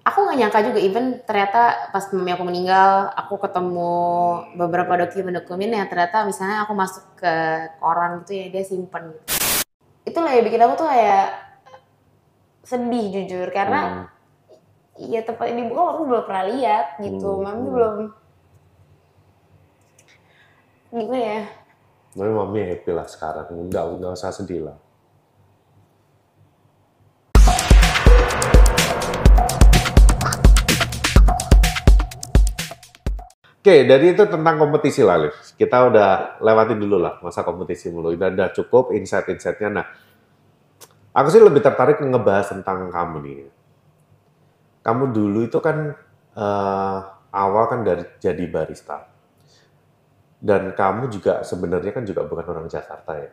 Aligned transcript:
aku 0.00 0.18
nggak 0.24 0.38
nyangka 0.40 0.60
juga 0.64 0.78
even 0.80 1.20
ternyata 1.28 1.92
pas 1.92 2.04
mami 2.12 2.32
aku 2.32 2.44
meninggal 2.48 3.12
aku 3.14 3.36
ketemu 3.36 3.92
beberapa 4.56 4.92
dokumen-dokumen 4.96 5.70
yang 5.70 5.88
ternyata 5.88 6.24
misalnya 6.24 6.64
aku 6.64 6.72
masuk 6.72 7.04
ke 7.16 7.34
koran 7.78 8.24
gitu 8.24 8.32
ya 8.34 8.46
dia 8.48 8.64
simpen 8.64 9.12
gitu. 9.12 9.22
itulah 10.08 10.32
yang 10.32 10.44
bikin 10.48 10.62
aku 10.64 10.74
tuh 10.76 10.88
kayak 10.88 11.26
sedih 12.64 13.06
jujur 13.12 13.48
karena 13.52 13.80
Hmm. 13.80 14.06
ya 15.00 15.24
tempat 15.24 15.48
ini 15.48 15.64
buka 15.64 15.96
aku 15.96 16.02
belum 16.08 16.24
pernah 16.28 16.44
lihat 16.48 16.86
gitu 17.00 17.28
Hmm, 17.30 17.44
mami 17.44 17.66
belum 17.68 17.96
gimana 20.90 21.18
ya 21.18 21.40
Tapi 22.10 22.26
mami 22.26 22.60
happy 22.66 22.90
lah 22.90 23.06
sekarang, 23.06 23.46
nggak 23.70 23.84
nggak 24.02 24.12
usah 24.18 24.34
sedih 24.34 24.66
lah. 24.66 24.76
Oke, 33.60 33.84
dari 33.84 34.16
itu 34.16 34.24
tentang 34.24 34.56
kompetisi 34.56 35.04
lah, 35.04 35.20
Liv. 35.20 35.36
Kita 35.52 35.92
udah 35.92 36.40
lewatin 36.40 36.80
dulu 36.80 36.96
lah 36.96 37.20
masa 37.20 37.44
kompetisi 37.44 37.92
mulu. 37.92 38.16
Udah, 38.16 38.32
udah 38.32 38.48
cukup 38.56 38.96
insight-insightnya. 38.96 39.68
Nah, 39.68 39.84
aku 41.12 41.28
sih 41.28 41.44
lebih 41.44 41.60
tertarik 41.60 42.00
ngebahas 42.00 42.56
tentang 42.56 42.88
kamu 42.88 43.16
nih. 43.20 43.52
Kamu 44.80 45.12
dulu 45.12 45.44
itu 45.44 45.60
kan 45.60 45.92
eh, 46.40 46.98
awal 47.36 47.64
kan 47.68 47.84
dari 47.84 48.08
jadi 48.16 48.48
barista. 48.48 49.12
Dan 50.40 50.72
kamu 50.72 51.12
juga 51.12 51.44
sebenarnya 51.44 51.92
kan 51.92 52.08
juga 52.08 52.24
bukan 52.24 52.48
orang 52.48 52.64
Jakarta 52.64 53.12
ya. 53.12 53.30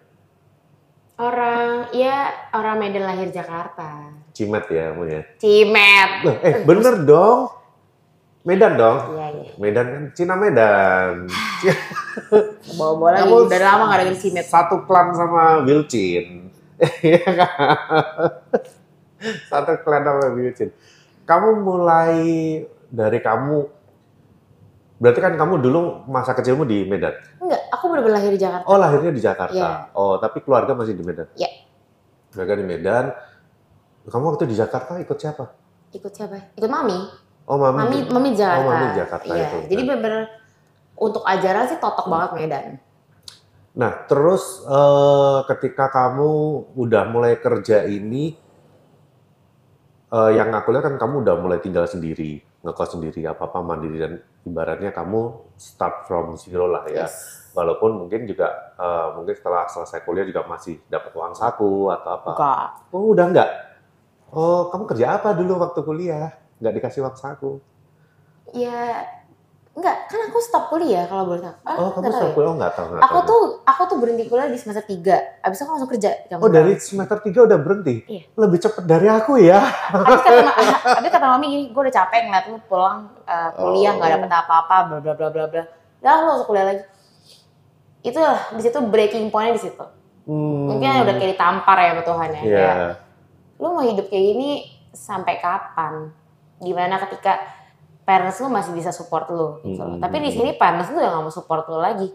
orang 1.17 1.89
ya 1.97 2.29
orang 2.53 2.77
Medan 2.77 3.09
lahir 3.09 3.33
Jakarta 3.33 4.13
Cimet 4.37 4.69
ya 4.69 4.93
kamu 4.93 5.03
ya. 5.09 5.21
Cimet 5.41 6.11
eh 6.45 6.55
bener 6.61 7.01
dong. 7.09 7.49
Medan 8.47 8.79
dong. 8.79 8.97
iya 9.11 9.27
iya 9.35 9.51
Medan 9.59 9.85
kan 9.91 10.03
Cina 10.15 10.39
Medan. 10.39 11.27
bawa-bawa 12.79 13.09
lagi 13.11 13.27
Kamu 13.27 13.35
udah 13.43 13.59
lama 13.59 13.83
gak 13.91 13.99
dengerin 13.99 14.19
Cimet 14.19 14.45
Satu 14.47 14.87
klan 14.87 15.11
sama 15.11 15.67
Wilcin. 15.67 16.47
Iya 17.03 17.27
kan? 17.27 17.51
Satu 19.51 19.73
klan 19.83 20.01
sama 20.01 20.31
Wilcin. 20.31 20.71
Kamu 21.27 21.59
mulai 21.59 22.15
dari 22.87 23.19
kamu 23.19 23.75
Berarti 24.97 25.19
kan 25.21 25.35
kamu 25.37 25.61
dulu 25.61 26.07
masa 26.09 26.33
kecilmu 26.33 26.63
di 26.63 26.81
Medan. 26.87 27.13
enggak 27.37 27.61
aku 27.69 27.85
bener-bener 27.91 28.17
lahir 28.17 28.31
di 28.33 28.41
Jakarta 28.41 28.65
Oh, 28.65 28.81
lahirnya 28.81 29.11
di 29.13 29.21
Jakarta. 29.21 29.53
Iya. 29.53 29.93
Oh, 29.93 30.17
tapi 30.17 30.41
keluarga 30.41 30.73
masih 30.73 30.97
di 30.97 31.03
Medan. 31.05 31.27
Iya. 31.37 31.51
Keluarga 32.33 32.53
di 32.57 32.65
Medan. 32.65 33.05
Kamu 34.07 34.23
waktu 34.33 34.47
di 34.47 34.55
Jakarta 34.55 34.97
ikut 34.97 35.19
siapa? 35.19 35.67
ikut 35.87 36.11
siapa 36.11 36.51
ikut 36.59 36.67
mami 36.67 36.99
Oh, 37.47 37.55
mami. 37.55 37.79
mami 37.79 37.97
mami 38.11 38.29
di 38.35 38.39
Jakarta 38.43 38.59
Oh, 38.59 38.67
mami 38.67 38.87
Jakarta 38.91 39.23
iya 39.31 39.47
itu. 39.47 39.57
jadi 39.71 39.81
bener-bener 39.87 40.23
untuk 40.99 41.23
ajaran 41.23 41.63
sih 41.71 41.79
totok 41.79 42.05
banget 42.11 42.31
Medan 42.35 42.67
Nah, 43.77 43.93
terus 44.09 44.65
eh, 44.65 45.39
ketika 45.53 45.85
kamu 45.93 46.29
udah 46.73 47.03
mulai 47.13 47.37
kerja 47.37 47.85
ini, 47.85 48.33
eh, 50.09 50.31
yang 50.33 50.49
aku 50.49 50.73
lihat 50.73 50.89
kan 50.89 50.95
kamu 50.97 51.21
udah 51.21 51.35
mulai 51.37 51.61
tinggal 51.61 51.85
sendiri, 51.85 52.41
ngekos 52.65 52.97
sendiri, 52.97 53.21
apa-apa 53.29 53.61
mandiri, 53.61 54.01
dan 54.01 54.13
ibaratnya 54.49 54.89
kamu 54.89 55.53
start 55.61 56.09
from 56.09 56.33
zero 56.41 56.65
lah 56.65 56.89
ya. 56.89 57.05
yes 57.05 57.37
Walaupun 57.53 58.01
mungkin 58.01 58.25
juga, 58.25 58.49
eh, 58.81 59.07
mungkin 59.13 59.37
setelah 59.37 59.69
selesai 59.69 60.01
kuliah 60.01 60.25
juga 60.25 60.41
masih 60.49 60.81
dapat 60.89 61.13
uang 61.13 61.37
saku 61.37 61.93
atau 61.93 62.09
apa. 62.17 62.29
enggak 62.33 62.61
Oh, 62.89 63.13
udah 63.13 63.25
enggak? 63.29 63.49
Oh, 64.33 64.73
kamu 64.73 64.89
kerja 64.89 65.21
apa 65.21 65.37
dulu 65.37 65.61
waktu 65.61 65.85
kuliah? 65.85 66.33
Nggak 66.57 66.73
dikasih 66.75 67.01
uang 67.01 67.15
saku? 67.15 67.51
ya 68.49 69.03
enggak 69.73 70.07
kan 70.07 70.19
aku 70.23 70.39
stop 70.39 70.71
kuliah 70.71 71.03
kalau 71.03 71.27
boleh 71.27 71.43
tahu 71.43 71.53
Ah, 71.61 71.75
Oh, 71.75 71.89
kamu 71.91 71.99
nggak 72.01 72.15
stop 72.15 72.23
ya? 72.23 72.33
kuliah? 72.33 72.47
Oh, 72.47 72.55
nggak 72.55 72.73
tahu, 72.73 72.85
nggak 72.87 73.03
aku 73.03 73.13
tahu. 73.13 73.27
tuh 73.27 73.41
aku 73.61 73.81
tuh 73.83 73.97
berhenti 73.99 74.23
kuliah 74.25 74.47
di 74.47 74.55
semester 74.55 74.81
3 74.81 75.43
abis 75.43 75.57
aku 75.59 75.69
langsung 75.69 75.91
kerja 75.91 76.09
kamu 76.25 76.39
Oh, 76.39 76.41
tahu. 76.41 76.55
dari 76.55 76.71
semester 76.79 77.17
3 77.19 77.45
udah 77.45 77.57
berhenti? 77.57 77.95
Iya. 78.07 78.23
Lebih 78.33 78.57
cepet 78.57 78.83
dari 78.85 79.07
aku 79.07 79.31
ya? 79.37 79.59
Habis 79.61 80.21
kata, 80.23 80.39
ma- 80.41 80.57
habis 80.97 81.11
kata 81.11 81.27
mami 81.27 81.45
gini, 81.47 81.63
gue 81.67 81.81
udah 81.83 81.95
capek 81.95 82.19
ngeliat 82.23 82.45
lu 82.47 82.57
pulang 82.63 82.99
uh, 83.21 83.49
kuliah 83.53 83.91
nggak 83.93 84.07
Oh. 84.07 84.13
dapet 84.17 84.31
apa-apa, 84.33 84.75
bla 84.87 84.97
bla 84.97 85.13
bla 85.13 85.27
bla 85.29 85.45
bla. 85.45 85.63
Udah 85.99 86.13
lu 86.15 86.25
masuk 86.31 86.45
kuliah 86.47 86.65
lagi. 86.65 86.83
Itu 88.01 88.17
lah, 88.17 88.39
di 88.49 88.61
situ 88.63 88.79
breaking 88.81 89.27
point 89.27 89.51
di 89.51 89.61
situ. 89.61 89.85
Hmm. 90.23 90.71
Mungkin 90.71 91.03
udah 91.03 91.13
kayak 91.13 91.35
ditampar 91.35 91.77
ya 91.77 91.91
Tuhan 91.99 92.29
ya. 92.31 92.41
Iya. 92.41 92.57
Kayak, 92.57 92.75
lu 93.57 93.67
mau 93.69 93.83
hidup 93.83 94.07
kayak 94.07 94.25
gini 94.25 94.49
sampai 94.89 95.37
kapan? 95.37 96.09
Gimana 96.57 96.97
ketika 96.99 97.37
parents 98.01 98.39
lu 98.39 98.47
masih 98.47 98.71
bisa 98.71 98.89
support 98.89 99.27
lu 99.29 99.59
gitu. 99.61 99.83
Hmm. 99.83 99.99
Tapi 99.99 100.17
di 100.23 100.31
sini 100.31 100.55
parents 100.55 100.89
lu 100.89 100.97
udah 100.97 101.11
gak 101.11 101.23
mau 101.23 101.33
support 101.33 101.67
lu 101.67 101.77
lagi. 101.77 102.07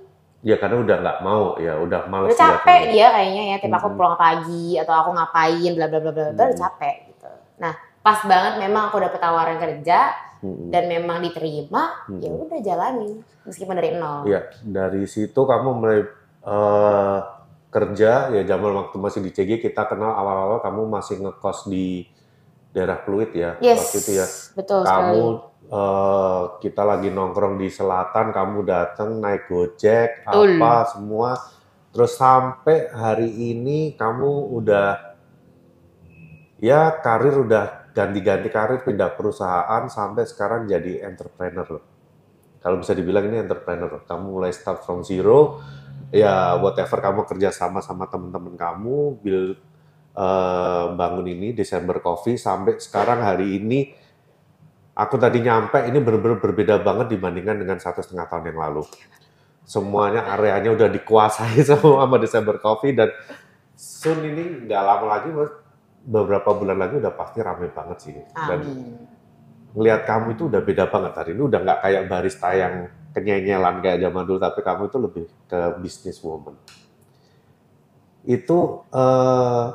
Ya 0.43 0.59
karena 0.59 0.83
udah 0.83 0.97
nggak 0.99 1.19
mau 1.23 1.55
ya, 1.55 1.79
udah 1.79 2.11
males 2.11 2.35
Udah 2.35 2.59
capek 2.59 2.91
dia 2.91 3.15
kayaknya 3.15 3.43
ya, 3.47 3.57
tiap 3.63 3.79
aku 3.79 3.95
Hmm. 3.95 3.97
pulang 3.97 4.17
pagi 4.19 4.75
atau 4.75 4.91
aku 4.91 5.11
ngapain 5.15 5.71
bla 5.71 5.87
bla 5.87 5.99
bla 6.03 6.11
bla 6.11 6.25
bla 6.27 6.35
udah 6.35 6.47
Hmm. 6.51 6.59
capek 6.59 6.97
gitu. 7.15 7.31
Nah, 7.63 7.73
pas 8.03 8.19
banget 8.27 8.59
memang 8.59 8.91
aku 8.91 8.99
dapet 8.99 9.23
tawaran 9.23 9.63
kerja 9.63 10.11
Mm-mm. 10.43 10.75
dan 10.75 10.91
memang 10.91 11.23
diterima, 11.23 12.03
Hmm. 12.11 12.19
ya 12.19 12.35
udah 12.35 12.59
jalanin 12.59 13.23
meskipun 13.47 13.79
dari 13.79 13.95
nol. 13.95 14.27
Iya, 14.27 14.51
dari 14.67 15.07
situ 15.07 15.39
kamu 15.39 15.69
mulai 15.79 16.03
eh, 16.43 17.19
kerja 17.71 18.29
ya 18.29 18.43
zaman 18.43 18.75
waktu 18.75 18.99
masih 18.99 19.23
di 19.23 19.31
CG 19.31 19.63
kita 19.63 19.87
kenal 19.87 20.11
awal-awal 20.11 20.59
kamu 20.59 20.91
masih 20.91 21.23
ngekos 21.23 21.71
di 21.71 22.03
daerah 22.73 22.99
Pluit 22.99 23.31
ya 23.37 23.61
Yes, 23.61 23.93
waktu 23.93 23.99
itu 24.01 24.13
ya. 24.17 24.27
betul 24.57 24.81
Kamu 24.83 25.21
sekali. 25.21 25.71
eh, 25.71 26.43
kita 26.59 26.83
lagi 26.83 27.09
nongkrong 27.09 27.55
di 27.57 27.69
selatan, 27.69 28.33
kamu 28.33 28.59
datang 28.65 29.21
naik 29.21 29.47
Gojek 29.47 30.25
Betul. 30.25 30.57
apa 30.57 30.75
semua, 30.89 31.31
terus 31.93 32.17
sampai 32.17 32.89
hari 32.91 33.29
ini 33.29 33.93
kamu 33.93 34.31
udah 34.57 35.17
ya 36.59 36.95
karir 36.99 37.45
udah 37.45 37.93
ganti-ganti 37.93 38.49
karir 38.49 38.81
pindah 38.81 39.13
perusahaan 39.13 39.85
sampai 39.87 40.25
sekarang 40.25 40.65
jadi 40.65 41.05
entrepreneur 41.05 41.67
loh. 41.69 41.85
Kalau 42.63 42.79
bisa 42.79 42.95
dibilang 42.95 43.27
ini 43.27 43.43
entrepreneur, 43.43 43.91
loh. 43.91 44.03
kamu 44.07 44.25
mulai 44.39 44.55
start 44.55 44.87
from 44.87 45.03
zero, 45.03 45.59
ya 46.09 46.57
whatever 46.57 47.03
kamu 47.03 47.27
kerja 47.27 47.51
sama 47.51 47.83
sama 47.83 48.07
teman-teman 48.07 48.55
kamu, 48.55 49.19
build 49.19 49.59
eh, 50.13 50.85
bangun 50.93 51.27
ini 51.29 51.57
Desember 51.57 52.01
Coffee 52.05 52.37
sampai 52.37 52.79
sekarang 52.79 53.21
hari 53.25 53.61
ini 53.61 53.81
aku 54.93 55.17
tadi 55.17 55.41
nyampe 55.41 55.81
ini 55.89 55.99
benar-benar 56.01 56.39
berbeda 56.41 56.81
banget 56.85 57.17
dibandingkan 57.17 57.57
dengan 57.61 57.79
satu 57.81 58.05
setengah 58.05 58.29
tahun 58.29 58.53
yang 58.53 58.61
lalu. 58.61 58.83
Semuanya 59.63 60.27
areanya 60.27 60.75
udah 60.75 60.89
dikuasai 60.91 61.63
sama 61.65 61.97
sama 62.05 62.17
Desember 62.21 62.57
Coffee 62.61 62.93
dan 62.93 63.09
soon 63.73 64.21
ini 64.27 64.69
nggak 64.69 64.83
lama 64.83 65.07
lagi 65.19 65.29
Mas, 65.33 65.51
beberapa 66.03 66.51
bulan 66.53 66.77
lagi 66.77 66.99
udah 66.99 67.13
pasti 67.15 67.39
rame 67.41 67.71
banget 67.73 67.99
sih. 68.03 68.13
Dan 68.35 68.61
ngelihat 69.73 70.05
kamu 70.05 70.37
itu 70.37 70.43
udah 70.53 70.61
beda 70.61 70.85
banget 70.93 71.13
hari 71.17 71.31
ini 71.33 71.43
udah 71.49 71.61
nggak 71.65 71.79
kayak 71.81 72.03
barista 72.05 72.49
yang 72.53 72.75
kenyenyelan 73.13 73.81
kayak 73.81 74.01
zaman 74.05 74.25
dulu 74.25 74.39
tapi 74.41 74.61
kamu 74.61 74.83
itu 74.89 74.99
lebih 75.01 75.25
ke 75.49 75.61
business 75.81 76.19
woman 76.21 76.57
itu 78.29 78.59
eh, 78.93 79.67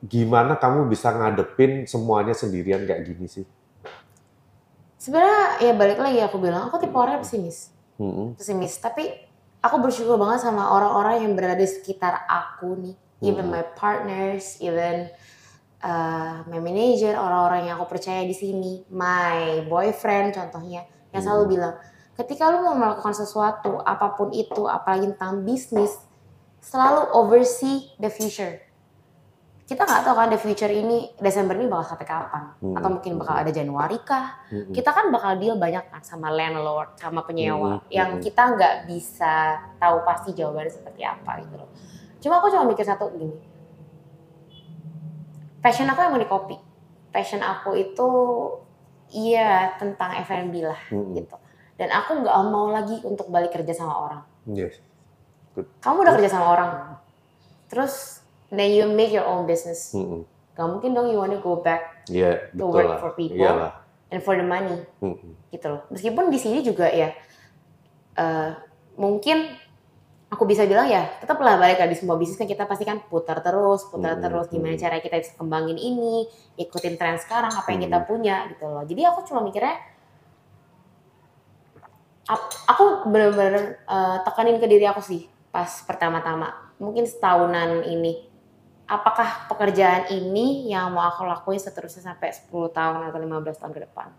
gimana 0.00 0.56
kamu 0.56 0.88
bisa 0.88 1.12
ngadepin 1.12 1.84
semuanya 1.84 2.32
sendirian 2.32 2.88
kayak 2.88 3.04
gini 3.04 3.26
sih 3.28 3.44
Sebenarnya 5.00 5.64
ya 5.64 5.72
balik 5.72 5.96
lagi 5.96 6.20
aku 6.20 6.36
bilang, 6.36 6.68
aku 6.68 6.76
tipe 6.76 6.92
orang 6.92 7.16
yang 7.20 7.24
pesimis. 7.24 7.72
Mm-mm. 7.96 8.36
Pesimis, 8.36 8.76
tapi 8.84 9.08
aku 9.64 9.80
bersyukur 9.80 10.20
banget 10.20 10.44
sama 10.44 10.68
orang-orang 10.76 11.24
yang 11.24 11.32
berada 11.32 11.56
di 11.56 11.64
sekitar 11.64 12.28
aku 12.28 12.76
nih. 12.76 12.96
Even 13.24 13.48
Hmm. 13.48 13.60
my 13.60 13.64
partners, 13.76 14.60
even 14.60 15.08
uh, 15.80 16.44
my 16.48 16.60
manager, 16.60 17.16
orang-orang 17.16 17.68
yang 17.68 17.80
aku 17.80 17.96
percaya 17.96 18.28
di 18.28 18.36
sini, 18.36 18.84
my 18.92 19.64
boyfriend 19.68 20.36
contohnya, 20.36 20.84
yang 21.16 21.20
selalu 21.24 21.44
Hmm. 21.48 21.52
bilang, 21.52 21.74
ketika 22.20 22.52
lu 22.52 22.60
mau 22.60 22.76
melakukan 22.76 23.16
sesuatu, 23.16 23.80
apa 23.80 24.16
pun 24.16 24.32
itu, 24.36 24.68
apalagi 24.68 25.16
tentang 25.16 25.48
bisnis, 25.48 25.96
selalu 26.60 27.08
oversee 27.16 27.88
the 27.96 28.12
future. 28.12 28.60
Kita 29.70 29.86
nggak 29.86 30.02
tahu 30.02 30.14
kan 30.18 30.26
the 30.26 30.34
future 30.34 30.66
ini 30.66 31.14
Desember 31.14 31.54
ini 31.54 31.70
bakal 31.70 31.94
sampai 31.94 32.02
kapan, 32.02 32.42
Hmm. 32.58 32.74
atau 32.74 32.90
mungkin 32.90 33.22
bakal 33.22 33.38
ada 33.38 33.54
Januari 33.54 34.02
kah? 34.02 34.42
Mm-mm. 34.50 34.74
Kita 34.74 34.90
kan 34.90 35.14
bakal 35.14 35.38
deal 35.38 35.54
banyak 35.54 35.86
kan 35.86 36.02
sama 36.02 36.26
landlord, 36.26 36.98
sama 36.98 37.22
penyewa, 37.22 37.78
Hmm. 37.78 37.86
yang 37.86 38.18
Hmm. 38.18 38.20
kita 38.20 38.50
nggak 38.50 38.90
bisa 38.90 39.62
tahu 39.78 40.02
pasti 40.02 40.34
jawabannya 40.34 40.74
seperti 40.74 41.06
apa 41.06 41.38
gitu 41.38 41.54
loh. 41.54 41.70
Cuma 42.18 42.42
aku 42.42 42.50
cuma 42.50 42.66
mikir 42.66 42.82
satu 42.82 43.14
gini, 43.14 43.30
passion 45.62 45.86
aku 45.86 46.00
emang 46.02 46.18
di 46.18 46.26
kopi. 46.26 46.56
Passion 47.10 47.38
aku 47.38 47.74
itu 47.74 48.08
iya 49.10 49.78
tentang 49.78 50.18
F&B 50.18 50.66
lah 50.66 50.82
Mm-mm. 50.90 51.14
gitu. 51.14 51.36
Dan 51.78 51.88
aku 51.90 52.18
nggak 52.20 52.34
mau 52.50 52.74
lagi 52.74 52.98
untuk 53.06 53.30
balik 53.30 53.54
kerja 53.54 53.70
sama 53.72 53.94
orang. 53.94 54.22
Yes. 54.50 54.82
Kamu 55.78 56.02
udah 56.02 56.14
kerja 56.18 56.30
sama 56.30 56.46
orang, 56.50 56.72
terus 57.66 58.19
then 58.50 58.70
you 58.70 58.84
make 58.86 59.10
your 59.10 59.24
own 59.24 59.46
business. 59.46 59.94
Mm-mm. 59.94 60.26
Gak 60.52 60.66
mungkin 60.66 60.92
dong 60.92 61.08
you 61.08 61.16
wanna 61.16 61.38
go 61.38 61.58
back 61.58 62.04
Iya, 62.06 62.50
to 62.52 62.66
betul 62.66 62.74
work 62.74 62.90
lah. 62.90 62.98
for 62.98 63.10
people. 63.14 63.38
Iyalah. 63.38 63.72
and 64.10 64.18
for 64.20 64.34
the 64.34 64.42
money 64.42 64.74
Hmm. 64.98 65.14
gitu 65.48 65.70
loh. 65.70 65.86
Meskipun 65.86 66.28
di 66.28 66.38
sini 66.38 66.58
juga 66.60 66.90
ya 66.90 67.14
eh, 68.12 68.50
mungkin 68.98 69.46
aku 70.26 70.42
bisa 70.44 70.66
bilang 70.66 70.86
ya 70.86 71.06
tetaplah 71.18 71.54
balik 71.54 71.78
di 71.80 71.94
semua 71.94 72.18
bisnis 72.18 72.34
kan 72.34 72.46
kita 72.46 72.66
pasti 72.66 72.82
kan 72.82 72.98
putar 73.06 73.38
terus, 73.38 73.86
putar 73.86 74.18
Hmm, 74.18 74.22
terus 74.22 74.50
gimana 74.50 74.74
hmm. 74.74 74.82
cara 74.82 74.98
kita 74.98 75.14
bisa 75.14 75.38
kembangin 75.38 75.78
ini, 75.78 76.26
ikutin 76.54 76.94
tren 76.94 77.18
sekarang 77.18 77.50
apa 77.50 77.70
yang 77.70 77.86
kita 77.86 78.02
Hmm. 78.02 78.06
punya 78.06 78.50
gitu 78.50 78.66
loh. 78.66 78.82
Jadi 78.82 79.02
aku 79.06 79.22
cuma 79.22 79.46
mikirnya 79.46 79.78
aku 82.66 83.06
bener-bener 83.06 83.78
eh, 83.80 84.16
tekanin 84.22 84.58
ke 84.58 84.66
diri 84.66 84.86
aku 84.86 85.02
sih 85.02 85.26
pas 85.50 85.66
pertama-tama 85.82 86.50
mungkin 86.78 87.02
setahunan 87.02 87.82
ini 87.82 88.29
apakah 88.90 89.46
pekerjaan 89.46 90.10
ini 90.10 90.66
yang 90.66 90.90
mau 90.90 91.06
aku 91.06 91.22
lakuin 91.22 91.62
seterusnya 91.62 92.10
sampai 92.10 92.34
10 92.34 92.50
tahun 92.74 93.06
atau 93.06 93.18
15 93.22 93.62
tahun 93.62 93.72
ke 93.72 93.80
depan? 93.86 94.10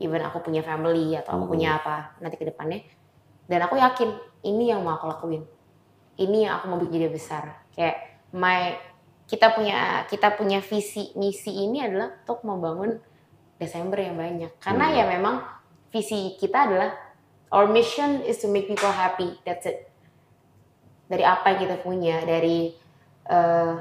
Even 0.00 0.24
aku 0.24 0.40
punya 0.40 0.64
family 0.64 1.12
atau 1.12 1.36
aku 1.36 1.44
Hmm. 1.44 1.52
punya 1.52 1.68
apa 1.76 2.16
nanti 2.24 2.40
ke 2.40 2.48
depannya. 2.48 2.80
Dan 3.44 3.60
aku 3.68 3.76
yakin 3.76 4.16
ini 4.48 4.72
yang 4.72 4.80
mau 4.80 4.96
aku 4.96 5.06
lakuin. 5.12 5.44
Ini 6.16 6.48
yang 6.48 6.52
aku 6.58 6.64
mau 6.72 6.80
bikin 6.80 7.04
dia 7.04 7.12
besar. 7.12 7.68
Kayak 7.76 7.96
my 8.32 8.80
kita 9.28 9.52
punya 9.52 10.08
kita 10.08 10.32
punya 10.40 10.64
visi 10.64 11.12
misi 11.12 11.52
ini 11.52 11.84
adalah 11.84 12.16
untuk 12.24 12.40
membangun 12.48 12.96
Desember 13.60 14.00
yang 14.00 14.16
banyak. 14.16 14.56
Karena 14.62 14.88
Hmm. 14.88 14.96
ya 14.96 15.04
memang 15.04 15.36
visi 15.92 16.32
kita 16.40 16.64
adalah 16.70 16.90
our 17.52 17.68
mission 17.68 18.24
is 18.24 18.40
to 18.40 18.48
make 18.48 18.64
people 18.70 18.88
happy. 18.88 19.36
That's 19.44 19.66
it. 19.68 19.90
Dari 21.08 21.24
apa 21.24 21.52
yang 21.52 21.60
kita 21.68 21.76
punya 21.84 22.24
dari 22.24 22.72
eh, 23.28 23.72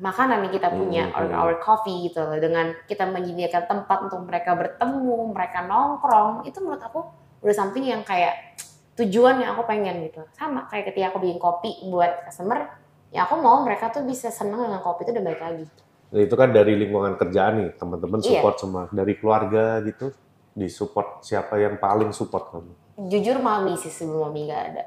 makanan 0.00 0.48
yang 0.48 0.52
kita 0.52 0.68
punya 0.72 1.04
Hmm, 1.12 1.16
or 1.18 1.24
our 1.36 1.54
coffee 1.60 2.08
gitu 2.08 2.24
loh 2.24 2.38
dengan 2.40 2.72
kita 2.88 3.04
menyediakan 3.04 3.68
tempat 3.68 3.98
untuk 4.08 4.24
mereka 4.24 4.56
bertemu 4.56 5.32
mereka 5.32 5.66
nongkrong 5.66 6.48
itu 6.48 6.56
menurut 6.64 6.80
aku 6.80 7.00
udah 7.44 7.54
something 7.54 7.84
yang 7.84 8.00
kayak 8.00 8.56
tujuan 8.96 9.40
yang 9.40 9.52
aku 9.52 9.64
pengen 9.64 10.08
gitu 10.08 10.24
sama 10.32 10.64
kayak 10.68 10.92
ketika 10.92 11.12
aku 11.12 11.18
bikin 11.20 11.36
kopi 11.36 11.70
buat 11.88 12.24
customer 12.24 12.68
ya 13.12 13.24
aku 13.24 13.40
mau 13.40 13.60
mereka 13.60 13.92
tuh 13.92 14.04
bisa 14.04 14.32
senang 14.32 14.64
dengan 14.64 14.80
kopi 14.80 15.04
itu 15.04 15.12
dan 15.12 15.24
balik 15.24 15.42
lagi 15.42 15.66
Nah, 16.12 16.20
itu 16.20 16.36
kan 16.36 16.52
dari 16.52 16.76
lingkungan 16.76 17.16
kerjaan 17.16 17.56
nih, 17.56 17.68
teman-teman 17.80 18.20
Iya. 18.20 18.36
support 18.36 18.60
semua. 18.60 18.84
Dari 18.92 19.16
keluarga 19.16 19.80
gitu, 19.80 20.12
di 20.52 20.68
support 20.68 21.24
siapa 21.24 21.56
yang 21.56 21.80
paling 21.80 22.12
support 22.12 22.52
kamu? 22.52 22.72
jujur 23.08 23.40
mami 23.40 23.80
sih 23.80 23.88
sebelum 23.88 24.28
mami 24.28 24.44
gak 24.44 24.76
ada 24.76 24.84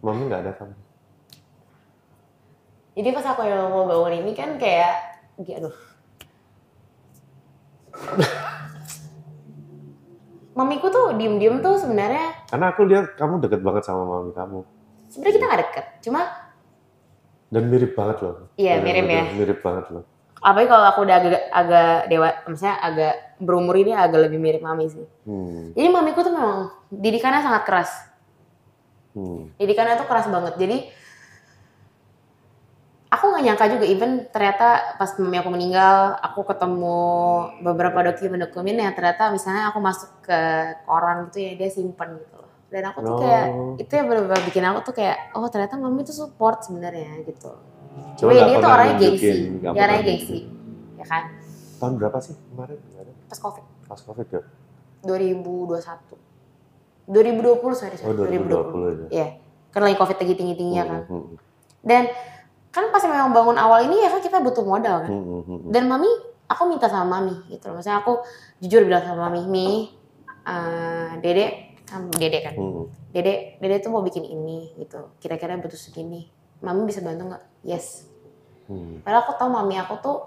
Mami 0.00 0.32
nggak 0.32 0.40
ada 0.40 0.52
kamu? 0.56 0.72
Jadi 2.96 3.08
pas 3.12 3.26
aku 3.26 3.44
yang 3.44 3.68
mau 3.68 3.84
bangun 3.84 4.24
ini 4.24 4.32
kan 4.32 4.56
kayak 4.56 5.20
aduh 5.38 5.76
mamiku 10.54 10.88
tuh 10.88 11.12
diem-diem 11.14 11.60
tuh 11.60 11.76
sebenarnya 11.76 12.32
Karena 12.48 12.72
aku 12.72 12.82
lihat 12.84 13.12
kamu 13.14 13.40
deket 13.40 13.60
banget 13.60 13.84
sama 13.84 14.02
mami 14.04 14.32
kamu. 14.32 14.64
sebenarnya 15.06 15.34
kita 15.34 15.44
gak 15.46 15.60
deket 15.62 15.86
cuma 16.02 16.20
Dan 17.46 17.70
mirip 17.70 17.94
banget 17.94 18.18
loh. 18.20 18.50
Iya, 18.56 18.82
mirip 18.82 19.06
ya. 19.06 19.22
Mirip 19.32 19.58
banget 19.60 19.86
loh. 19.90 20.04
apalagi 20.36 20.68
kalau 20.68 20.86
aku 20.86 21.00
udah 21.02 21.16
agak 21.16 21.42
agak 21.50 21.90
dewa 22.06 22.28
maksudnya 22.44 22.76
agak 22.78 23.14
berumur 23.36 23.74
ini 23.74 23.90
agak 23.90 24.20
lebih 24.22 24.38
mirip 24.38 24.60
mami 24.60 24.86
sih 24.86 25.02
Hmm. 25.24 25.72
jadi 25.72 25.88
mamiku 25.88 26.20
tuh 26.20 26.30
memang 26.30 26.70
didikannya 26.88 27.40
sangat 27.40 27.62
keras 27.64 27.90
Hmm. 29.12 29.48
didikannya 29.56 29.96
tuh 29.96 30.04
keras 30.04 30.28
banget 30.28 30.54
jadi 30.54 30.76
aku 33.06 33.24
nggak 33.30 33.44
nyangka 33.46 33.66
juga 33.70 33.84
even 33.86 34.26
ternyata 34.28 34.98
pas 34.98 35.10
mami 35.18 35.38
aku 35.38 35.50
meninggal 35.54 36.18
aku 36.20 36.42
ketemu 36.42 36.98
beberapa 37.62 37.98
dokumen-dokumen 38.02 38.76
yang 38.76 38.94
ternyata 38.98 39.30
misalnya 39.30 39.70
aku 39.70 39.78
masuk 39.78 40.10
ke 40.26 40.38
koran 40.84 41.30
gitu 41.30 41.38
ya 41.40 41.52
dia 41.54 41.70
simpen 41.70 42.18
gitu 42.18 42.34
loh. 42.36 42.50
Dan 42.66 42.82
aku 42.90 42.98
tuh 42.98 43.16
kayak 43.22 43.44
Oh. 43.54 43.78
itu 43.78 43.92
yang 43.94 44.06
benar-benar 44.10 44.42
bikin 44.42 44.64
aku 44.66 44.78
tuh 44.90 44.94
kayak 44.98 45.16
oh 45.38 45.46
ternyata 45.46 45.78
mami 45.78 46.02
tuh 46.02 46.16
support 46.16 46.66
sebenarnya 46.66 47.22
gitu. 47.22 47.54
Cuma 48.18 48.30
ya 48.34 48.42
dia 48.44 48.56
tuh 48.58 48.70
orangnya 48.70 48.96
gengsi. 48.98 49.30
dia 49.62 49.70
orangnya 49.70 50.02
gengsi 50.04 50.38
ya 50.98 51.04
kan? 51.06 51.22
Tahun 51.78 51.92
berapa 51.96 52.18
sih 52.18 52.34
kemarin? 52.34 52.78
Pas 53.30 53.38
covid. 53.38 53.64
Pas 53.86 54.00
covid 54.02 54.26
ya? 54.34 54.42
2021 55.06 55.78
2020 57.06 57.70
sorry 57.70 57.94
Oh 58.02 58.10
sorry 58.10 58.34
2020 58.34 58.50
ya. 58.50 59.08
Iya, 59.14 59.28
kan 59.70 59.80
lagi 59.86 59.94
covid 59.94 60.16
tinggi 60.18 60.34
tinggi 60.34 60.54
tingginya 60.58 60.84
kan. 60.90 61.02
Hmm, 61.06 61.22
hmm, 61.22 61.36
dan 61.86 62.02
kan 62.76 62.92
pas 62.92 63.00
memang 63.08 63.32
bangun 63.32 63.56
awal 63.56 63.88
ini 63.88 64.04
ya 64.04 64.12
kan 64.12 64.20
kita 64.20 64.44
butuh 64.44 64.60
modal 64.60 65.08
kan. 65.08 65.08
Hmm, 65.08 65.24
hmm, 65.24 65.42
hmm, 65.48 65.60
dan 65.72 65.88
mami 65.88 66.10
aku 66.44 66.62
minta 66.68 66.92
sama 66.92 67.16
mami 67.16 67.32
gitu 67.48 67.72
loh. 67.72 67.80
Maksudnya 67.80 68.04
aku 68.04 68.20
jujur 68.60 68.84
bilang 68.84 69.00
sama 69.08 69.32
mami 69.32 69.40
mi 69.48 69.68
eh, 70.44 71.10
dede 71.24 71.72
kan 71.88 72.04
dede 72.12 72.38
kan. 72.44 72.52
Hmm. 72.52 72.84
dede 73.16 73.56
dede 73.64 73.80
tuh 73.80 73.88
mau 73.88 74.04
bikin 74.04 74.28
ini 74.28 74.76
gitu. 74.76 75.16
Kira-kira 75.16 75.56
butuh 75.56 75.80
segini. 75.80 76.28
Mami 76.60 76.84
bisa 76.84 77.00
bantu 77.00 77.32
nggak? 77.32 77.44
Yes. 77.64 78.12
Hmm. 78.66 78.98
padahal 79.06 79.22
aku 79.22 79.32
tahu 79.38 79.50
mami 79.54 79.78
aku 79.78 79.94
tuh 80.02 80.18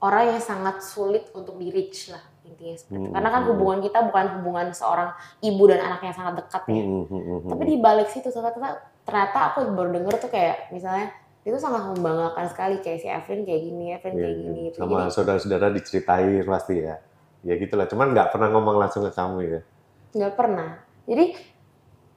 orang 0.00 0.32
yang 0.32 0.40
sangat 0.40 0.80
sulit 0.80 1.28
untuk 1.36 1.60
di 1.60 1.68
reach 1.68 2.08
lah 2.08 2.24
intinya 2.46 2.72
seperti. 2.72 2.96
Hmm, 2.96 3.12
karena 3.12 3.28
kan 3.28 3.42
hubungan 3.52 3.78
kita 3.84 3.98
bukan 4.08 4.26
hubungan 4.40 4.66
seorang 4.72 5.12
ibu 5.44 5.62
dan 5.68 5.84
anaknya 5.84 6.08
yang 6.08 6.18
sangat 6.18 6.34
dekat 6.40 6.62
ya. 6.72 6.84
Hmm. 6.88 7.48
tapi 7.52 7.62
di 7.68 7.76
balik 7.82 8.08
situ 8.08 8.32
ternyata 8.32 8.80
ternyata 9.06 9.54
aku 9.54 9.70
baru 9.70 9.94
denger 9.94 10.14
tuh 10.18 10.28
kayak 10.28 10.68
misalnya 10.68 11.14
itu 11.40 11.54
sangat 11.56 11.94
membanggakan 11.94 12.46
sekali 12.50 12.82
kayak 12.82 12.98
si 12.98 13.06
Evelyn 13.06 13.46
kayak 13.46 13.62
gini 13.62 13.84
Evelyn 13.94 14.12
Iya, 14.12 14.20
kayak 14.20 14.34
iya. 14.34 14.42
gini 14.42 14.58
gitu. 14.66 14.76
Sama 14.82 14.98
saudara-saudara 15.08 15.66
diceritain 15.70 16.42
pasti 16.42 16.74
ya. 16.76 16.96
Ya 17.40 17.54
gitulah. 17.54 17.86
Cuman 17.86 18.10
nggak 18.10 18.34
pernah 18.34 18.48
ngomong 18.50 18.76
langsung 18.76 19.02
ke 19.02 19.12
kamu 19.12 19.38
ya. 19.46 19.60
nggak 20.08 20.32
pernah 20.32 20.80
jadi 21.04 21.36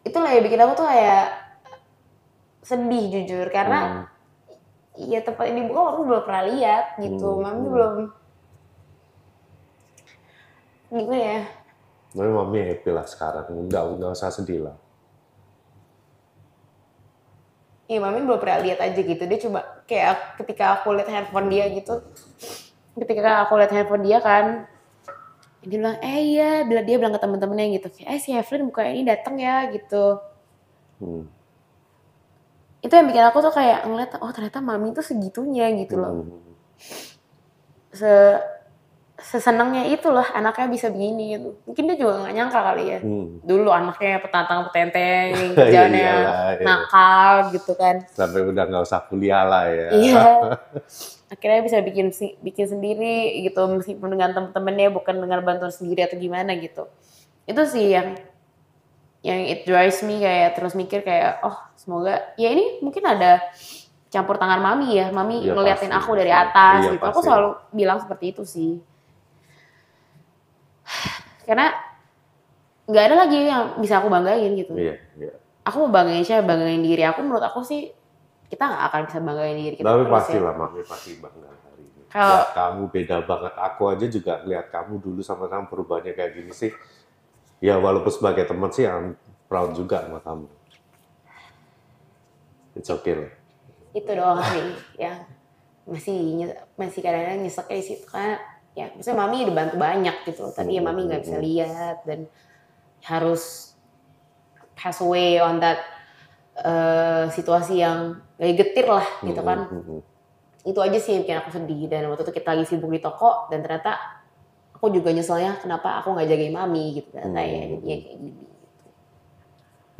itulah 0.01 0.31
yang 0.31 0.41
bikin 0.41 0.61
aku 0.63 0.73
tuh 0.73 0.87
kayak 0.87 1.25
sedih 2.61 3.05
jujur 3.11 3.47
karena 3.49 4.07
Hmm. 4.95 5.05
ya 5.05 5.19
tempat 5.19 5.45
ini 5.47 5.67
buka 5.67 5.81
aku 5.93 6.01
belum 6.03 6.23
pernah 6.23 6.43
lihat 6.47 6.85
gitu 6.97 7.27
Hmm, 7.29 7.43
mami 7.43 7.59
hmm. 7.61 7.73
belum 7.75 7.93
gimana 10.89 11.17
ya 11.17 11.39
Tapi 12.09 12.25
mami 12.25 12.59
happy 12.65 12.89
lah 12.89 13.05
sekarang. 13.05 13.45
Nggak, 13.69 13.83
nggak 14.01 14.11
usah 14.11 14.33
sedih 14.33 14.65
lah. 14.65 14.75
Iya, 17.89 17.97
mami 18.05 18.21
belum 18.21 18.37
pernah 18.37 18.61
lihat 18.61 18.85
aja 18.85 19.01
gitu. 19.01 19.23
Dia 19.25 19.39
coba 19.49 19.81
kayak 19.89 20.37
ketika 20.37 20.77
aku 20.77 20.93
lihat 20.93 21.09
handphone 21.09 21.49
dia 21.49 21.65
gitu. 21.73 22.05
Ketika 22.93 23.49
aku 23.49 23.57
lihat 23.57 23.73
handphone 23.73 24.05
dia 24.05 24.21
kan, 24.21 24.69
dia 25.65 25.77
bilang, 25.81 25.97
eh 26.05 26.21
iya, 26.21 26.61
bila 26.69 26.85
dia 26.85 27.01
bilang 27.01 27.17
ke 27.17 27.19
temen-temennya 27.19 27.81
gitu, 27.81 27.87
kayak, 27.89 28.07
eh 28.13 28.19
si 28.21 28.29
Evelyn 28.31 28.69
buka 28.69 28.85
ini 28.85 29.09
datang 29.09 29.41
ya 29.41 29.65
gitu. 29.73 30.21
Hmm. 31.01 31.25
Itu 32.85 32.93
yang 32.93 33.09
bikin 33.09 33.25
aku 33.25 33.41
tuh 33.41 33.53
kayak 33.57 33.89
ngeliat, 33.89 34.21
oh 34.21 34.29
ternyata 34.29 34.61
mami 34.61 34.93
tuh 34.93 35.01
segitunya 35.01 35.73
gitu 35.81 35.97
loh. 35.97 36.13
Hmm. 36.29 36.53
Se 37.89 38.11
sesenangnya 39.21 39.83
itu 39.85 40.07
loh 40.07 40.23
anaknya 40.23 40.67
bisa 40.67 40.87
begini 40.89 41.37
gitu. 41.37 41.49
Mungkin 41.67 41.83
dia 41.87 41.95
juga 41.95 42.13
nggak 42.23 42.33
nyangka 42.35 42.59
kali 42.59 42.83
ya. 42.89 42.99
Hmm. 42.99 43.27
Dulu 43.43 43.69
anaknya 43.69 44.19
petantang 44.19 44.59
petenteng, 44.69 45.29
kerjaannya 45.57 45.99
Iyalah, 46.01 46.49
iya. 46.55 46.63
nakal 46.65 47.33
gitu 47.51 47.71
kan. 47.75 47.95
Sampai 48.11 48.41
udah 48.43 48.63
nggak 48.65 48.83
usah 48.83 48.99
kuliah 49.05 49.43
lah 49.45 49.65
ya. 49.69 49.87
Iya. 49.93 50.23
Akhirnya 51.33 51.61
bisa 51.61 51.77
bikin 51.79 52.09
bikin 52.41 52.65
sendiri 52.65 53.45
gitu 53.45 53.61
meskipun 53.69 54.09
dengan 54.09 54.33
temen-temennya 54.33 54.89
bukan 54.89 55.21
dengan 55.21 55.45
bantuan 55.45 55.69
sendiri 55.69 56.09
atau 56.09 56.17
gimana 56.17 56.57
gitu. 56.57 56.89
Itu 57.45 57.63
sih 57.65 57.93
yang 57.93 58.17
yang 59.19 59.43
it 59.45 59.67
drives 59.67 59.99
me 60.01 60.17
kayak 60.17 60.55
terus 60.55 60.73
mikir 60.73 61.03
kayak 61.03 61.43
oh 61.43 61.53
semoga 61.75 62.31
ya 62.39 62.49
ini 62.49 62.79
mungkin 62.79 63.03
ada 63.03 63.43
campur 64.09 64.39
tangan 64.39 64.57
mami 64.57 64.95
ya 64.95 65.11
mami 65.11 65.43
Iya, 65.43 65.53
ngeliatin 65.53 65.91
pasti. 65.91 65.99
aku 66.01 66.11
dari 66.17 66.31
atas 66.33 66.79
Iya, 66.81 66.91
gitu 66.97 67.03
aku 67.05 67.19
pasti. 67.19 67.27
selalu 67.27 67.49
bilang 67.69 67.99
seperti 68.01 68.25
itu 68.31 68.43
sih 68.47 68.71
karena 71.49 71.73
nggak 72.85 73.03
ada 73.03 73.15
lagi 73.19 73.37
yang 73.43 73.63
bisa 73.77 73.97
aku 73.97 74.07
banggain 74.07 74.53
gitu 74.53 74.73
Iya, 74.73 75.01
iya. 75.15 75.33
aku 75.61 75.75
mau 75.83 75.91
banggain 75.91 76.21
siapa 76.21 76.45
banggain 76.45 76.77
diri 76.79 77.01
aku 77.01 77.21
menurut 77.21 77.41
aku 77.41 77.61
sih 77.61 77.89
kita 78.45 78.65
nggak 78.65 78.83
akan 78.87 79.01
bisa 79.03 79.19
banggain 79.19 79.57
diri 79.57 79.75
kita 79.75 79.85
Tapi 79.87 80.05
pasti 80.07 80.35
ya. 80.35 80.41
lah 80.41 80.53
mami 80.55 80.81
pasti 80.81 81.11
bangga 81.15 81.49
hari 81.49 81.83
ini. 81.83 82.01
Kalau- 82.07 82.33
Lihat 82.35 82.49
kamu 82.51 82.83
beda 82.87 83.17
banget. 83.23 83.53
Aku 83.55 83.81
aja 83.87 84.05
juga 84.05 84.33
lihat 84.43 84.65
kamu 84.67 84.93
dulu 84.97 85.21
sama 85.21 85.45
kamu 85.45 85.65
perubahannya 85.65 86.13
kayak 86.13 86.31
gini 86.33 86.49
sih. 86.51 86.73
Ya 87.59 87.77
walaupun 87.77 88.09
sebagai 88.09 88.45
teman 88.45 88.69
sih 88.69 88.85
I'm 88.85 89.13
proud 89.45 89.73
juga 89.73 90.01
sama 90.01 90.17
kamu. 90.19 90.49
It's 92.73 92.89
okay 92.89 93.15
lah. 93.15 93.31
itu 93.89 94.05
doang 94.07 94.37
sih 94.39 94.65
yang 94.99 95.17
masih 95.83 96.45
masih 96.75 97.01
kadang-kadang 97.01 97.41
nyesek 97.41 97.65
di 97.67 97.81
situ 97.83 98.05
karena 98.05 98.37
ya 98.77 98.89
maksudnya 98.93 99.17
mami 99.17 99.45
udah 99.45 99.55
bantu 99.55 99.75
banyak 99.77 100.15
gitu 100.29 100.39
loh 100.45 100.53
tapi 100.53 100.77
ya 100.77 100.81
mami 100.81 101.09
nggak 101.09 101.21
bisa 101.25 101.37
lihat 101.37 101.97
dan 102.05 102.29
harus 103.05 103.73
pass 104.77 105.01
away 105.01 105.41
on 105.41 105.59
that 105.59 105.81
eh, 106.59 107.27
situasi 107.33 107.81
yang 107.81 108.19
lagi 108.39 108.53
getir 108.55 108.87
lah 108.87 109.05
gitu 109.25 109.41
kan 109.41 109.67
Hmm, 109.67 109.81
hmm, 109.83 109.85
hmm. 109.99 110.01
itu 110.69 110.79
aja 110.79 110.97
sih 110.99 111.11
yang 111.17 111.21
bikin 111.25 111.37
aku 111.39 111.49
sedih 111.55 111.83
dan 111.87 112.07
waktu 112.11 112.23
itu 112.27 112.33
kita 112.35 112.49
lagi 112.55 112.65
sibuk 112.67 112.91
di 112.91 113.01
toko 113.01 113.47
dan 113.51 113.63
ternyata 113.63 113.95
aku 114.75 114.91
juga 114.91 115.11
nyeselnya 115.11 115.59
kenapa 115.59 115.99
aku 115.99 116.15
nggak 116.15 116.27
jagain 116.29 116.55
mami 116.55 116.99
gitu 117.03 117.09
kan 117.15 117.27
Hmm. 117.27 117.35
kayak 117.35 117.63
jadinya 117.75 117.97
kayak 117.99 118.17
gini 118.19 118.31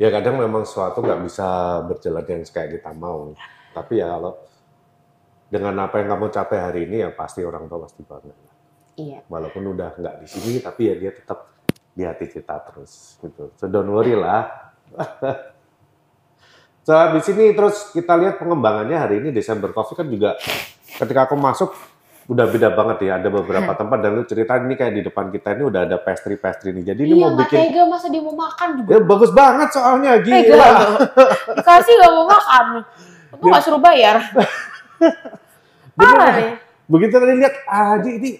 Ya 0.00 0.08
kadang 0.08 0.40
memang 0.40 0.64
sesuatu 0.64 1.04
nggak 1.04 1.28
bisa 1.28 1.44
berjalan 1.84 2.24
yang 2.24 2.40
kayak 2.48 2.80
kita 2.80 2.88
mau. 2.96 3.36
Tapi 3.76 4.00
ya 4.00 4.08
kalau 4.08 4.32
dengan 5.52 5.76
apa 5.84 6.00
yang 6.00 6.16
kamu 6.16 6.32
capai 6.32 6.56
hari 6.56 6.80
ini 6.88 7.04
ya 7.04 7.12
pasti 7.12 7.44
orang 7.44 7.68
tua 7.68 7.84
pasti 7.84 8.00
bangga. 8.08 8.32
Iya 8.96 9.20
Walaupun 9.26 9.62
udah 9.76 9.94
nggak 9.98 10.14
di 10.24 10.26
sini, 10.26 10.52
tapi 10.58 10.90
ya 10.90 10.94
dia 10.96 11.10
tetap 11.14 11.50
di 11.94 12.02
hati 12.06 12.26
kita 12.30 12.56
terus 12.70 13.18
gitu. 13.20 13.52
So 13.58 13.66
don't 13.66 13.90
worry 13.90 14.14
lah. 14.16 14.72
so 16.86 16.92
di 17.14 17.20
sini 17.20 17.52
terus 17.52 17.92
kita 17.92 18.16
lihat 18.18 18.40
pengembangannya 18.40 18.96
hari 18.96 19.20
ini 19.22 19.30
Desember 19.30 19.70
Coffee 19.70 19.98
kan 19.98 20.06
juga 20.08 20.34
ketika 20.98 21.30
aku 21.30 21.36
masuk 21.36 21.70
udah 22.30 22.46
beda 22.46 22.72
banget 22.72 23.10
ya. 23.10 23.12
Ada 23.18 23.28
beberapa 23.28 23.72
tempat 23.80 23.98
dan 24.00 24.10
lu 24.16 24.24
cerita 24.24 24.58
ini 24.58 24.74
kayak 24.74 24.92
di 24.96 25.02
depan 25.06 25.28
kita 25.30 25.54
ini 25.54 25.62
udah 25.66 25.80
ada 25.86 25.96
pastry-pastry 26.00 26.74
nih. 26.74 26.94
Jadi 26.94 27.00
ini 27.04 27.14
iya 27.20 27.26
mau 27.26 27.30
nggak 27.36 27.48
bikin 27.50 27.58
tega 27.58 27.82
masa 27.86 28.06
dia 28.08 28.22
mau 28.22 28.34
makan 28.34 28.68
juga 28.80 28.90
ya 28.90 28.98
bagus 29.02 29.30
banget 29.34 29.68
soalnya 29.74 30.10
tega 30.22 30.38
gila. 30.46 30.68
loh. 30.72 30.94
dikasih 31.58 31.94
nggak 31.98 32.12
mau 32.14 32.26
makan 32.26 32.66
itu 33.30 33.44
nggak 33.46 33.62
suruh 33.62 33.82
bayar 33.82 34.16
parah 35.98 36.30
nih 36.34 36.50
Begitu 36.90 37.14
tadi 37.22 37.34
lihat, 37.38 37.54
ah 37.70 38.02
Ji, 38.02 38.18
ini 38.18 38.30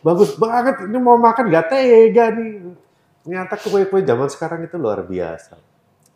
bagus 0.00 0.34
banget, 0.34 0.84
ini 0.84 0.96
mau 0.96 1.16
makan 1.16 1.48
gak 1.48 1.68
tega 1.68 2.32
nih. 2.32 2.72
Ternyata 3.20 3.54
kue-kue 3.56 4.00
zaman 4.00 4.28
sekarang 4.28 4.60
itu 4.62 4.76
luar 4.76 5.04
biasa. 5.04 5.56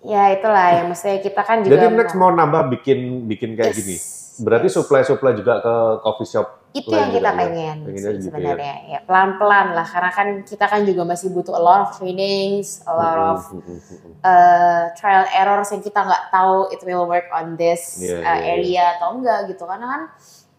ya 0.04 0.28
itulah 0.30 0.68
ya 0.70 0.82
maksudnya 0.84 1.16
kita 1.18 1.40
kan 1.40 1.64
juga 1.64 1.80
Jadi 1.80 1.96
next 1.96 2.12
mau 2.12 2.28
nambah 2.28 2.68
bikin 2.70 3.24
bikin 3.24 3.56
kayak 3.56 3.72
Yes, 3.72 3.78
gini. 3.78 3.96
Berarti 4.36 4.68
yes. 4.68 4.74
supply-supply 4.74 5.32
juga 5.34 5.60
ke 5.60 5.74
coffee 6.00 6.28
shop. 6.28 6.48
itu 6.74 6.90
yang 6.90 7.08
kita 7.08 7.30
ya? 7.30 7.38
pengen 7.38 7.76
Pengennya 7.80 8.02
sih 8.10 8.18
gitu 8.18 8.18
ya. 8.18 8.58
sebenarnya 8.58 8.74
ya 8.90 8.98
pelan-pelan 9.00 9.66
lah 9.72 9.86
karena 9.86 10.10
kan 10.10 10.28
kita 10.42 10.66
kan 10.66 10.82
juga 10.82 11.06
masih 11.06 11.30
butuh 11.30 11.54
a 11.54 11.62
lot 11.62 11.86
of 11.86 11.94
trainings 11.94 12.82
a 12.82 12.90
lot 12.90 13.14
of 13.14 13.38
Mm, 13.46 13.62
mm, 13.62 13.78
mm, 13.78 13.94
mm. 13.94 14.14
uh, 14.20 14.82
trial 14.92 15.22
errors 15.30 15.70
yang 15.70 15.80
kita 15.80 16.02
nggak 16.02 16.24
tahu 16.28 16.66
it 16.68 16.82
will 16.82 17.06
work 17.06 17.30
on 17.30 17.54
this 17.54 18.02
Iya, 18.02 18.20
uh, 18.20 18.38
iya, 18.42 18.50
area 18.58 18.84
atau 18.98 19.14
enggak 19.14 19.46
gitu 19.48 19.62
karena 19.64 19.86
kan 19.86 20.02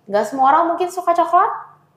nggak 0.07 0.23
semua 0.23 0.45
orang 0.55 0.63
mungkin 0.71 0.87
suka 0.87 1.11
coklat 1.11 1.51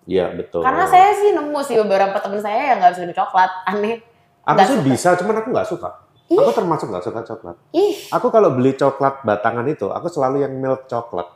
Iya 0.09 0.33
betul. 0.33 0.65
karena 0.65 0.89
saya 0.89 1.13
sih 1.13 1.37
nemu 1.37 1.61
sih 1.61 1.77
beberapa 1.77 2.17
temen 2.17 2.41
saya 2.41 2.73
yang 2.73 2.81
nggak 2.81 2.97
bisa 2.97 3.03
minum 3.05 3.17
coklat 3.21 3.51
aneh 3.69 4.01
aku 4.49 4.61
sih 4.65 4.77
suka. 4.81 4.87
bisa, 4.89 5.09
cuman 5.21 5.35
aku 5.45 5.49
nggak 5.53 5.69
suka. 5.69 5.89
Ih. 6.29 6.37
Aku 6.41 6.53
termasuk 6.53 6.87
nggak 6.89 7.05
suka 7.05 7.21
coklat. 7.25 7.57
ih 7.73 7.95
Aku 8.13 8.27
kalau 8.33 8.53
beli 8.57 8.73
coklat 8.77 9.25
batangan 9.25 9.65
itu, 9.69 9.89
aku 9.93 10.09
selalu 10.09 10.45
yang 10.45 10.53
milk 10.57 10.89
coklat, 10.89 11.29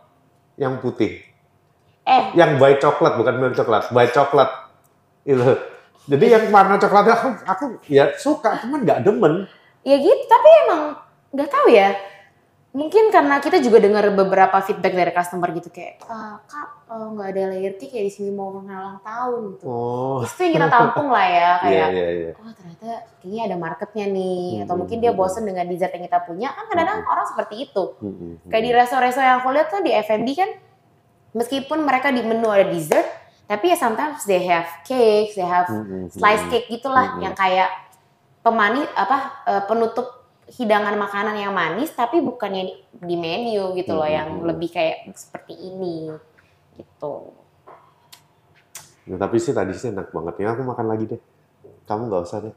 yang 0.57 0.81
putih. 0.81 1.21
eh 2.03 2.35
yang 2.35 2.59
white 2.59 2.83
coklat 2.83 3.15
bukan 3.15 3.39
milk 3.39 3.55
coklat, 3.55 3.93
white 3.95 4.11
coklat 4.11 4.51
itu. 5.23 5.45
Jadi 6.11 6.25
yang 6.35 6.45
warna 6.51 6.75
coklatnya 6.81 7.15
aku, 7.15 7.29
aku 7.47 7.65
ya 7.87 8.11
suka, 8.19 8.59
cuman 8.65 8.83
nggak 8.83 9.01
demen. 9.07 9.47
ya 9.83 9.99
gitu 9.99 10.25
tapi 10.31 10.49
emang 10.67 10.95
nggak 11.35 11.51
tahu 11.51 11.67
ya 11.75 11.91
mungkin 12.73 13.13
karena 13.13 13.37
kita 13.37 13.61
juga 13.61 13.85
dengar 13.85 14.01
beberapa 14.17 14.57
feedback 14.65 14.97
dari 14.97 15.13
customer 15.13 15.49
gitu 15.53 15.69
kayak 15.69 16.01
"Ah, 16.09 16.41
kak 16.49 16.89
eh, 16.89 17.07
nggak 17.13 17.29
ada 17.37 17.43
layer 17.53 17.75
cake 17.77 17.93
ya 17.93 18.01
di 18.01 18.09
sini 18.09 18.33
mau 18.33 18.49
ulang 18.49 18.97
tahun 19.05 19.41
gitu. 19.57 19.65
Oh, 19.69 20.25
itu 20.25 20.41
yang 20.41 20.55
kita 20.57 20.69
tampung 20.73 21.13
lah 21.13 21.27
ya 21.29 21.51
kayak 21.69 21.89
iya 21.93 22.09
iya. 22.09 22.31
oh 22.33 22.49
ternyata 22.57 22.89
kayaknya 23.21 23.43
ada 23.53 23.57
marketnya 23.61 24.07
nih 24.09 24.65
atau 24.65 24.73
Hmm, 24.73 24.81
mungkin 24.89 24.97
dia 25.05 25.13
hmm, 25.13 25.21
bosen 25.21 25.45
dengan 25.45 25.65
dessert 25.69 25.93
yang 25.93 26.05
kita 26.09 26.19
punya. 26.25 26.49
Kan 26.49 26.65
kadang-kadang 26.73 27.05
orang 27.05 27.27
seperti 27.29 27.55
itu. 27.69 27.85
Hmm, 28.01 28.15
hmm, 28.17 28.35
kayak 28.49 28.65
di 28.65 28.71
resto-resto 28.73 29.21
yang 29.21 29.37
aku 29.45 29.49
lihat 29.53 29.69
tuh 29.69 29.81
di 29.85 29.93
F&B 29.93 30.29
kan 30.33 30.51
meskipun 31.33 31.79
mereka 31.85 32.09
di 32.09 32.25
menu 32.25 32.49
ada 32.49 32.65
dessert 32.65 33.09
tapi 33.45 33.69
ya 33.69 33.77
sometimes 33.77 34.25
they 34.25 34.41
have 34.49 34.65
cakes 34.81 35.37
they 35.37 35.45
have 35.45 35.69
hmm, 35.69 35.85
hmm, 35.85 36.07
slice 36.09 36.41
hmm. 36.45 36.51
cake 36.51 36.73
gitulah 36.73 37.17
Hmm. 37.17 37.21
yang 37.21 37.35
kayak 37.37 37.69
pemanis 38.41 38.89
apa 38.97 39.45
eh, 39.45 39.63
penutup 39.69 40.22
hidangan 40.53 40.95
makanan 41.01 41.37
yang 41.41 41.53
manis 41.57 41.91
tapi 41.97 42.21
bukan 42.21 42.53
yang 42.53 42.67
di, 42.69 42.77
di 43.09 43.17
menu 43.17 43.73
gitu 43.73 43.97
loh 43.97 44.05
Hmm, 44.05 44.17
yang 44.17 44.29
lebih 44.45 44.69
kayak 44.69 45.09
seperti 45.17 45.57
ini 45.57 46.13
gitu 46.77 47.33
Ya, 49.03 49.19
tapi 49.19 49.43
sih 49.43 49.51
tadi 49.51 49.75
sih 49.75 49.91
enak 49.91 50.15
banget 50.15 50.47
ya. 50.47 50.55
Aku 50.55 50.63
makan 50.63 50.87
lagi 50.87 51.11
deh. 51.11 51.19
Kamu 51.91 52.07
nggak 52.07 52.23
usah 52.23 52.39
deh. 52.39 52.55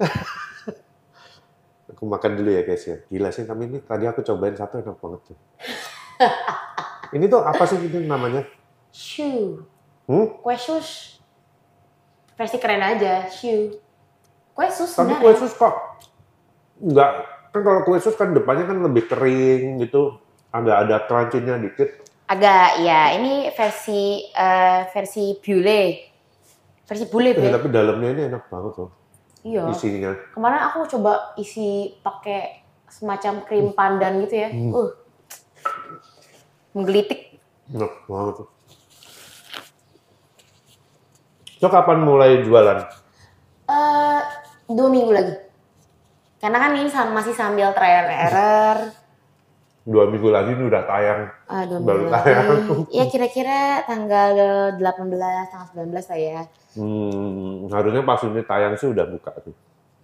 aku 1.92 2.08
makan 2.08 2.40
dulu 2.40 2.56
ya 2.56 2.64
guys 2.64 2.88
ya. 2.88 3.04
Gila 3.12 3.28
sih, 3.28 3.44
tapi 3.44 3.68
ini 3.68 3.84
tadi 3.84 4.08
aku 4.08 4.24
cobain 4.24 4.56
satu 4.56 4.80
enak 4.80 4.96
banget 4.96 5.20
tuh. 5.28 5.38
ini 7.20 7.28
tuh 7.28 7.44
apa 7.44 7.68
sih 7.68 7.76
itu 7.84 8.00
namanya? 8.00 8.48
shoe 8.94 9.58
Hmm? 10.06 10.38
kue 10.38 10.54
sus 10.54 11.18
versi 12.38 12.56
keren 12.62 12.84
aja 12.84 13.26
shoe 13.26 13.74
kue 14.54 14.68
sus 14.70 14.94
Tapi 14.94 15.18
kue 15.18 15.34
sus 15.34 15.50
kok 15.58 15.74
nggak 16.76 17.10
kan 17.50 17.60
kalau 17.62 17.80
kue 17.82 17.98
sus 17.98 18.14
kan 18.14 18.30
depannya 18.30 18.66
kan 18.66 18.82
lebih 18.82 19.06
kering 19.06 19.78
gitu, 19.78 20.18
agak 20.50 20.76
ada 20.82 20.96
crunchy-nya 21.04 21.54
dikit. 21.56 22.02
agak 22.24 22.80
ya 22.80 23.14
ini 23.14 23.52
versi 23.52 24.02
eh, 24.26 24.80
versi 24.88 25.36
bule 25.38 25.82
versi 26.82 27.04
bule 27.06 27.30
Eh, 27.30 27.52
tapi 27.52 27.68
dalamnya 27.68 28.08
ini 28.10 28.22
enak 28.26 28.48
banget 28.48 28.72
loh 28.76 28.90
iya 29.42 29.68
isinya. 29.68 30.16
kemarin 30.32 30.60
aku 30.64 30.88
coba 30.88 31.36
isi 31.36 31.92
pakai 32.00 32.64
semacam 32.88 33.44
krim 33.44 33.66
pandan 33.70 34.24
gitu 34.24 34.40
ya 34.40 34.48
Hmm. 34.48 34.72
uh 34.72 34.90
menggelitik 36.72 37.36
Enak 37.66 37.92
banget 38.04 38.34
tuh. 38.40 38.48
So 41.56 41.68
kapan 41.68 42.00
mulai 42.00 42.40
jualan? 42.40 42.88
eh 43.64 44.20
dua 44.66 44.88
minggu 44.88 45.12
lagi 45.12 45.32
karena 46.44 46.58
kan 46.58 46.70
ini 46.74 46.84
masih 47.10 47.32
sambil 47.32 47.72
trial 47.72 48.04
and 48.04 48.20
error 48.22 48.78
Dua 49.82 50.04
minggu 50.04 50.28
lagi 50.28 50.48
ini 50.50 50.64
udah 50.64 50.80
tayang. 50.82 51.28
Ah, 51.44 51.60
dua 51.62 51.76
Baru 51.78 52.08
minggu 52.08 52.12
tayang. 52.14 52.46
lagi 52.46 52.72
ya 52.90 53.04
kira-kira 53.06 53.58
tanggal 53.82 54.32
18 54.76 54.80
tanggal 55.46 55.68
19 55.88 55.92
lah 56.04 56.18
ya 56.18 56.40
Hmm, 56.74 57.68
harusnya 57.68 58.02
pas 58.02 58.20
ini 58.20 58.42
tayang 58.42 58.74
sih 58.74 58.86
udah 58.86 59.04
buka 59.06 59.30
tuh. 59.40 59.52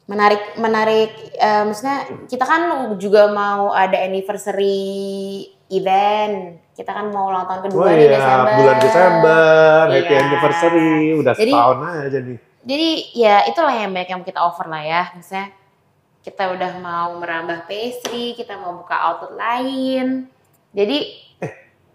menarik 0.06 0.54
menarik 0.56 1.10
eh, 1.32 1.62
maksudnya 1.62 2.02
kita 2.26 2.42
kan 2.42 2.62
juga 2.96 3.30
mau 3.30 3.70
ada 3.70 3.94
anniversary 3.96 5.46
event 5.68 6.58
kita 6.72 6.90
kan 6.90 7.08
mau 7.08 7.28
ulang 7.28 7.46
tahun 7.46 7.60
kedua 7.64 7.80
Oh 7.80 7.88
iya, 7.88 8.10
Desember 8.10 8.52
bulan 8.52 8.76
Desember, 8.80 9.82
happy 9.88 9.98
Iya. 10.08 10.20
anniversary, 10.20 10.90
udah 11.14 11.32
Jadi- 11.32 11.52
setahun 11.52 11.78
aja 11.80 12.18
nih. 12.20 12.38
jadi 12.60 12.88
ya 13.14 13.36
itulah 13.46 13.72
yang 13.72 13.90
banyak 13.90 14.10
yang 14.10 14.22
kita 14.22 14.36
offer 14.38 14.66
lah 14.66 14.82
ya 14.82 15.02
maksudnya 15.10 15.48
kita 16.20 16.52
udah 16.52 16.72
mau 16.78 17.16
merambah 17.16 17.64
pastry 17.64 18.34
kita 18.34 18.56
mau 18.56 18.76
buka 18.76 18.96
outlet 18.96 19.34
lain 19.34 20.06
jadi 20.70 20.98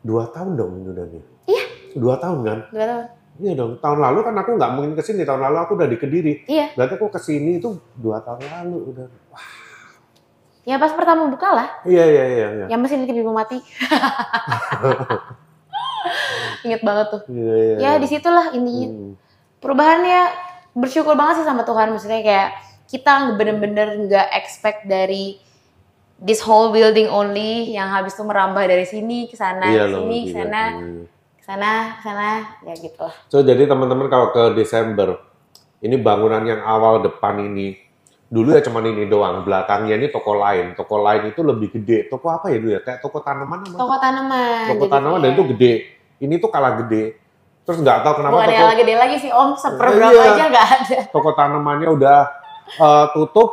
Dua 0.05 0.29
tahun 0.29 0.53
dong 0.53 0.77
ini 0.77 0.87
udah 0.93 1.05
nih. 1.09 1.23
Iya. 1.49 1.63
Dua 1.97 2.13
tahun 2.21 2.45
kan? 2.45 2.59
dua 2.69 2.85
tahun 2.85 3.05
Iya 3.41 3.53
dong. 3.57 3.71
Tahun 3.81 3.97
lalu 3.97 4.19
kan 4.21 4.37
aku 4.37 4.53
nggak 4.53 4.71
mungkin 4.77 4.93
ke 4.93 5.01
sini. 5.01 5.25
Tahun 5.25 5.41
lalu 5.41 5.57
aku 5.65 5.73
udah 5.73 5.89
di 5.89 5.97
Kediri. 5.97 6.33
iya 6.45 6.69
Berarti 6.77 6.93
aku 6.93 7.09
ke 7.09 7.17
sini 7.17 7.57
itu 7.57 7.73
dua 7.97 8.21
tahun 8.21 8.45
lalu 8.45 8.93
udah. 8.93 9.05
ya 10.61 10.77
pas 10.77 10.93
pertama 10.93 11.25
buka 11.29 11.49
lah 11.53 11.67
Iya 11.85 12.05
iya 12.05 12.23
iya. 12.25 12.47
iya. 12.53 12.65
yang 12.73 12.81
mesin 12.81 13.05
tiba 13.05 13.29
mati 13.29 13.61
inget 16.65 16.81
banget 16.81 17.05
tuh 17.13 17.21
Iya 17.29 17.53
iya. 17.53 17.75
ya 17.77 17.77
iya. 17.77 17.91
di 18.01 18.07
situlah 18.09 18.49
intinya 18.49 18.87
Hmm. 18.89 19.13
perubahannya 19.61 20.21
bersyukur 20.73 21.13
banget 21.13 21.41
sih 21.41 21.45
sama 21.45 21.61
Tuhan 21.61 21.93
maksudnya 21.93 22.21
kayak 22.21 22.49
kita 22.85 23.33
bener-bener 23.33 24.05
nggak 24.05 24.27
expect 24.37 24.85
dari 24.85 25.41
this 26.15 26.39
whole 26.39 26.71
building 26.71 27.11
only 27.11 27.73
yang 27.75 27.91
habis 27.91 28.15
itu 28.15 28.23
merambah 28.23 28.63
dari 28.63 28.87
sini 28.87 29.27
ke 29.27 29.35
sana 29.35 29.67
Iya 29.67 29.89
ke 29.91 29.99
sini 29.99 30.17
ke 30.23 30.29
iya, 30.31 30.35
sana 30.37 30.61
iya. 30.63 31.03
ke 31.35 31.43
sana 31.43 31.71
ke 31.91 32.01
sana 32.05 32.29
ya 32.63 32.73
gitu 32.77 32.99
lah 33.03 33.15
So 33.27 33.43
jadi 33.43 33.67
teman-teman 33.67 34.07
kalau 34.07 34.31
ke 34.31 34.55
Desember, 34.55 35.19
ini 35.83 35.99
bangunan 35.99 36.41
yang 36.41 36.63
awal 36.63 37.03
depan 37.03 37.37
ini, 37.43 37.75
dulu 38.25 38.55
ya 38.55 38.61
cuman 38.63 38.89
ini 38.89 39.05
doang, 39.05 39.43
belakangnya 39.43 39.99
ini 39.99 40.07
toko 40.09 40.33
lain. 40.39 40.73
Toko 40.73 40.97
lain 41.03 41.29
itu 41.35 41.41
lebih 41.43 41.69
gede. 41.75 42.07
Toko 42.09 42.31
apa 42.31 42.49
ya 42.49 42.57
dulu 42.57 42.71
ya? 42.73 42.81
Kayak 42.81 42.99
toko 43.03 43.19
tanaman 43.21 43.59
apa? 43.61 43.77
toko 43.77 43.95
tanaman 43.99 44.65
Toko 44.71 44.85
tanaman 44.87 45.19
dan 45.21 45.29
itu 45.35 45.43
gede. 45.53 45.73
Ini 46.23 46.33
tuh 46.39 46.49
kalah 46.49 46.79
gede. 46.85 47.19
Terus 47.65 47.77
nggak 47.81 47.97
tahu 48.05 48.13
kenapa 48.21 48.33
bukan 48.39 48.49
toko, 48.49 48.61
yang 48.61 48.77
gede 48.77 48.93
lagi 48.93 49.15
sih 49.19 49.31
om 49.33 49.49
seper 49.57 49.85
Iya. 49.89 49.93
berapa 49.97 50.21
aja 50.37 50.43
nggak 50.53 50.67
ada 50.69 50.99
toko 51.09 51.29
tanamannya 51.33 51.89
udah 51.97 52.19
eh, 52.67 53.05
tutup, 53.11 53.49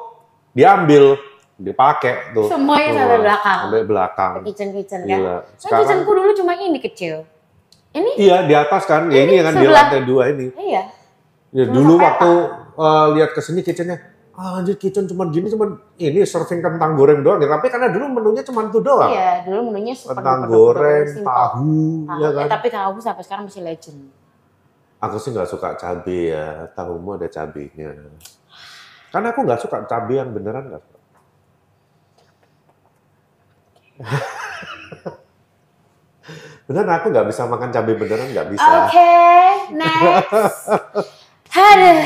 diambil, 0.50 1.16
dipakai 1.54 2.33
tuh. 2.33 2.47
semuanya 2.47 2.88
Tuh, 2.88 2.99
sampai 2.99 3.19
belakang 3.21 3.59
Sampai 3.62 3.83
belakang. 3.85 4.33
kitchen 4.42 4.69
kitchen 4.73 5.00
kan 5.00 5.09
Gila. 5.12 5.28
Nah, 5.28 5.40
Sekarang 5.54 5.81
kitchenku 5.81 6.11
dulu 6.11 6.31
cuma 6.35 6.52
ini 6.54 6.78
kecil 6.78 7.16
ini 7.92 8.11
iya 8.16 8.42
di 8.42 8.52
atas 8.52 8.83
kan. 8.83 9.07
Ya 9.07 9.21
ini 9.23 9.38
kan 9.38 9.52
di 9.52 9.62
sebelah. 9.62 9.76
lantai 9.85 10.00
dua 10.02 10.23
ini. 10.28 10.49
iya 10.57 10.88
Ya, 11.52 11.69
Cuma 11.69 11.76
dulu 11.76 11.92
waktu 11.99 12.31
eh, 12.75 13.07
lihat 13.12 13.31
ke 13.31 13.40
sini 13.40 13.61
kitchennya, 13.61 14.00
ah, 14.33 14.57
anjir 14.57 14.75
kitchen 14.75 15.04
cuma 15.04 15.28
gini 15.28 15.45
cuma 15.47 15.69
ini 15.95 16.25
serving 16.25 16.59
kentang 16.59 16.97
goreng 16.97 17.21
doang 17.21 17.37
ya. 17.37 17.47
Tapi 17.47 17.69
karena 17.69 17.92
dulu 17.92 18.09
menunya 18.11 18.40
cuma 18.42 18.64
itu 18.64 18.81
doang. 18.81 19.07
iya 19.07 19.45
dulu 19.45 19.69
menunya 19.69 19.92
Kentang 19.92 20.49
goreng, 20.49 21.04
tahu, 21.21 21.69
Tahu. 22.02 22.19
ya 22.19 22.26
Eh, 22.26 22.33
kan. 22.35 22.47
tapi 22.50 22.66
tahu 22.69 22.97
sampai 22.99 23.23
sekarang 23.23 23.45
masih 23.45 23.61
legend 23.62 24.00
Aku 24.99 25.19
sih 25.19 25.28
nggak 25.28 25.45
suka 25.47 25.75
cabai 25.75 26.31
ya, 26.31 26.47
tahumu 26.73 27.14
ada 27.14 27.28
cabenya. 27.28 27.92
Karena 29.12 29.37
aku 29.37 29.45
nggak 29.45 29.61
suka 29.61 29.85
cabai 29.85 30.16
yang 30.16 30.33
beneran 30.33 30.73
nggak 30.73 30.81
suka. 30.81 30.99
beneran 36.66 36.92
aku 36.97 37.07
nggak 37.12 37.28
bisa 37.28 37.45
makan 37.45 37.69
cabai 37.69 37.92
beneran 37.92 38.33
nggak 38.33 38.49
bisa. 38.49 38.88
Oke, 38.88 39.12
next. 39.76 40.73
Aduh. 41.52 42.00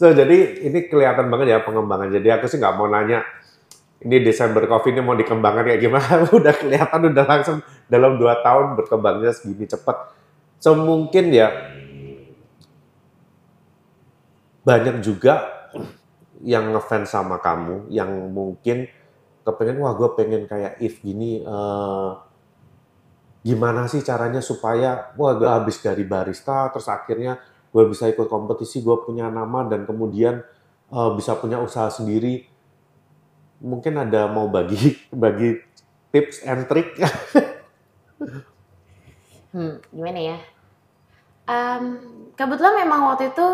So, 0.00 0.16
jadi 0.16 0.64
ini 0.64 0.88
kelihatan 0.88 1.28
banget 1.28 1.52
ya 1.52 1.60
pengembangan. 1.60 2.08
Jadi 2.08 2.28
aku 2.32 2.48
sih 2.48 2.56
nggak 2.56 2.74
mau 2.74 2.88
nanya 2.88 3.20
ini 4.02 4.18
Desember 4.18 4.66
Coffee 4.66 4.90
ini 4.96 5.04
mau 5.04 5.14
dikembangkan 5.14 5.68
kayak 5.68 5.80
gimana. 5.84 6.24
udah 6.40 6.54
kelihatan 6.56 7.12
udah 7.12 7.24
langsung 7.28 7.60
dalam 7.86 8.16
dua 8.16 8.40
tahun 8.40 8.80
berkembangnya 8.80 9.36
segini 9.36 9.68
cepat. 9.68 10.16
So 10.56 10.72
mungkin 10.72 11.28
ya 11.30 11.52
banyak 14.64 15.04
juga 15.04 15.61
yang 16.42 16.74
ngefans 16.74 17.12
sama 17.12 17.38
kamu 17.38 17.88
yang 17.92 18.10
mungkin 18.34 18.90
kepengen 19.42 19.78
wah 19.82 19.94
gue 19.94 20.08
pengen 20.18 20.46
kayak 20.46 20.78
if 20.82 21.02
gini 21.02 21.42
eh, 21.42 22.10
gimana 23.42 23.90
sih 23.90 24.02
caranya 24.06 24.38
supaya 24.38 25.14
wah 25.18 25.34
gue 25.34 25.48
habis 25.48 25.82
dari 25.82 26.06
barista 26.06 26.70
terus 26.70 26.86
akhirnya 26.86 27.38
gue 27.72 27.84
bisa 27.88 28.06
ikut 28.06 28.26
kompetisi 28.30 28.84
gue 28.84 28.96
punya 29.02 29.30
nama 29.30 29.66
dan 29.66 29.86
kemudian 29.86 30.42
eh, 30.90 31.10
bisa 31.18 31.38
punya 31.38 31.58
usaha 31.62 31.90
sendiri 31.90 32.46
mungkin 33.62 33.98
ada 33.98 34.26
mau 34.26 34.50
bagi 34.50 34.98
bagi 35.22 35.58
tips 36.10 36.42
and 36.46 36.66
trick 36.66 36.98
Hmm, 39.52 39.84
gimana 39.92 40.20
ya? 40.32 40.38
Em, 41.44 41.84
kebetulan 42.32 42.80
memang 42.80 43.12
waktu 43.12 43.28
itu 43.28 43.46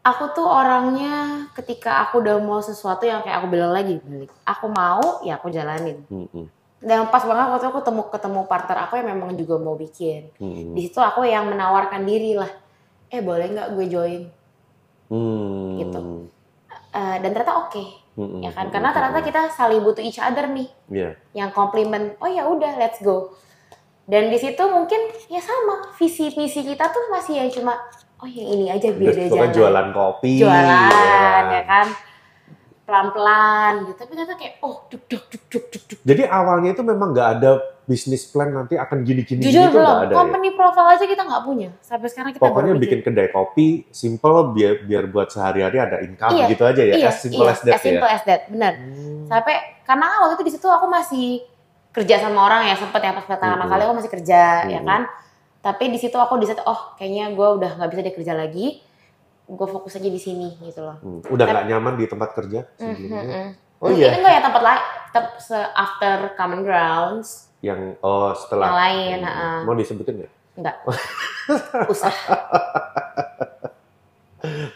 aku 0.00 0.24
tuh 0.32 0.46
orangnya 0.46 1.44
ketika 1.52 2.04
aku 2.04 2.24
udah 2.24 2.40
mau 2.40 2.58
sesuatu 2.58 3.04
yang 3.04 3.20
kayak 3.20 3.40
aku 3.40 3.48
bilang 3.48 3.70
lagi, 3.70 4.00
balik. 4.00 4.32
Aku 4.44 4.66
mau, 4.66 5.20
ya 5.20 5.36
aku 5.36 5.52
jalanin. 5.52 6.00
Mm-mm, 6.08 6.48
Dan 6.80 7.12
pas 7.12 7.20
banget 7.20 7.52
waktu 7.52 7.60
itu 7.60 7.68
aku 7.68 7.78
ketemu 7.84 8.02
ketemu 8.08 8.40
partner 8.48 8.76
aku 8.88 8.96
yang 8.96 9.08
memang 9.12 9.36
juga 9.36 9.60
mau 9.60 9.76
bikin. 9.76 10.32
mm-mm, 10.36 10.72
Di 10.72 10.88
situ 10.88 10.96
aku 10.96 11.28
yang 11.28 11.44
menawarkan 11.46 12.02
diri 12.02 12.32
lah. 12.32 12.48
Eh 13.12 13.20
boleh 13.20 13.52
nggak 13.52 13.68
gue 13.76 13.86
join? 13.86 14.22
mm, 15.08 15.68
Gitu. 15.78 16.00
Eh, 16.90 17.16
dan 17.20 17.30
ternyata 17.30 17.54
oke, 17.60 17.84
mm-mm, 18.16 18.40
ya 18.40 18.50
kan? 18.50 18.66
Karena 18.68 18.90
ternyata 18.90 19.20
kita 19.20 19.40
saling 19.52 19.78
butuh 19.80 20.00
each 20.00 20.18
other 20.18 20.48
nih. 20.48 20.68
Iya. 20.90 21.10
yang 21.30 21.54
komplimen 21.54 22.18
oh 22.18 22.26
ya 22.26 22.42
udah 22.42 22.74
let's 22.74 22.98
go 22.98 23.30
dan 24.04 24.26
di 24.26 24.34
situ 24.34 24.58
mungkin 24.66 24.98
ya 25.30 25.38
sama 25.38 25.94
visi 25.94 26.34
misi 26.34 26.66
kita 26.66 26.90
tuh 26.90 27.14
masih 27.14 27.38
yang 27.38 27.46
cuma 27.46 27.78
oh 28.20 28.28
yang 28.28 28.48
ini 28.50 28.66
aja 28.68 28.88
biar 28.90 29.12
dia 29.12 29.26
jalan 29.26 29.50
jualan 29.50 29.86
kopi 29.90 30.32
jualan 30.38 30.90
ya 30.92 31.24
ya 31.50 31.62
kan 31.64 31.86
pelan 32.84 33.06
pelan 33.14 33.72
gitu 33.86 33.96
tapi 33.96 34.12
ternyata 34.12 34.34
kayak 34.34 34.54
oh 34.60 34.82
duk 34.86 35.02
duk 35.06 35.24
duk 35.30 35.44
duk 35.46 35.64
duk 35.70 35.82
duk 35.86 35.98
Jadi 36.02 36.22
awalnya 36.26 36.74
itu 36.74 36.82
memang 36.82 37.14
nggak 37.14 37.28
ada 37.38 37.50
bisnis 37.86 38.26
plan 38.26 38.50
nanti 38.50 38.74
akan 38.74 39.02
gini-gini 39.02 39.42
jujur 39.42 39.66
gitu 39.66 39.78
belum 39.78 39.96
ada 40.00 40.10
ya? 40.10 40.16
company 40.16 40.48
profile 40.54 40.88
aja 40.90 41.04
kita 41.06 41.22
nggak 41.22 41.42
punya 41.42 41.70
sampai 41.80 42.06
sekarang 42.06 42.30
kita 42.30 42.42
Pokoknya 42.42 42.74
bikin 42.74 43.00
kedai 43.00 43.30
kopi 43.30 43.66
simple 43.90 44.50
biar 44.50 44.82
biar 44.82 45.04
buat 45.06 45.30
sehari-hari 45.30 45.78
ada 45.78 45.96
income 46.02 46.34
Iya, 46.34 46.46
gitu 46.50 46.62
aja 46.66 46.82
ya. 46.82 46.94
iya 46.98 47.08
as 47.08 47.18
simple 47.18 47.46
iya, 47.46 47.54
as 47.54 47.60
that 47.62 47.74
as 47.74 47.82
simple 47.82 48.06
ya. 48.06 48.14
as 48.14 48.22
that 48.26 48.40
benar 48.46 48.72
Hmm. 48.74 49.26
sampai 49.26 49.54
karena 49.82 50.06
waktu 50.22 50.34
itu 50.34 50.44
di 50.44 50.52
situ 50.54 50.66
aku 50.66 50.86
masih 50.86 51.26
kerja 51.90 52.14
sama 52.18 52.42
orang 52.42 52.66
ya 52.66 52.74
sempet 52.74 53.02
ya 53.02 53.10
pas 53.10 53.26
pertama 53.26 53.58
Mm-mm. 53.58 53.70
kali 53.70 53.82
aku 53.82 53.94
masih 53.98 54.10
kerja 54.10 54.40
ya 54.66 54.78
Mm-mm. 54.78 54.86
kan 54.86 55.02
tapi 55.60 55.84
di 55.86 55.96
situ 55.96 56.14
aku 56.14 56.36
di 56.36 56.44
situ 56.44 56.60
oh 56.60 56.94
kayaknya 56.94 57.30
gue 57.30 57.48
udah 57.54 57.70
nggak 57.74 57.88
bisa 57.88 58.00
dia 58.00 58.14
kerja 58.14 58.32
lagi 58.32 58.80
gue 59.46 59.66
fokus 59.68 59.92
aja 59.92 60.06
di 60.06 60.16
sini 60.16 60.56
gitu 60.60 60.80
loh 60.80 60.96
Hmm, 60.98 61.20
Udah 61.26 61.44
nggak 61.44 61.66
nyaman 61.66 61.94
di 61.94 62.06
tempat 62.06 62.32
kerja 62.32 62.64
sebelumnya? 62.74 63.22
Mhm. 63.22 63.48
Oh 63.78 63.88
Mungkin 63.88 63.98
iya, 63.98 64.12
enggak 64.14 64.32
ya 64.32 64.42
tempat 64.42 64.62
lain 64.62 64.82
tetap 65.06 65.24
se 65.38 65.56
after 65.74 66.12
common 66.34 66.60
grounds 66.60 67.28
yang 67.60 67.96
oh 67.98 68.30
setelah 68.32 68.66
yang 68.66 68.78
lain 68.78 69.16
Hmm, 69.18 69.26
heeh. 69.26 69.58
mau 69.64 69.74
disebutin 69.74 70.14
nggak? 70.18 70.32
enggak 70.54 70.76
usah 71.92 72.12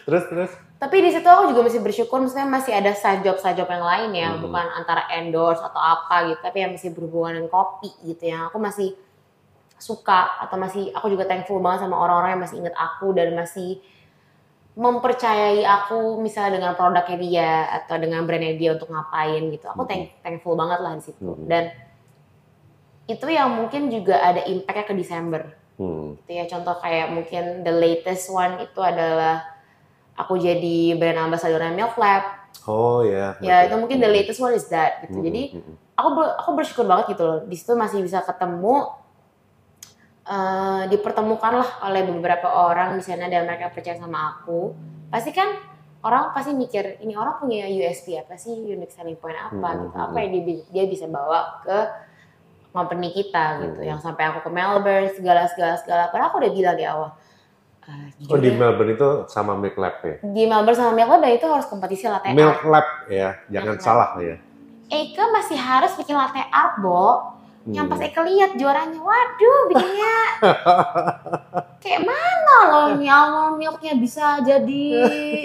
Terus 0.05 0.23
terus. 0.29 0.51
tapi 0.75 1.01
di 1.01 1.09
situ 1.09 1.25
aku 1.25 1.49
juga 1.49 1.65
masih 1.65 1.81
bersyukur 1.81 2.19
maksudnya 2.19 2.45
masih 2.45 2.69
ada 2.69 2.93
side 2.93 3.21
job 3.21 3.37
side 3.37 3.55
job 3.55 3.65
yang 3.65 3.81
lain 3.81 4.09
ya 4.13 4.29
Mhm. 4.29 4.43
bukan 4.43 4.65
antara 4.75 5.09
endorse 5.09 5.57
atau 5.59 5.79
apa 5.79 6.29
gitu 6.29 6.39
tapi 6.39 6.61
yang 6.61 6.71
masih 6.71 6.91
berhubungan 6.91 7.33
dengan 7.35 7.49
kopi 7.49 7.89
gitu 8.03 8.23
yang 8.23 8.45
aku 8.45 8.59
masih 8.59 8.93
suka 9.75 10.39
atau 10.39 10.55
masih 10.55 10.89
aku 10.91 11.07
juga 11.07 11.23
thankful 11.23 11.59
banget 11.59 11.83
sama 11.83 11.95
orang-orang 11.95 12.35
yang 12.35 12.43
masih 12.43 12.57
inget 12.59 12.73
aku 12.73 13.11
dan 13.11 13.33
masih 13.33 13.83
mempercayai 14.75 15.63
aku 15.63 16.19
misalnya 16.19 16.59
dengan 16.59 16.73
produknya 16.75 17.17
dia 17.17 17.51
atau 17.73 17.95
dengan 17.95 18.23
brandnya 18.23 18.53
dia 18.53 18.75
untuk 18.75 18.91
ngapain 18.91 19.47
gitu 19.47 19.65
aku 19.65 19.83
thank- 19.85 20.11
thankful 20.19 20.53
banget 20.53 20.79
lah 20.79 20.91
di 20.93 21.03
situ 21.05 21.23
Mhm. 21.23 21.47
dan 21.47 21.71
itu 23.05 23.23
yang 23.25 23.53
mungkin 23.53 23.87
juga 23.87 24.17
ada 24.17 24.43
impactnya 24.43 24.83
ke 24.83 24.93
Desember 24.93 25.41
Hmm. 25.75 26.15
gitu 26.17 26.31
ya 26.33 26.43
contoh 26.45 26.75
kayak 26.77 27.07
mungkin 27.09 27.61
the 27.61 27.71
latest 27.71 28.27
one 28.27 28.59
itu 28.59 28.79
adalah 28.79 29.43
aku 30.13 30.35
jadi 30.35 30.95
brand 30.95 31.19
ambassadornya 31.21 31.71
Milk 31.71 31.95
Lab 31.95 32.23
Oh 32.65 32.99
ya. 32.99 33.35
ya 33.37 33.61
betul. 33.61 33.67
itu 33.67 33.75
mungkin 33.77 33.97
the 33.97 34.07
Hmm. 34.07 34.17
latest 34.17 34.39
one 34.39 34.53
is 34.53 34.65
that 34.67 35.03
gitu 35.03 35.19
Hmm, 35.19 35.25
jadi 35.25 35.41
hmm, 35.51 35.61
hmm. 35.61 35.75
aku 35.93 36.09
ber- 36.11 36.35
aku 36.37 36.49
bersyukur 36.53 36.83
banget 36.83 37.05
gitu 37.11 37.23
loh 37.23 37.39
di 37.41 37.55
situ 37.55 37.71
masih 37.75 37.99
bisa 38.01 38.19
ketemu 38.19 38.87
eh, 40.25 40.83
dipertemukan 40.87 41.53
lah 41.55 41.69
oleh 41.83 42.01
beberapa 42.03 42.47
orang 42.47 42.95
di 42.95 43.03
sana 43.03 43.25
dan 43.25 43.45
mereka 43.45 43.69
percaya 43.69 43.95
sama 43.95 44.35
aku 44.35 44.73
pasti 45.07 45.29
kan 45.29 45.53
orang 46.01 46.29
pasti 46.31 46.51
mikir 46.51 46.99
ini 46.99 47.13
orang 47.13 47.37
punya 47.37 47.65
USP 47.65 48.13
apa 48.15 48.33
sih 48.35 48.53
unique 48.53 48.89
selling 48.89 49.15
point 49.15 49.35
apa 49.35 49.53
Hmm, 49.53 49.81
gitu 49.83 49.93
hmm, 49.93 50.05
apa 50.05 50.17
yang 50.19 50.31
dia, 50.39 50.57
dia 50.71 50.83
bisa 50.85 51.05
bawa 51.05 51.61
ke 51.61 51.77
company 52.71 53.09
kita 53.09 53.43
gitu 53.61 53.79
Hmm. 53.79 53.87
yang 53.87 53.99
sampai 53.99 54.27
aku 54.27 54.39
ke 54.41 54.51
Melbourne 54.51 55.09
segala 55.09 55.47
segala 55.47 55.73
segala 55.75 56.09
padahal 56.09 56.29
aku 56.29 56.37
udah 56.39 56.51
bilang 56.51 56.75
di 56.75 56.83
awal 56.83 57.09
eh, 57.83 58.09
Oh 58.27 58.37
di 58.37 58.49
Melbourne 58.51 58.93
itu 58.93 59.09
sama 59.27 59.53
Milk 59.53 59.77
Lab 59.77 60.01
ya? 60.01 60.15
di 60.21 60.43
Melbourne 60.43 60.75
sama 60.75 60.91
Milk 60.91 61.07
Lab 61.07 61.21
ya 61.21 61.33
itu 61.33 61.45
harus 61.45 61.65
kompetisi 61.65 62.05
latte 62.05 62.27
art 62.27 62.35
Milk 62.35 62.61
Lab 62.65 62.87
ya, 63.07 63.29
jangan 63.47 63.73
Milk 63.73 63.79
Lab. 63.79 63.85
salah 63.85 64.09
ya. 64.19 64.35
Eka 64.85 65.23
masih 65.31 65.57
harus 65.57 65.91
bikin 65.95 66.13
latte 66.13 66.37
art, 66.45 66.77
Bo. 66.77 67.33
Yang 67.65 67.85
pas 67.89 67.97
Hmm. 67.97 68.07
Eka 68.13 68.21
lihat 68.21 68.51
juaranya, 68.61 68.99
waduh 69.01 69.59
bikinnya 69.73 70.17
kayak 71.83 72.01
mana 72.05 72.57
loh 72.69 72.85
ini 72.93 73.09
awal 73.09 73.57
milknya 73.57 73.97
bisa 73.97 74.37
jadi 74.45 74.85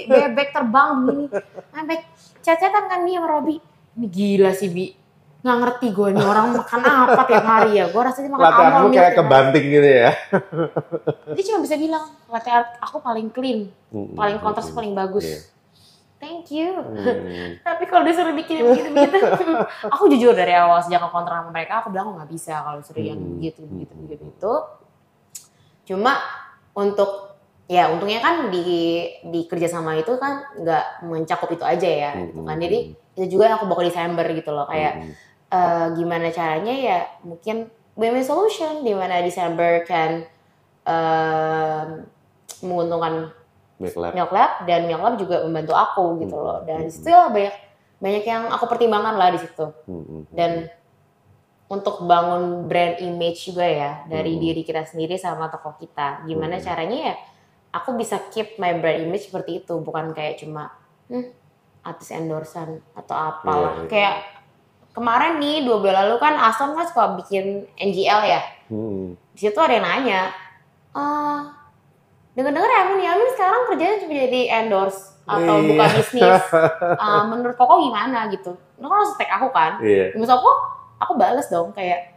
bebek 0.05 0.53
terbang 0.53 1.01
begini. 1.01 1.27
Sampai 1.73 1.97
cecetan 2.45 2.85
kan 2.93 3.09
nih 3.09 3.17
sama 3.17 3.29
Robi. 3.29 3.57
Ini 3.97 4.07
gila 4.09 4.53
sih, 4.53 4.69
Bi. 4.69 4.93
Nggak 5.41 5.57
ngerti 5.65 5.87
gue 5.97 6.09
nih 6.13 6.27
orang 6.29 6.47
makan 6.53 6.81
apa 6.85 7.23
tiap 7.25 7.45
hari 7.49 7.81
ya. 7.81 7.89
Gue 7.89 8.03
rasanya 8.05 8.31
makan 8.37 8.45
Latte 8.45 8.65
milk 8.69 8.93
kayak 8.93 9.15
kebanting 9.17 9.67
gitu 9.73 9.89
ya. 9.89 10.11
Dia 11.33 11.45
cuma 11.49 11.59
bisa 11.65 11.77
bilang, 11.81 12.05
latte 12.29 12.51
art 12.53 12.69
aku 12.85 13.01
paling 13.01 13.33
clean, 13.33 13.73
paling 14.13 14.37
kontras 14.45 14.69
paling 14.77 14.93
bagus. 14.93 15.25
Iya. 15.25 15.39
Thank 16.21 16.53
you. 16.53 16.77
Hmm. 16.77 17.57
Tapi 17.67 17.89
kalau 17.89 18.05
disuruh 18.05 18.37
bikin 18.37 18.61
begitu 18.61 18.93
begitu, 18.93 19.17
aku 19.95 20.05
jujur 20.13 20.37
dari 20.37 20.53
awal 20.53 20.85
sejak 20.85 21.01
aku 21.01 21.17
kontrak 21.17 21.41
sama 21.41 21.51
mereka, 21.51 21.81
aku 21.81 21.89
bilang 21.89 22.13
aku 22.13 22.21
nggak 22.21 22.31
bisa 22.31 22.61
kalau 22.61 22.79
disuruh 22.79 23.01
yang 23.01 23.17
Hmm. 23.17 23.41
begitu 23.41 23.61
begitu 23.65 23.93
begitu 24.05 24.25
itu. 24.29 24.55
Cuma 25.89 26.21
untuk 26.77 27.41
ya 27.67 27.89
untungnya 27.89 28.21
kan 28.21 28.53
di 28.53 28.67
di 29.25 29.41
kerjasama 29.49 29.97
itu 29.97 30.13
kan 30.21 30.45
nggak 30.61 31.09
mencakup 31.09 31.49
itu 31.51 31.65
aja 31.65 31.89
ya, 31.89 32.11
gitu 32.21 32.45
kan. 32.45 32.61
Jadi 32.61 32.79
itu 33.17 33.27
juga 33.27 33.49
yang 33.49 33.57
aku 33.59 33.67
bawa 33.67 33.79
ke 33.81 33.87
Desember 33.89 34.27
gitu 34.29 34.51
loh, 34.53 34.67
kayak 34.69 34.93
Hmm. 35.01 35.13
eh, 35.51 35.87
gimana 35.97 36.29
caranya 36.31 36.75
ya 36.77 36.99
mungkin 37.25 37.67
win-win 37.97 38.23
solution 38.23 38.85
di 38.85 38.93
mana 38.93 39.19
Desember 39.19 39.83
kan 39.83 40.23
em, 40.81 42.07
menguntungkan 42.63 43.29
Milk 43.81 43.97
Lab. 43.97 44.13
Milk 44.13 44.31
Lab 44.31 44.53
dan 44.65 44.81
Milk 44.85 45.01
Lab 45.01 45.15
juga 45.17 45.37
membantu 45.43 45.73
aku 45.75 46.05
gitu 46.21 46.37
Hmm. 46.37 46.47
loh 46.47 46.59
dan 46.63 46.81
Hmm. 46.85 46.93
situ 46.93 47.09
ya 47.09 47.27
banyak 47.27 47.55
banyak 47.97 48.25
yang 48.25 48.43
aku 48.47 48.65
pertimbangkan 48.67 49.15
lah 49.15 49.29
di 49.29 49.41
situ 49.41 49.67
Hmm, 49.85 50.05
hmm, 50.05 50.23
dan 50.31 50.69
untuk 51.67 52.03
bangun 52.03 52.67
brand 52.67 52.99
image 52.99 53.47
juga 53.47 53.63
ya 53.63 53.93
dari 54.05 54.35
Hmm. 54.35 54.43
diri 54.43 54.61
kita 54.61 54.83
sendiri 54.83 55.15
sama 55.15 55.49
toko 55.49 55.73
kita 55.75 56.25
gimana 56.25 56.57
Hmm. 56.57 56.65
caranya 56.65 56.99
ya 57.01 57.15
aku 57.71 57.95
bisa 57.95 58.19
keep 58.29 58.57
my 58.57 58.75
brand 58.75 59.01
image 59.01 59.27
seperti 59.27 59.61
itu 59.61 59.79
bukan 59.79 60.11
kayak 60.11 60.37
cuma 60.37 60.75
hmm, 61.07 61.31
artis 61.81 62.11
endorsan 62.11 62.83
atau 62.93 63.15
apalah 63.15 63.73
Iya, 63.77 63.81
iya. 63.81 63.89
kayak 63.89 64.17
kemarin 64.91 65.39
nih 65.39 65.63
dua 65.63 65.79
bulan 65.79 66.05
lalu 66.05 66.19
kan 66.19 66.35
Aston 66.37 66.75
kan 66.75 66.83
suka 66.83 67.15
bikin 67.17 67.47
NGL 67.75 68.21
ya 68.27 68.43
hmm. 68.69 69.15
di 69.31 69.39
situ 69.39 69.57
ada 69.57 69.73
yang 69.73 69.87
nanya 69.87 70.21
eh 70.91 71.41
dengar-dengar 72.41 72.73
Amin 72.73 73.01
Yamin 73.01 73.29
sekarang 73.31 73.61
kerjanya 73.67 73.97
cuma 73.99 74.15
jadi 74.17 74.41
endorse 74.59 75.01
atau 75.23 75.55
Iya. 75.57 75.67
buka 75.69 75.85
bisnis 75.93 76.43
Eh, 76.97 77.23
menurut 77.31 77.55
Koko 77.55 77.75
gimana 77.79 78.27
gitu 78.27 78.51
lo 78.77 78.87
kan 78.87 78.97
langsung 78.99 79.17
tag 79.17 79.31
aku 79.31 79.49
kan 79.51 79.73
Iya. 79.79 80.17
maksud 80.17 80.33
aku 80.33 80.51
aku 80.99 81.13
bales 81.15 81.47
dong 81.47 81.71
kayak 81.71 82.17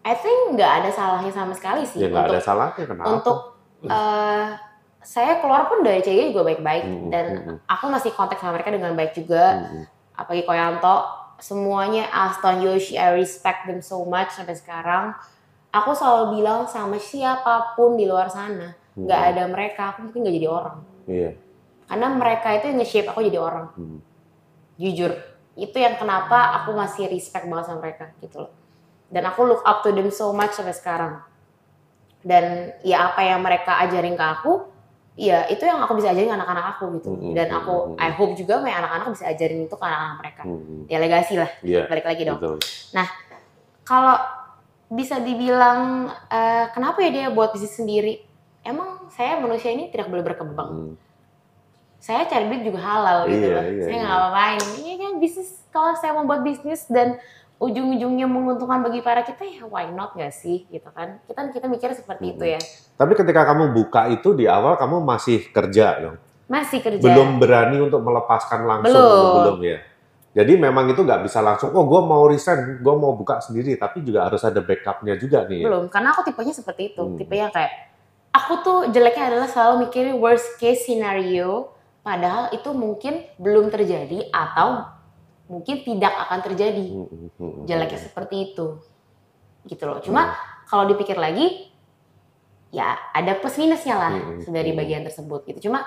I 0.00 0.14
think 0.14 0.56
nggak 0.56 0.72
ada 0.80 0.90
salahnya 0.90 1.28
sama 1.28 1.52
sekali 1.52 1.84
sih 1.84 2.00
Ya 2.00 2.08
nggak 2.08 2.24
untuk 2.24 2.32
ada 2.32 2.40
salahnya 2.40 2.82
kenapa? 2.82 3.06
untuk 3.10 3.38
eh, 3.82 4.46
saya 4.98 5.32
keluar 5.38 5.64
pun 5.64 5.80
dari 5.80 6.00
CG 6.00 6.30
juga 6.30 6.44
baik-baik 6.46 6.84
Mm, 6.84 7.08
dan 7.08 7.24
mm, 7.30 7.44
mm. 7.46 7.56
aku 7.66 7.84
masih 7.88 8.10
kontak 8.10 8.36
sama 8.36 8.52
mereka 8.54 8.68
dengan 8.70 8.92
baik 8.92 9.12
juga 9.12 9.60
Mm-mm. 9.60 9.84
apalagi 10.14 10.44
Koyanto 10.44 10.96
semuanya 11.38 12.04
Aston 12.10 12.60
Yoshi 12.60 12.96
I 12.96 13.12
respect 13.14 13.64
them 13.64 13.80
so 13.80 14.04
much 14.04 14.28
sampai 14.30 14.52
sekarang 14.52 15.16
aku 15.70 15.92
selalu 15.92 16.36
bilang 16.36 16.64
sama 16.64 16.96
siapa 16.96 17.72
pun 17.72 17.94
di 17.94 18.04
luar 18.04 18.28
sana 18.28 18.76
nggak 19.02 19.22
ada 19.30 19.42
mereka 19.46 19.82
aku 19.90 19.98
mungkin 20.04 20.20
nggak 20.20 20.36
jadi 20.36 20.48
orang 20.48 20.76
Iya. 21.04 21.30
karena 21.86 22.06
mereka 22.12 22.48
itu 22.52 22.64
yang 22.66 22.78
nge-shape 22.78 23.08
aku 23.08 23.20
jadi 23.22 23.38
orang 23.38 23.66
Hmm. 23.74 23.98
jujur 24.76 25.12
itu 25.54 25.76
yang 25.76 25.94
kenapa 25.94 26.38
aku 26.58 26.72
masih 26.72 27.06
respect 27.06 27.44
banget 27.44 27.66
sama 27.66 27.80
mereka 27.80 28.10
gitu 28.18 28.36
loh 28.40 28.52
dan 29.08 29.24
aku 29.24 29.44
look 29.44 29.60
up 29.60 29.80
to 29.80 29.90
them 29.90 30.08
so 30.08 30.30
much 30.30 30.52
sampai 30.52 30.72
sekarang 30.72 31.20
dan 32.20 32.76
ya 32.80 33.08
apa 33.08 33.20
yang 33.22 33.40
mereka 33.40 33.80
ajarin 33.80 34.12
ke 34.12 34.22
aku 34.22 34.68
ya 35.16 35.44
itu 35.46 35.60
yang 35.60 35.80
aku 35.80 35.96
bisa 35.96 36.12
ajarin 36.12 36.28
ke 36.28 36.36
anak-anak 36.36 36.66
aku 36.70 36.84
gitu 36.96 37.10
Mm, 37.12 37.34
dan 37.34 37.48
mm, 37.48 37.58
aku 37.58 37.74
I 37.98 38.08
hope 38.10 38.32
juga 38.34 38.60
my 38.60 38.70
anak-anak 38.70 39.10
bisa 39.10 39.24
ajarin 39.26 39.66
itu 39.66 39.74
ke 39.74 39.82
anak-anak 39.82 40.16
mereka 40.18 40.42
Hmm. 40.44 40.84
ya 40.86 40.96
legasi 40.96 41.34
lah 41.34 41.50
Iya. 41.60 41.84
balik 41.86 42.06
lagi 42.06 42.22
dong 42.22 42.38
Betul. 42.38 42.56
kalau 43.82 44.16
bisa 44.88 45.18
dibilang 45.18 46.08
eh, 46.26 46.66
kenapa 46.70 46.98
ya 47.00 47.10
dia 47.10 47.26
buat 47.28 47.50
bisnis 47.50 47.74
sendiri 47.74 48.22
emang 48.70 48.88
saya 49.08 49.36
manusia 49.36 49.70
ini 49.70 49.88
tidak 49.88 50.06
boleh 50.06 50.22
berkembang 50.22 50.70
Hmm. 50.70 50.94
saya 51.98 52.24
cari 52.24 52.48
duit 52.48 52.64
juga 52.64 52.80
halal 52.80 53.28
gitu 53.28 53.44
Iya, 53.44 53.52
loh. 53.52 53.64
iya, 53.66 53.82
saya 53.82 53.92
iya. 53.92 54.00
nggak 54.00 54.16
apa-apain. 54.16 54.60
Iya 54.78 54.94
kan 54.96 55.12
bisnis 55.18 55.48
kalau 55.68 55.92
saya 55.94 56.12
mau 56.12 56.24
buat 56.24 56.40
bisnis 56.40 56.88
dan 56.88 57.20
ujung-ujungnya 57.56 58.24
menguntungkan 58.24 58.80
bagi 58.80 59.04
para 59.04 59.20
kita 59.20 59.44
ya 59.44 59.68
why 59.68 59.84
not 59.86 60.16
gak 60.16 60.32
sih 60.32 60.64
gitu 60.66 60.88
kan. 60.88 61.20
Kita 61.22 61.52
kita 61.52 61.68
mikir 61.68 61.92
seperti 61.92 62.32
itu 62.32 62.44
ya. 62.46 62.60
Tapi 62.96 63.12
ketika 63.12 63.44
kamu 63.44 63.76
buka 63.76 64.08
itu 64.08 64.32
di 64.32 64.48
awal 64.48 64.74
kamu 64.74 64.96
masih 64.98 65.44
kerja 65.46 65.86
dong. 66.00 66.16
Masih 66.48 66.80
kerja. 66.80 67.04
Belum 67.04 67.36
berani 67.36 67.78
untuk 67.78 68.00
melepaskan 68.00 68.64
langsung 68.64 68.96
Belum. 68.96 69.34
belum 69.36 69.58
ya. 69.60 69.78
Jadi 70.30 70.52
memang 70.56 70.88
itu 70.88 71.04
nggak 71.04 71.20
bisa 71.20 71.42
langsung. 71.42 71.68
Oh, 71.70 71.84
gue 71.84 72.00
mau 72.00 72.22
resign, 72.24 72.78
gue 72.78 72.94
mau 72.96 73.12
buka 73.12 73.42
sendiri. 73.42 73.74
Tapi 73.74 74.00
juga 74.00 74.24
harus 74.24 74.40
ada 74.40 74.58
backupnya 74.58 75.18
juga 75.18 75.44
nih. 75.44 75.60
ya. 75.60 75.66
Belum, 75.66 75.84
karena 75.90 76.14
aku 76.14 76.22
tipenya 76.22 76.54
seperti 76.54 76.94
itu. 76.94 77.02
Hmm. 77.02 77.18
Tipe 77.18 77.34
yang 77.34 77.50
kayak 77.50 77.89
aku 78.30 78.52
tuh 78.62 78.78
jeleknya 78.94 79.34
adalah 79.34 79.48
selalu 79.50 79.90
mikirin 79.90 80.16
worst 80.18 80.58
case 80.62 80.86
scenario 80.86 81.74
padahal 82.00 82.50
itu 82.54 82.70
mungkin 82.72 83.26
belum 83.36 83.68
terjadi 83.68 84.30
atau 84.32 84.86
mungkin 85.50 85.82
tidak 85.82 86.14
akan 86.14 86.38
terjadi. 86.46 86.86
Hmm, 86.94 87.06
hmm, 87.10 87.30
hmm, 87.36 87.62
jeleknya 87.66 88.00
seperti 88.00 88.54
itu. 88.54 88.78
Gitu 89.66 89.82
loh. 89.82 89.98
Cuma 90.00 90.32
kalau 90.70 90.86
dipikir 90.86 91.18
lagi 91.18 91.68
ya 92.70 92.94
ada 93.10 93.34
plus 93.42 93.58
minusnya 93.58 93.98
lah 93.98 94.12
Hmm, 94.14 94.46
dari 94.46 94.70
bagian 94.72 95.02
tersebut 95.02 95.42
gitu. 95.50 95.68
Cuma 95.68 95.82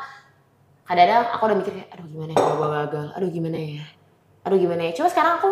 kadang-kadang 0.84 1.32
aku 1.32 1.44
udah 1.48 1.58
mikir 1.58 1.74
aduh 1.88 2.08
gimana 2.12 2.32
ya? 2.36 2.44
Gua 2.60 2.70
gagal. 2.84 3.08
Aduh 3.16 3.30
gimana 3.32 3.58
ya? 3.58 3.86
Aduh 4.44 4.58
gimana 4.60 4.82
ya? 4.84 4.92
Cuma 4.92 5.08
sekarang 5.08 5.40
aku 5.40 5.52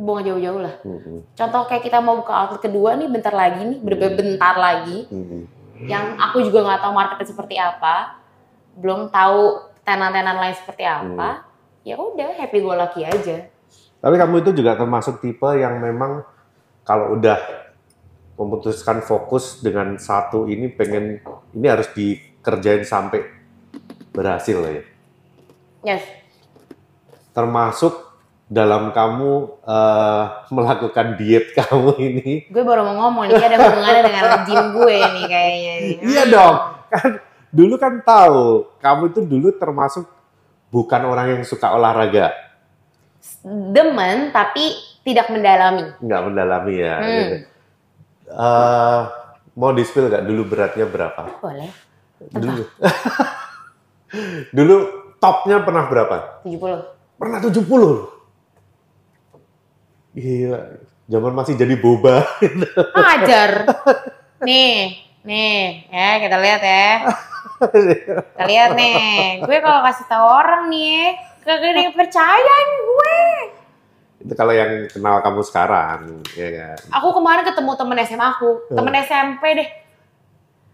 buang 0.00 0.24
jauh-jauh 0.24 0.64
lah. 0.64 0.74
Hmm, 0.80 1.20
contoh 1.36 1.62
kayak 1.68 1.84
kita 1.84 2.00
mau 2.00 2.16
buka 2.16 2.32
outlet 2.32 2.64
kedua 2.64 2.96
nih 2.96 3.12
bentar 3.12 3.36
lagi 3.36 3.60
nih 3.60 3.78
bener-bener 3.84 4.16
bentar 4.16 4.56
lagi. 4.56 5.04
Hmm. 5.12 5.59
Yang 5.88 6.18
aku 6.20 6.44
juga 6.44 6.66
nggak 6.66 6.80
tahu 6.84 6.92
marketnya 6.92 7.26
seperti 7.28 7.56
apa 7.56 8.20
belum 8.76 9.08
tahu 9.08 9.70
tenan-tenan 9.84 10.36
lain 10.36 10.56
seperti 10.56 10.84
apa 10.84 11.48
ya 11.86 11.96
udah 11.96 12.36
happy 12.36 12.60
go 12.60 12.76
lucky 12.76 13.06
aja. 13.06 13.48
Tapi 14.00 14.14
kamu 14.16 14.40
itu 14.44 14.50
juga 14.56 14.76
termasuk 14.76 15.20
tipe 15.20 15.48
yang 15.60 15.80
memang 15.80 16.24
kalau 16.84 17.16
udah 17.16 17.36
memutuskan 18.40 19.04
fokus 19.04 19.60
dengan 19.60 20.00
satu 20.00 20.48
ini 20.48 20.72
pengen 20.72 21.20
ini 21.52 21.66
harus 21.68 21.92
dikerjain 21.92 22.88
sampai 22.88 23.28
berhasil 24.16 24.56
ya. 24.64 24.82
yes. 25.84 26.04
Termasuk 27.36 28.09
dalam 28.50 28.90
kamu 28.90 29.62
eh, 29.62 30.22
melakukan 30.50 31.14
diet 31.14 31.54
kamu 31.62 31.90
ini. 32.02 32.50
Gue 32.50 32.66
baru 32.66 32.82
mau 32.82 33.06
ngomong 33.06 33.30
nih, 33.30 33.38
ada 33.38 33.56
hubungannya 33.62 34.02
dengan 34.02 34.24
gym 34.46 34.64
gue 34.74 34.96
nih 34.98 35.26
kayaknya. 35.30 35.72
nih. 35.78 35.94
Iya 36.02 36.22
dong. 36.26 36.56
Kan 36.90 37.10
dulu 37.54 37.74
kan 37.78 38.02
tahu 38.02 38.66
kamu 38.82 39.02
itu 39.14 39.20
dulu 39.22 39.48
termasuk 39.54 40.04
bukan 40.70 41.02
orang 41.06 41.38
yang 41.38 41.42
suka 41.46 41.70
olahraga, 41.74 42.30
Demen 43.46 44.30
tapi 44.30 44.70
tidak 45.02 45.30
mendalami. 45.30 45.94
nggak 45.98 46.20
mendalami 46.26 46.74
ya. 46.76 46.94
Hmm. 46.98 47.06
gitu. 47.06 47.36
Eh, 48.30 49.00
mau 49.54 49.70
di 49.70 49.82
spill 49.82 50.10
nggak 50.10 50.26
dulu 50.26 50.42
beratnya 50.46 50.86
berapa? 50.86 51.22
Boleh. 51.38 51.70
Dulu. 52.20 52.62
Dulu 54.56 54.74
topnya 55.22 55.62
pernah 55.62 55.86
berapa? 55.86 56.42
70. 56.42 57.16
Pernah 57.16 57.38
70 57.38 57.62
loh. 57.70 58.19
Gila. 60.14 60.60
Zaman 61.10 61.32
masih 61.34 61.54
jadi 61.58 61.74
boba. 61.74 62.22
Ajar. 63.18 63.66
Nih, 64.46 64.94
nih, 65.26 65.90
ya 65.90 66.08
kita 66.22 66.36
lihat 66.38 66.62
ya. 66.62 66.88
Kita 67.60 68.44
lihat 68.46 68.70
nih. 68.78 69.42
Gue 69.42 69.58
kalau 69.58 69.82
kasih 69.84 70.06
tahu 70.06 70.26
orang 70.26 70.70
nih, 70.70 71.18
kagak 71.42 71.74
ada 71.74 71.80
yang 71.82 71.96
percaya 71.98 72.56
gue. 72.78 73.18
Itu 74.20 74.32
kalau 74.36 74.52
yang 74.54 74.86
kenal 74.86 75.18
kamu 75.18 75.40
sekarang, 75.42 76.22
ya 76.36 76.48
kan? 76.52 76.78
Aku 77.00 77.08
kemarin 77.16 77.42
ketemu 77.42 77.70
temen 77.74 77.96
SMA 78.06 78.26
aku, 78.36 78.50
temen 78.70 78.94
SMP 79.02 79.42
deh. 79.56 79.68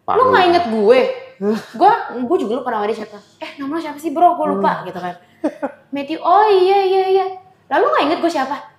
Pak 0.05 0.14
Lu 0.14 0.31
nggak 0.31 0.42
Rudi. 0.42 0.51
inget 0.53 0.64
gue? 0.70 1.01
gue 1.77 1.92
gue 2.25 2.37
juga 2.44 2.53
lupa 2.61 2.70
nama 2.72 2.88
dia 2.88 2.96
siapa. 3.03 3.18
Eh 3.40 3.51
nama 3.59 3.72
lu 3.77 3.81
siapa 3.81 3.99
sih 3.99 4.12
bro? 4.12 4.37
Gue 4.37 4.46
lupa 4.53 4.85
gitu 4.85 4.99
kan. 5.01 5.16
Matthew, 5.90 6.20
oh 6.20 6.46
iya 6.46 6.79
iya 6.85 7.05
iya. 7.09 7.27
Lalu 7.72 7.85
nggak 7.88 8.05
inget 8.11 8.18
gue 8.20 8.33
siapa? 8.33 8.76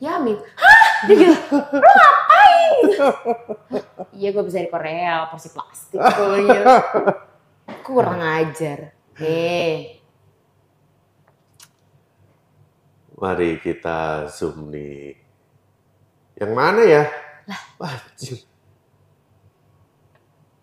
Yamin. 0.00 0.40
Hah? 0.56 0.80
Dia 1.06 1.16
gitu. 1.16 1.56
Lu 1.56 1.90
ngapain? 1.92 2.76
Iya 4.16 4.28
gue 4.32 4.44
bisa 4.48 4.64
di 4.64 4.68
Korea, 4.72 5.28
porsi 5.28 5.48
plastik. 5.52 6.00
Gitu. 6.00 6.64
Kurang 7.84 8.20
ajar. 8.20 8.96
Eh, 9.20 10.00
Mari 13.20 13.60
kita 13.60 14.32
zoom 14.32 14.72
nih. 14.72 15.12
Yang 16.40 16.52
mana 16.56 16.80
ya? 16.88 17.04
Wah, 17.76 17.92
anjing. 17.92 18.40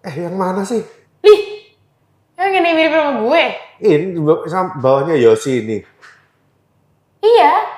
Eh, 0.01 0.15
yang 0.17 0.33
mana 0.33 0.65
sih? 0.65 0.81
Lih, 1.21 1.41
yang 2.33 2.57
ini 2.57 2.69
mirip 2.73 2.93
sama 2.97 3.11
gue. 3.21 3.43
Ini 3.77 4.17
bawahnya 4.81 5.13
Yosi 5.21 5.61
ini. 5.61 5.77
Iya. 7.21 7.76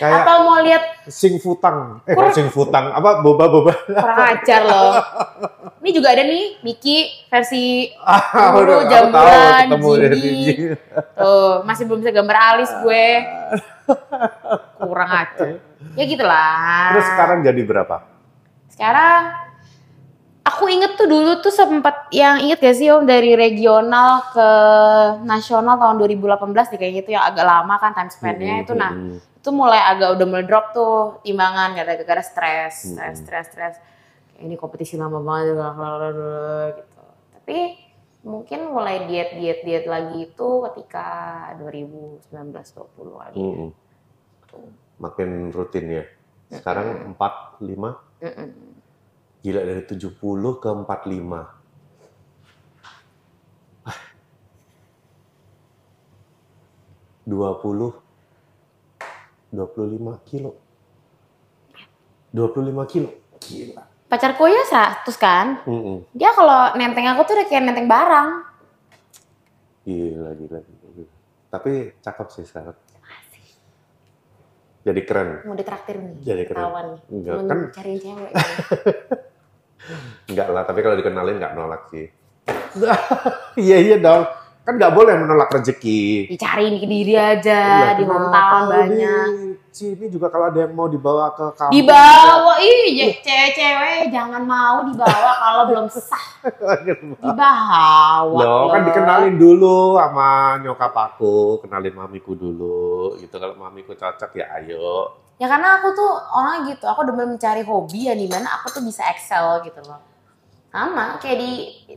Kayak 0.00 0.24
Atau 0.24 0.36
mau 0.48 0.58
lihat 0.64 0.84
sing 1.12 1.36
futang. 1.36 2.00
Eh, 2.08 2.16
sing 2.32 2.48
futang? 2.48 2.88
Apa 2.88 3.20
boba-boba? 3.20 3.76
kurang 3.84 4.20
ajar 4.32 4.60
loh. 4.64 4.96
Ini 5.84 5.90
juga 5.92 6.16
ada 6.16 6.24
nih 6.24 6.64
Miki 6.64 7.28
versi 7.28 7.92
Ah, 8.00 8.56
Dulu 8.56 8.80
Gigi. 10.16 10.40
Gigi. 10.40 10.52
Tuh, 11.20 11.60
masih 11.68 11.84
belum 11.84 12.00
bisa 12.00 12.16
gambar 12.16 12.36
alis 12.56 12.72
gue. 12.80 13.06
Kurang 14.80 15.10
aja. 15.12 15.44
Ya 15.92 16.04
gitulah. 16.08 16.96
Terus 16.96 17.06
sekarang 17.12 17.38
jadi 17.44 17.60
berapa? 17.60 17.96
Sekarang 18.72 19.20
aku 20.60 20.68
inget 20.68 20.92
tuh 20.92 21.08
dulu 21.08 21.40
tuh 21.40 21.48
sempat 21.48 22.12
yang 22.12 22.36
inget 22.36 22.60
gak 22.60 22.76
sih 22.76 22.92
Om 22.92 23.08
dari 23.08 23.32
regional 23.32 24.28
ke 24.28 24.48
nasional 25.24 25.80
tahun 25.80 25.96
2018 25.96 26.52
nih 26.52 26.76
kayaknya 26.76 27.00
itu 27.00 27.10
yang 27.16 27.24
agak 27.24 27.48
lama 27.48 27.80
kan 27.80 27.96
time 27.96 28.12
span-nya 28.12 28.60
itu 28.60 28.76
nah 28.76 28.92
Hmm, 28.92 29.16
itu 29.16 29.48
mulai 29.56 29.80
agak 29.80 30.20
udah 30.20 30.26
mulai 30.28 30.44
drop 30.44 30.76
tuh 30.76 31.24
timbangan 31.24 31.72
gara-gara 31.72 32.20
stres, 32.20 32.84
Hmm. 32.84 32.92
stres, 32.92 33.16
stres, 33.24 33.46
stres. 33.48 33.74
Kayak 34.36 34.44
ini 34.44 34.54
kompetisi 34.60 35.00
lama 35.00 35.16
banget 35.24 35.56
gitu. 36.76 37.00
Tapi 37.40 37.58
mungkin 38.20 38.68
mulai 38.68 39.08
diet 39.08 39.40
diet 39.40 39.64
diet 39.64 39.88
lagi 39.88 40.28
itu 40.28 40.48
ketika 40.68 41.08
2019 41.56 42.20
20 42.28 43.16
kali. 43.16 43.36
hmm, 43.40 43.56
hmm. 44.52 44.70
Makin 45.00 45.28
rutin 45.56 45.88
ya. 45.88 46.04
Sekarang 46.52 47.16
45, 47.16 47.96
Mm-mm. 48.20 48.69
Gila 49.40 49.60
dari 49.64 49.82
70 49.84 50.20
ke 50.60 50.68
45. 50.68 50.86
Ah. 53.84 53.98
20 57.26 57.92
25 59.50 60.28
kilo. 60.28 60.52
25 62.30 62.92
kilo. 62.92 63.10
Gila. 63.40 63.82
Pacarku 64.10 64.42
ya 64.50 64.66
100 64.66 65.06
kan, 65.14 65.62
Mm-mm. 65.70 66.02
dia 66.10 66.34
kalau 66.34 66.74
nenteng 66.74 67.06
aku 67.14 67.30
tuh 67.30 67.38
udah 67.38 67.46
kayak 67.46 67.62
nenteng 67.62 67.86
barang. 67.86 68.28
Gila, 69.86 70.34
gila, 70.34 70.58
gila. 70.58 70.88
gila. 70.98 71.12
Tapi 71.46 71.70
cakep 72.02 72.26
sih 72.34 72.42
sekarang. 72.46 72.74
Jadi 74.80 75.00
keren. 75.04 75.44
Mau 75.46 75.54
ditraktir 75.54 76.00
nih, 76.00 76.14
Jadi 76.26 76.42
keren. 76.48 76.62
nih. 76.66 77.00
Enggak, 77.12 77.34
Mau 77.38 77.46
kan 77.46 77.58
cariin 77.70 77.98
cewek. 78.02 78.32
enggak 80.30 80.48
lah, 80.52 80.62
tapi 80.64 80.80
kalau 80.80 80.96
dikenalin 80.96 81.38
nggak 81.40 81.54
nolak 81.56 81.82
sih. 81.90 82.06
Iya, 83.58 83.76
iya 83.82 83.96
dong. 83.98 84.24
Kan 84.60 84.76
nggak 84.76 84.94
boleh 84.94 85.16
menolak 85.16 85.50
rezeki. 85.50 86.30
Dicariin 86.30 86.78
ke 86.78 86.86
diri 86.86 87.14
aja, 87.16 87.60
Iya, 87.90 87.90
di 87.98 88.04
hometown 88.06 88.62
banyak. 88.70 89.26
Di 89.70 89.74
sini 89.74 90.06
juga 90.12 90.28
kalau 90.28 90.52
ada 90.52 90.62
yang 90.66 90.74
mau 90.76 90.86
dibawa 90.86 91.32
ke 91.34 91.46
kampus. 91.56 91.74
Dibawa, 91.74 92.54
iya 92.60 93.10
cewek-cewek 93.18 94.12
jangan 94.12 94.42
mau 94.44 94.84
dibawa 94.86 95.32
kalau 95.40 95.62
belum 95.70 95.86
sah. 95.90 96.26
Dibawa. 97.24 98.38
Loh, 98.38 98.68
kan 98.70 98.82
dikenalin 98.86 99.36
dulu 99.40 99.96
sama 99.98 100.60
nyokap 100.62 100.94
aku, 100.94 101.64
kenalin 101.64 101.94
mamiku 101.96 102.36
dulu 102.36 103.16
gitu. 103.18 103.34
Kalau 103.40 103.56
mamiku 103.58 103.96
cocok 103.96 104.30
ya 104.38 104.46
ayo. 104.60 105.16
Ya 105.40 105.48
karena 105.48 105.80
aku 105.80 105.96
tuh 105.96 106.10
orang 106.30 106.68
gitu, 106.68 106.84
aku 106.84 107.00
demen 107.02 107.32
mencari 107.32 107.64
hobi 107.64 108.06
ya 108.06 108.14
di 108.14 108.28
mana 108.28 108.60
aku 108.60 108.76
tuh 108.76 108.84
bisa 108.84 109.08
excel 109.08 109.64
gitu 109.64 109.80
loh. 109.88 109.96
Sama, 110.68 111.16
kayak 111.16 111.36
di 111.40 111.50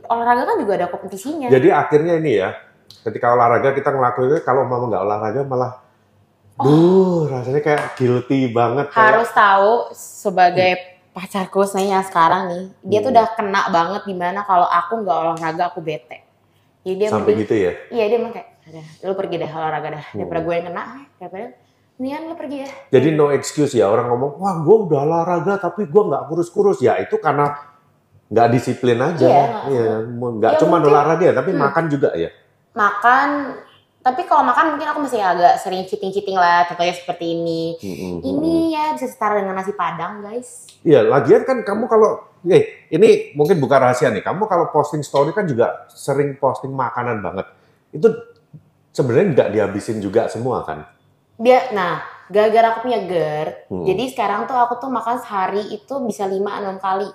olahraga 0.08 0.48
kan 0.48 0.56
juga 0.56 0.72
ada 0.80 0.86
kompetisinya. 0.88 1.52
Jadi 1.52 1.68
akhirnya 1.68 2.16
ini 2.16 2.40
ya, 2.40 2.56
ketika 3.04 3.36
olahraga 3.36 3.70
kita 3.70 3.92
ngelakuin 3.92 4.40
kalau 4.42 4.64
mama 4.64 4.88
nggak 4.88 5.04
olahraga 5.04 5.40
malah, 5.44 5.72
duh 6.56 7.28
rasanya 7.28 7.60
kayak 7.60 7.94
guilty 7.94 8.48
banget. 8.48 8.88
kayak- 8.88 8.96
Oh. 8.96 9.06
Harus 9.12 9.30
tahu 9.30 9.72
sebagai 9.92 10.72
pacarku 11.12 11.68
saya 11.68 12.00
sekarang 12.00 12.48
nih, 12.48 12.64
dia 12.82 12.98
tuh 12.98 13.12
Hmm. 13.12 13.16
udah 13.20 13.26
kena 13.36 13.62
banget 13.68 14.02
di 14.08 14.14
mana 14.16 14.40
kalau 14.42 14.64
aku 14.64 15.04
nggak 15.04 15.16
olahraga 15.20 15.64
aku 15.68 15.84
bete. 15.84 16.24
Jadi 16.80 16.94
dia 16.96 17.08
sampai 17.12 17.36
mending- 17.36 17.40
gitu 17.44 17.54
ya. 17.60 17.72
Iya 17.92 18.04
dia 18.08 18.16
emang 18.18 18.32
kayak, 18.32 18.48
"Udah, 18.72 18.86
lu 19.04 19.12
pergi 19.14 19.34
deh 19.36 19.50
olahraga 19.50 19.88
dah. 19.94 20.04
Daripada 20.10 20.40
Hmm. 20.40 20.46
gue 20.48 20.54
yang 20.56 20.66
kena, 20.66 20.82
eh, 20.82 21.04
daripada 21.20 21.46
mendingan 21.94 22.22
lu 22.26 22.34
pergi 22.34 22.56
ya. 22.66 22.70
Jadi 22.90 23.08
no 23.14 23.30
excuse 23.30 23.78
ya 23.78 23.86
orang 23.86 24.10
ngomong, 24.10 24.42
wah 24.42 24.54
gue 24.60 24.76
udah 24.90 25.00
olahraga 25.06 25.54
tapi 25.62 25.86
gue 25.86 26.02
nggak 26.02 26.26
kurus-kurus 26.26 26.82
ya 26.82 26.98
itu 26.98 27.14
karena 27.22 27.54
nggak 28.30 28.48
disiplin 28.50 28.98
aja. 28.98 29.26
Iya, 29.28 29.44
Iya, 29.70 29.92
nggak 30.10 30.52
Ya, 30.56 30.58
cuma 30.58 30.82
olahraga 30.82 31.22
ya, 31.22 31.34
tapi 31.36 31.54
Hmm. 31.54 31.62
makan 31.62 31.84
juga 31.86 32.10
ya. 32.18 32.34
Makan, 32.74 33.28
tapi 34.02 34.26
kalau 34.26 34.42
makan 34.42 34.74
mungkin 34.74 34.90
aku 34.90 35.00
masih 35.06 35.22
agak 35.22 35.54
sering 35.62 35.86
cheating-cheating 35.86 36.34
lah. 36.34 36.66
Contohnya 36.66 36.92
seperti 36.98 37.38
ini. 37.38 37.78
Mm-mm, 37.78 38.14
Ini 38.20 38.54
ya 38.74 38.84
bisa 38.98 39.06
setara 39.06 39.38
dengan 39.38 39.54
nasi 39.54 39.70
padang 39.72 40.18
guys. 40.18 40.66
Iya, 40.82 41.06
lagian 41.06 41.46
kan 41.46 41.62
kamu 41.62 41.86
kalau 41.86 42.26
eh 42.44 42.84
ini 42.90 43.32
mungkin 43.38 43.56
bukan 43.62 43.78
rahasia 43.80 44.10
nih. 44.10 44.20
Kamu 44.20 44.44
kalau 44.50 44.68
posting 44.74 45.00
story 45.00 45.30
kan 45.30 45.46
juga 45.46 45.86
sering 45.88 46.34
posting 46.36 46.74
makanan 46.74 47.22
banget. 47.22 47.46
Itu 47.94 48.10
sebenarnya 48.90 49.26
nggak 49.32 49.48
dihabisin 49.54 50.02
juga 50.02 50.26
semua 50.26 50.66
kan? 50.66 50.84
Dia, 51.34 51.74
nah, 51.74 51.98
gara-gara 52.26 52.72
aku 52.72 52.86
punya 52.86 53.04
GERD, 53.04 53.68
Hmm. 53.68 53.84
jadi 53.84 54.04
sekarang 54.08 54.46
tuh 54.46 54.54
aku 54.54 54.78
tuh 54.78 54.88
makan 54.88 55.18
sehari 55.18 55.60
itu 55.68 55.94
bisa 56.02 56.24
5-6 56.24 56.78
kali. 56.78 57.10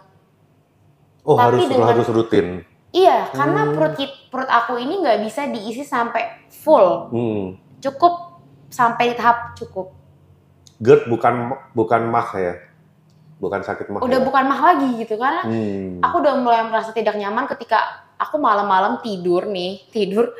Oh 1.23 1.36
Tapi 1.36 1.55
harus 1.55 1.63
dengan- 1.67 1.89
harus 1.89 2.08
rutin. 2.08 2.47
Iya, 2.89 3.29
karena 3.32 3.69
Hmm. 3.69 3.73
perut 3.73 3.93
kit- 3.95 4.17
perut 4.29 4.49
aku 4.49 4.75
ini 4.75 4.99
nggak 4.99 5.21
bisa 5.21 5.45
diisi 5.45 5.82
sampai 5.82 6.49
full. 6.49 7.10
Hmm. 7.10 7.45
Cukup 7.79 8.41
sampai 8.67 9.13
di 9.13 9.15
tahap 9.15 9.53
cukup. 9.55 9.93
GERD 10.79 11.05
bukan 11.08 11.34
bukan 11.73 12.01
mah 12.08 12.29
ya, 12.34 12.53
bukan 13.38 13.62
sakit 13.62 13.89
mah. 13.89 13.99
Udah 14.01 14.19
ya? 14.19 14.25
bukan 14.25 14.43
mah 14.45 14.62
lagi 14.63 14.89
gitu 14.95 15.15
karena 15.15 15.41
Hmm. 15.43 15.99
aku 16.01 16.15
udah 16.17 16.34
mulai 16.38 16.63
merasa 16.65 16.91
tidak 16.91 17.15
nyaman 17.15 17.45
ketika 17.47 17.77
aku 18.15 18.36
malam-malam 18.36 18.99
tidur 18.99 19.45
nih, 19.45 19.86
tidur 19.89 20.34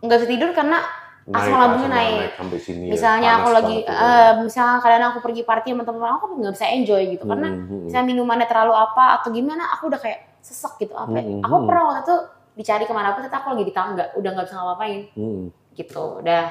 nggak 0.00 0.18
bisa 0.18 0.28
tidur 0.28 0.50
karena 0.50 0.82
asam 1.30 1.54
lambungnya 1.54 1.86
asam 1.86 1.94
naik. 1.94 2.30
sampai 2.34 2.58
sini. 2.58 2.82
ya. 2.82 2.90
misalnya 2.98 3.30
aku 3.38 3.46
Panas 3.46 3.56
lagi, 3.62 3.76
eh, 3.86 4.32
misalnya 4.42 4.76
kadang 4.82 5.10
aku 5.14 5.18
pergi 5.22 5.42
party 5.46 5.68
sama 5.70 5.82
teman-teman 5.86 6.12
aku 6.18 6.24
nggak 6.42 6.54
bisa 6.58 6.66
enjoy 6.66 7.02
gitu 7.14 7.24
karena 7.30 7.48
Hmm, 7.54 7.62
hmm, 7.70 7.82
misalnya 7.86 8.06
minumannya 8.10 8.46
terlalu 8.50 8.74
apa 8.74 9.04
atau 9.22 9.28
gimana, 9.30 9.64
aku 9.78 9.86
udah 9.86 10.00
kayak 10.02 10.20
sesek 10.42 10.82
gitu 10.82 10.98
apa. 10.98 11.14
ya. 11.14 11.22
Hmm, 11.22 11.46
Aku 11.46 11.54
pernah 11.62 11.82
waktu 11.94 12.02
itu 12.02 12.16
dicari 12.58 12.84
ke 12.84 12.92
mana 12.92 13.14
pun, 13.14 13.22
ternyata 13.22 13.38
aku 13.38 13.48
lagi 13.54 13.64
di 13.70 13.74
tangga, 13.74 14.04
udah 14.18 14.30
nggak 14.34 14.46
bisa 14.50 14.56
ngapain 14.58 15.00
hmm. 15.14 15.44
gitu. 15.78 16.04
Udah 16.18 16.42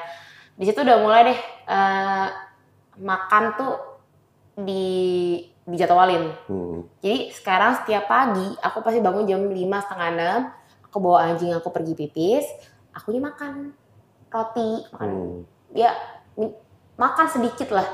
di 0.56 0.64
situ 0.64 0.80
udah 0.80 0.98
mulai 1.04 1.22
deh 1.28 1.40
eh, 1.68 2.28
makan 3.04 3.44
tuh 3.60 3.74
di 4.56 4.88
dijadwalin. 5.68 6.32
Hmm. 6.48 6.88
Jadi 7.04 7.36
sekarang 7.36 7.84
setiap 7.84 8.08
pagi 8.08 8.56
aku 8.64 8.80
pasti 8.80 9.04
bangun 9.04 9.28
jam 9.28 9.44
5 9.44 9.52
setengah 9.84 10.08
enam, 10.16 10.40
aku 10.88 10.98
bawa 11.04 11.28
anjing 11.28 11.52
aku 11.52 11.70
pergi 11.76 11.94
pipis, 11.94 12.48
aku 12.96 13.16
makan 13.20 13.81
roti, 14.32 14.70
makan 14.96 15.10
Hmm. 15.12 15.40
ya 15.76 15.92
makan 16.96 17.28
sedikit 17.28 17.70
lah. 17.76 17.86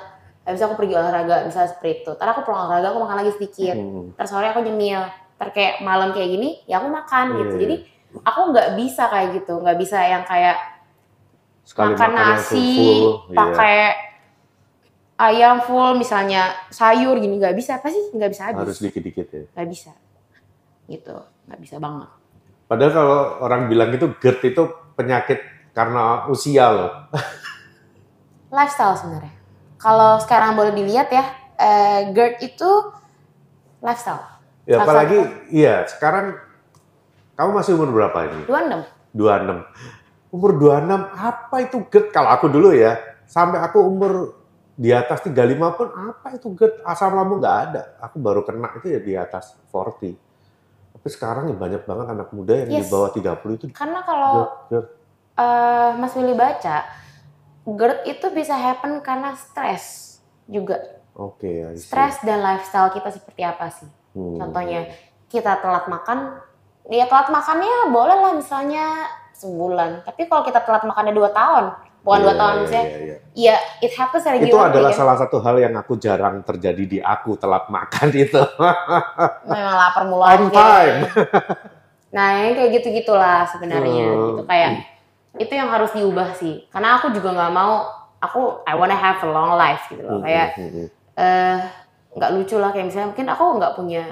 Habis 0.47 0.63
aku 0.63 0.79
pergi 0.79 0.95
olahraga, 0.95 1.43
misalnya 1.43 1.73
seperti 1.75 2.05
itu. 2.05 2.11
Ntar 2.15 2.31
aku 2.31 2.47
pulang 2.47 2.71
olahraga, 2.71 2.95
aku 2.95 2.99
makan 3.03 3.17
lagi 3.19 3.31
sedikit. 3.35 3.75
Hmm. 3.75 4.15
Ntar 4.15 4.25
sore 4.29 4.47
aku 4.47 4.63
nyemil. 4.63 5.01
Ntar 5.35 5.49
kayak 5.51 5.83
malam 5.83 6.15
kayak 6.15 6.29
gini, 6.31 6.49
ya 6.69 6.79
aku 6.79 6.87
makan 6.87 7.25
gitu. 7.41 7.53
Iya. 7.57 7.61
Jadi 7.67 7.75
aku 8.23 8.39
nggak 8.55 8.69
bisa 8.79 9.03
kayak 9.11 9.27
gitu, 9.43 9.53
nggak 9.59 9.77
bisa 9.77 9.97
yang 10.01 10.23
kayak 10.23 10.57
Sekali 11.67 11.99
makan 11.99 12.11
nasi, 12.15 13.03
iya. 13.03 13.35
pakai 13.35 13.79
ayam 15.19 15.59
full, 15.59 15.99
misalnya 15.99 16.55
sayur 16.71 17.19
gini 17.19 17.35
nggak 17.41 17.57
bisa. 17.57 17.83
Pasti 17.83 17.99
nggak 18.15 18.31
bisa 18.31 18.43
habis. 18.47 18.61
harus 18.63 18.79
dikit-dikit 18.79 19.27
ya. 19.27 19.43
nggak 19.51 19.67
bisa 19.67 19.91
gitu 20.87 21.15
nggak 21.47 21.59
bisa 21.61 21.77
banget 21.77 22.09
Padahal 22.67 22.91
kalau 22.91 23.19
orang 23.47 23.71
bilang 23.71 23.95
itu 23.95 24.11
GERD 24.19 24.51
itu 24.51 24.63
penyakit 24.99 25.39
karena 25.77 26.25
usia 26.27 26.65
loh. 26.73 26.91
lifestyle 28.57 28.97
sebenarnya 28.97 29.33
kalau 29.77 30.17
sekarang 30.17 30.57
boleh 30.57 30.73
dilihat 30.73 31.13
ya 31.13 31.25
eh, 31.53 32.09
GERD 32.09 32.41
itu 32.41 32.69
lifestyle 33.77 34.25
Ya 34.67 34.83
Salah 34.83 35.05
apalagi 35.05 35.19
iya 35.47 35.87
sekarang 35.87 36.35
kamu 37.39 37.49
masih 37.55 37.79
umur 37.79 37.93
berapa 37.93 38.19
ini? 38.27 38.43
26 38.49 39.15
26. 39.15 40.33
Umur 40.35 40.51
26 40.59 40.91
apa 41.15 41.55
itu 41.63 41.77
GERD? 41.87 42.07
Kalau 42.11 42.29
aku 42.33 42.51
dulu 42.51 42.75
ya, 42.75 42.97
sampai 43.23 43.63
aku 43.63 43.79
umur 43.79 44.35
di 44.75 44.91
atas 44.91 45.23
35 45.23 45.37
pun 45.77 45.87
apa 45.87 46.35
itu 46.35 46.51
GERD? 46.51 46.83
Asam 46.83 47.15
lambung 47.15 47.39
nggak 47.39 47.57
ada. 47.71 47.81
Aku 48.03 48.19
baru 48.19 48.43
kena 48.43 48.75
itu 48.75 48.91
ya 48.91 48.99
di 48.99 49.13
atas 49.15 49.55
40. 49.71 50.19
Tapi 50.97 51.07
sekarang 51.07 51.47
ya 51.47 51.55
banyak 51.55 51.87
banget 51.87 52.05
anak 52.11 52.29
muda 52.35 52.53
yang 52.57 52.67
di 52.67 52.81
Yes. 52.83 52.91
bawah 52.91 53.13
30 53.13 53.55
itu 53.55 53.65
karena 53.71 54.03
kalau 54.03 54.33
GERD. 54.35 54.51
GERD. 54.67 54.87
Eh, 55.37 55.89
Mas 55.93 56.13
Willy 56.13 56.33
baca 56.33 56.83
GERD 57.63 57.99
itu 58.07 58.25
bisa 58.31 58.53
happen 58.53 58.99
karena 58.99 59.31
stres 59.33 60.17
juga 60.45 60.79
Oke, 61.13 61.73
see. 61.73 61.83
stres 61.83 62.21
dan 62.21 62.39
lifestyle 62.39 62.89
kita 62.89 63.09
seperti 63.09 63.41
apa 63.41 63.69
sih 63.69 63.87
Hmm. 64.09 64.33
contohnya 64.35 64.89
kita 65.27 65.57
telat 65.57 65.85
makan 65.85 66.41
ya 66.87 67.05
telat 67.05 67.29
makannya 67.29 67.69
boleh 67.87 68.17
lah 68.17 68.33
misalnya 68.33 69.05
sebulan 69.31 70.01
tapi 70.01 70.25
kalau 70.25 70.41
kita 70.41 70.57
telat 70.59 70.81
makannya 70.81 71.13
dua 71.13 71.29
tahun 71.29 71.69
bukan 72.01 72.19
dua 72.23 72.31
Iya, 72.31 72.39
tahun 72.39 72.53
iya, 72.53 72.61
misalnya 72.63 72.85
iya, 72.87 72.97
iya. 72.97 73.17
ya 73.35 73.55
it 73.77 73.93
happens 73.93 74.25
regularly 74.25 74.49
Itu 74.49 74.57
adalah 74.57 74.89
ya. 74.89 74.97
salah 74.97 75.15
satu 75.15 75.37
hal 75.37 75.59
yang 75.59 75.75
aku 75.75 75.93
jarang 75.97 76.41
terjadi 76.41 76.83
di 76.87 76.97
aku 76.97 77.35
telat 77.35 77.67
makan 77.67 78.09
itu. 78.25 78.41
memang 79.45 79.75
lapar 79.75 80.03
mulu 80.07 80.23
On 80.23 80.43
time. 80.49 80.97
Nah, 82.07 82.27
yang 82.39 82.55
kayak 82.55 82.71
gitu-gitulah 82.73 83.43
sebenarnya. 83.45 84.07
Hmm. 84.07 84.25
Gitu 84.31 84.43
kayak 84.47 84.71
itu 85.37 85.53
yang 85.53 85.69
harus 85.69 85.93
diubah 85.93 86.33
sih. 86.35 86.65
Karena 86.69 86.97
aku 86.97 87.13
juga 87.13 87.33
nggak 87.33 87.53
mau 87.53 87.85
aku 88.17 88.65
I 88.65 88.73
wanna 88.73 88.97
have 88.97 89.21
a 89.21 89.29
long 89.29 89.57
life 89.57 89.85
gitu 89.89 90.01
loh. 90.03 90.21
Kayak 90.21 90.57
eh 91.17 91.57
nggak 92.17 92.31
lucu 92.33 92.55
lah 92.57 92.73
kayak 92.73 92.89
misalnya 92.89 93.07
mungkin 93.13 93.27
aku 93.29 93.43
nggak 93.61 93.73
punya 93.77 94.03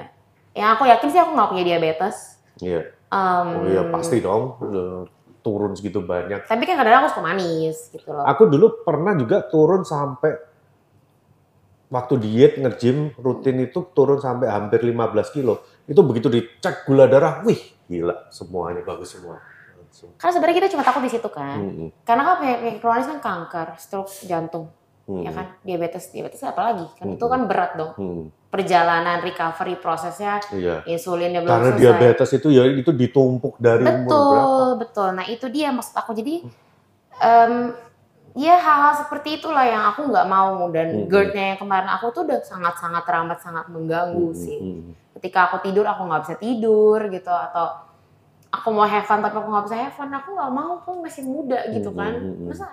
yang 0.56 0.72
aku 0.72 0.88
yakin 0.88 1.08
sih 1.10 1.20
aku 1.20 1.30
nggak 1.34 1.50
punya 1.52 1.64
diabetes. 1.66 2.40
Iya. 2.62 2.80
Em, 3.06 3.48
Oh 3.60 3.66
iya 3.68 3.82
pasti 3.92 4.18
dong. 4.24 4.56
Udah 4.58 5.06
turun 5.46 5.78
segitu 5.78 6.02
banyak. 6.02 6.50
Tapi 6.50 6.62
kan 6.66 6.74
kadang 6.74 7.06
aku 7.06 7.14
suka 7.14 7.22
manis 7.22 7.94
gitu 7.94 8.10
loh. 8.10 8.26
Aku 8.26 8.50
dulu 8.50 8.82
pernah 8.82 9.14
juga 9.14 9.46
turun 9.46 9.86
sampai 9.86 10.34
waktu 11.86 12.14
diet 12.18 12.58
nge-gym 12.58 13.14
rutin 13.14 13.62
itu 13.62 13.78
turun 13.94 14.18
sampai 14.18 14.50
hampir 14.50 14.82
15 14.82 15.30
kilo. 15.30 15.62
Itu 15.86 16.02
begitu 16.02 16.26
dicek 16.26 16.82
gula 16.82 17.06
darah, 17.06 17.46
wih 17.46 17.58
gila 17.86 18.26
semuanya 18.34 18.82
bagus 18.82 19.14
semua. 19.14 19.38
Langsung. 19.96 20.12
Karena 20.14 20.28
sebenarnya 20.30 20.56
kita 20.58 20.68
cuma 20.70 20.84
takut 20.84 21.00
di 21.00 21.08
situ 21.08 21.28
kan. 21.32 21.56
Hmm, 21.56 21.88
Karena 22.04 22.22
kan 22.22 22.34
penyakit 22.36 22.76
kronis 22.78 23.08
kan 23.08 23.18
kanker, 23.18 23.68
stroke 23.76 24.12
jantung, 24.22 24.68
hmm, 25.06 25.24
ya 25.24 25.32
kan? 25.32 25.46
Diabetes, 25.64 26.12
diabetes 26.12 26.44
apa 26.44 26.60
lagi? 26.62 26.84
Kan 26.94 27.06
itu 27.10 27.24
Hmm. 27.24 27.32
kan 27.32 27.40
berat 27.44 27.72
dong. 27.74 27.96
hmm, 27.96 28.24
Perjalanan 28.46 29.20
recovery 29.20 29.76
prosesnya 29.76 30.36
iya. 30.50 30.80
insulinnya 30.84 31.40
belum 31.40 31.48
Karena 31.50 31.70
selesai. 31.70 31.80
diabetes 31.82 32.30
itu 32.30 32.48
ya 32.50 32.64
itu 32.70 32.88
ditumpuk 32.90 33.56
dari 33.58 33.84
umur 33.84 34.04
berapa? 34.04 34.12
betul 34.32 34.68
betul 34.78 35.08
nah 35.12 35.24
itu 35.24 35.46
dia 35.48 35.68
maksud 35.70 35.92
aku 35.92 36.12
jadi 36.12 36.40
em, 37.16 37.52
ya 38.34 38.56
hal-hal 38.56 38.94
seperti 38.96 39.40
itulah 39.40 39.64
yang 39.64 39.84
aku 39.86 40.08
nggak 40.08 40.26
mau 40.26 40.68
dan 40.70 40.88
Hmm. 40.90 41.04
GERD-nya 41.04 41.44
yang 41.52 41.58
kemarin 41.58 41.88
aku 41.90 42.12
tuh 42.12 42.22
udah 42.22 42.40
sangat-sangat 42.40 43.02
teramat 43.02 43.38
sangat 43.40 43.66
mengganggu 43.66 44.24
Hmm, 44.26 44.38
sih 44.38 44.58
ketika 45.12 45.48
aku 45.48 45.60
tidur 45.60 45.84
aku 45.84 46.04
nggak 46.04 46.22
bisa 46.22 46.34
tidur 46.36 47.00
gitu 47.08 47.28
atau 47.28 47.85
aku 48.56 48.68
mau 48.70 48.84
have 48.84 49.04
fun 49.04 49.20
tapi 49.20 49.36
aku 49.36 49.48
nggak 49.48 49.64
bisa 49.64 49.76
have 49.78 49.92
fun 49.92 50.08
aku 50.08 50.32
nggak 50.32 50.50
mau 50.50 50.70
aku 50.78 50.90
masih 50.98 51.22
muda 51.22 51.60
gitu 51.68 51.90
Hmm, 51.90 51.98
kan 51.98 52.12
hmm, 52.16 52.24
hmm, 52.24 52.36
hmm. 52.36 52.48
masa 52.48 52.66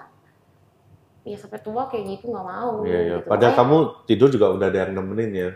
ya 1.24 1.36
sampai 1.36 1.60
tua 1.60 1.88
kayak 1.88 2.04
gitu 2.10 2.32
nggak 2.32 2.46
mau 2.46 2.84
Iya, 2.84 3.00
iya. 3.00 3.16
gitu. 3.20 3.28
Padahal 3.28 3.54
kamu 3.54 3.76
tidur 4.04 4.28
juga 4.28 4.46
udah 4.52 4.68
ada 4.68 4.80
yang 4.82 4.92
nemenin 4.94 5.32
ya. 5.32 5.50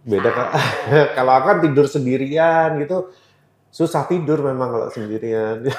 Beda 0.00 0.28
kan? 0.28 0.46
kalau 1.16 1.32
aku 1.32 1.46
kan 1.48 1.58
tidur 1.60 1.84
sendirian 1.84 2.76
gitu, 2.76 3.08
susah 3.68 4.04
tidur 4.04 4.40
memang 4.40 4.68
kalau 4.68 4.88
sendirian. 4.88 5.64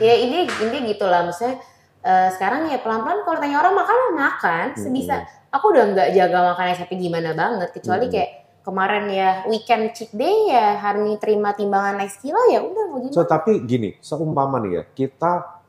ya 0.00 0.14
ini 0.16 0.44
ini 0.44 0.78
gitu 0.90 1.04
lah 1.06 1.24
maksudnya 1.24 1.56
eh, 2.00 2.28
sekarang 2.34 2.68
ya 2.68 2.80
pelan-pelan 2.80 3.24
kalau 3.24 3.38
tanya 3.38 3.60
orang 3.60 3.74
makan 3.74 3.96
makan 4.12 4.66
sebisa 4.74 5.22
aku 5.48 5.72
udah 5.72 5.84
nggak 5.92 6.08
jaga 6.12 6.52
makannya 6.52 6.74
sampai 6.76 6.96
gimana 6.98 7.30
banget 7.32 7.68
kecuali 7.72 8.06
Hmm. 8.08 8.12
kayak 8.12 8.30
kemarin 8.66 9.06
ya 9.14 9.30
weekend 9.46 9.94
cheat 9.94 10.10
day 10.10 10.50
ya 10.50 10.74
hari 10.82 11.06
ini 11.06 11.14
terima 11.22 11.54
timbangan 11.54 12.02
naik 12.02 12.18
kilo 12.18 12.42
ya 12.50 12.58
udah 12.66 12.84
mau 12.90 12.98
gimana? 12.98 13.14
So 13.14 13.22
tapi 13.22 13.62
gini, 13.62 13.94
seumpama 14.02 14.58
nih 14.58 14.72
ya, 14.74 14.82
kita 14.90 15.62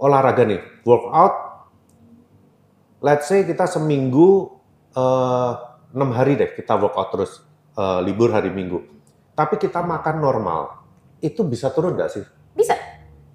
olahraga 0.00 0.48
nih, 0.48 0.64
workout, 0.80 1.68
let's 3.04 3.28
say 3.28 3.44
kita 3.44 3.68
seminggu 3.68 4.48
eh, 4.96 5.52
enam 5.92 6.10
hari 6.16 6.40
deh 6.40 6.56
kita 6.56 6.72
workout 6.80 7.12
terus 7.12 7.44
eh, 7.76 8.00
libur 8.00 8.32
hari 8.32 8.48
Minggu, 8.48 8.80
tapi 9.36 9.60
kita 9.60 9.84
makan 9.84 10.16
normal, 10.16 10.80
itu 11.20 11.44
bisa 11.44 11.68
turun 11.68 12.00
nggak 12.00 12.10
sih? 12.16 12.24
bisa. 12.56 12.72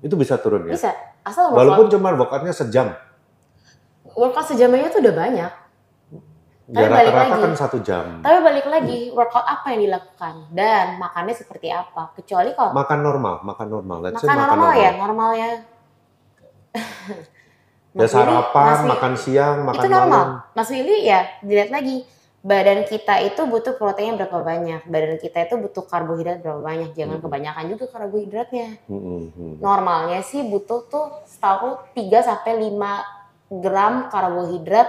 Itu 0.02 0.18
bisa 0.18 0.42
turun 0.42 0.66
ya? 0.66 0.74
bisa. 0.74 0.90
Asal 1.22 1.54
workout 1.54 1.62
Walaupun 1.62 1.86
cuma 1.94 2.10
workoutnya 2.18 2.54
sejam, 2.54 2.98
workout 4.18 4.50
sejamnya 4.50 4.90
itu 4.90 4.98
udah 5.06 5.14
banyak. 5.14 5.52
ya 5.54 5.67
Tapi 6.68 6.84
balik 6.84 7.08
rata-rata 7.08 7.32
lagi. 7.32 7.44
kan 7.44 7.54
satu 7.56 7.78
jam. 7.80 8.06
tapi 8.20 8.38
balik 8.42 8.66
lagi 8.66 9.00
workout 9.10 9.42
apa 9.42 9.72
yang 9.72 9.82
dilakukan 9.82 10.34
dan 10.52 10.86
makannya 10.98 11.32
seperti 11.32 11.72
apa 11.72 12.12
kecuali 12.14 12.52
kalau 12.52 12.76
Makan 12.76 13.00
normal, 13.00 13.36
makan 13.42 13.68
normal. 13.70 13.98
Let's 14.02 14.16
makan 14.18 14.28
makan 14.28 14.38
normal, 14.38 14.58
normal. 14.68 14.76
ya 14.78 14.92
normal 14.98 15.30
ya 15.42 15.50
Ya 17.94 18.06
sarapan, 18.06 18.62
Mas 18.64 18.78
Willy- 18.78 18.90
makan 18.90 19.14
siang, 19.16 19.58
makan 19.64 19.80
itu 19.80 19.90
normal. 19.90 20.06
malam. 20.12 20.30
Mas 20.54 20.70
Willy 20.70 20.98
ya 21.04 21.20
dilihat 21.42 21.72
lagi 21.72 22.06
badan 22.40 22.86
kita 22.86 23.18
itu 23.22 23.42
butuh 23.44 23.74
protein 23.74 24.14
berapa 24.14 24.38
banyak, 24.40 24.86
badan 24.86 25.18
kita 25.18 25.38
itu 25.42 25.58
butuh 25.58 25.82
karbohidrat 25.84 26.38
berapa 26.40 26.62
banyak. 26.62 26.94
Jangan 26.94 27.18
Hmm. 27.18 27.26
kebanyakan 27.26 27.64
juga 27.68 27.86
karbohidratnya. 27.90 28.68
Hmm, 28.86 29.02
hmm. 29.28 29.54
Normalnya 29.58 30.22
sih 30.22 30.46
butuh 30.46 30.86
tuh 30.86 31.10
setahu 31.26 31.82
3 31.92 32.22
sampai 32.22 32.54
5 32.62 33.02
gram 33.50 34.08
karbohidrat 34.08 34.88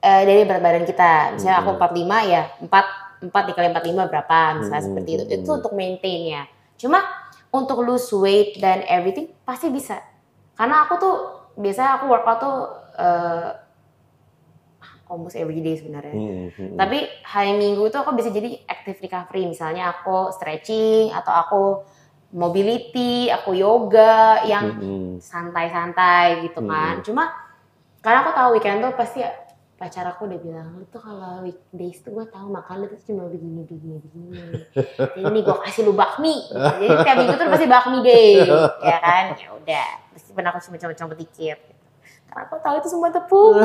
eh, 0.00 0.22
dari 0.24 0.42
berat 0.44 0.62
badan 0.62 0.84
kita. 0.84 1.36
Misalnya 1.36 1.58
aku 1.60 1.70
Hmm. 1.72 1.78
45 1.78 2.18
ya, 2.24 2.42
4 2.58 2.84
4 3.20 3.44
dikali 3.52 3.68
45 3.68 4.08
berapa 4.08 4.38
misalnya 4.56 4.80
Hmm, 4.80 4.88
seperti 4.88 5.10
itu. 5.12 5.24
Itu 5.44 5.50
untuk 5.52 5.72
maintain 5.76 6.20
ya. 6.24 6.42
Cuma 6.76 7.04
untuk 7.52 7.84
lose 7.84 8.08
weight 8.16 8.56
dan 8.56 8.80
everything 8.88 9.28
pasti 9.44 9.68
bisa. 9.68 10.00
Karena 10.56 10.88
aku 10.88 10.94
tuh 10.96 11.14
biasanya 11.54 12.00
aku 12.00 12.04
workout 12.08 12.38
tuh 12.40 12.56
eh, 12.96 13.48
almost 15.10 15.34
every 15.34 15.58
day 15.58 15.74
sebenarnya. 15.74 16.14
Hmm, 16.14 16.46
hmm. 16.54 16.76
Tapi 16.78 16.98
hari 17.26 17.58
Minggu 17.58 17.82
itu 17.82 17.98
aku 17.98 18.14
bisa 18.14 18.30
jadi 18.30 18.62
active 18.64 19.02
recovery. 19.02 19.44
Misalnya 19.44 19.90
aku 19.90 20.30
stretching 20.30 21.10
atau 21.10 21.32
aku 21.34 21.62
mobility, 22.30 23.26
aku 23.26 23.58
yoga 23.58 24.46
yang 24.46 24.70
Hmm, 24.70 25.12
santai-santai 25.18 26.46
gitu 26.46 26.62
kan. 26.62 27.02
Hmm. 27.02 27.04
Cuma 27.04 27.24
karena 28.00 28.22
aku 28.22 28.30
tahu 28.32 28.48
weekend 28.54 28.80
tuh 28.80 28.94
pasti 28.94 29.20
pacar 29.80 30.04
aku 30.04 30.28
udah 30.28 30.36
bilang 30.36 30.76
lu 30.76 30.84
tuh 30.86 31.00
kalau 31.00 31.40
weekdays 31.40 32.04
tuh 32.04 32.12
gue 32.12 32.28
tahu 32.28 32.52
makan 32.52 32.84
lu 32.84 32.86
tuh 32.86 33.00
cuma 33.00 33.24
begini 33.26 33.64
begini 33.64 33.96
begini. 33.98 34.36
Jadi 35.16 35.24
nih 35.24 35.40
gue 35.40 35.56
kasih 35.58 35.82
lu 35.82 35.96
bakmi. 35.96 36.36
Jadi 36.46 36.84
tiap 37.00 37.16
minggu 37.16 37.34
tuh 37.34 37.46
pasti 37.48 37.64
bakmi 37.66 37.96
deh, 38.00 38.44
ya 38.92 38.98
kan? 39.00 39.24
Ya 39.34 39.48
udah. 39.50 39.88
Meskipun 40.12 40.44
aku 40.44 40.58
cuma 40.60 40.76
coba-coba 40.76 41.14
dikit. 41.16 41.58
Gitu. 41.58 41.74
Karena 42.28 42.40
aku 42.44 42.54
tahu 42.60 42.74
itu 42.76 42.88
semua 42.88 43.08
tepung. 43.08 43.56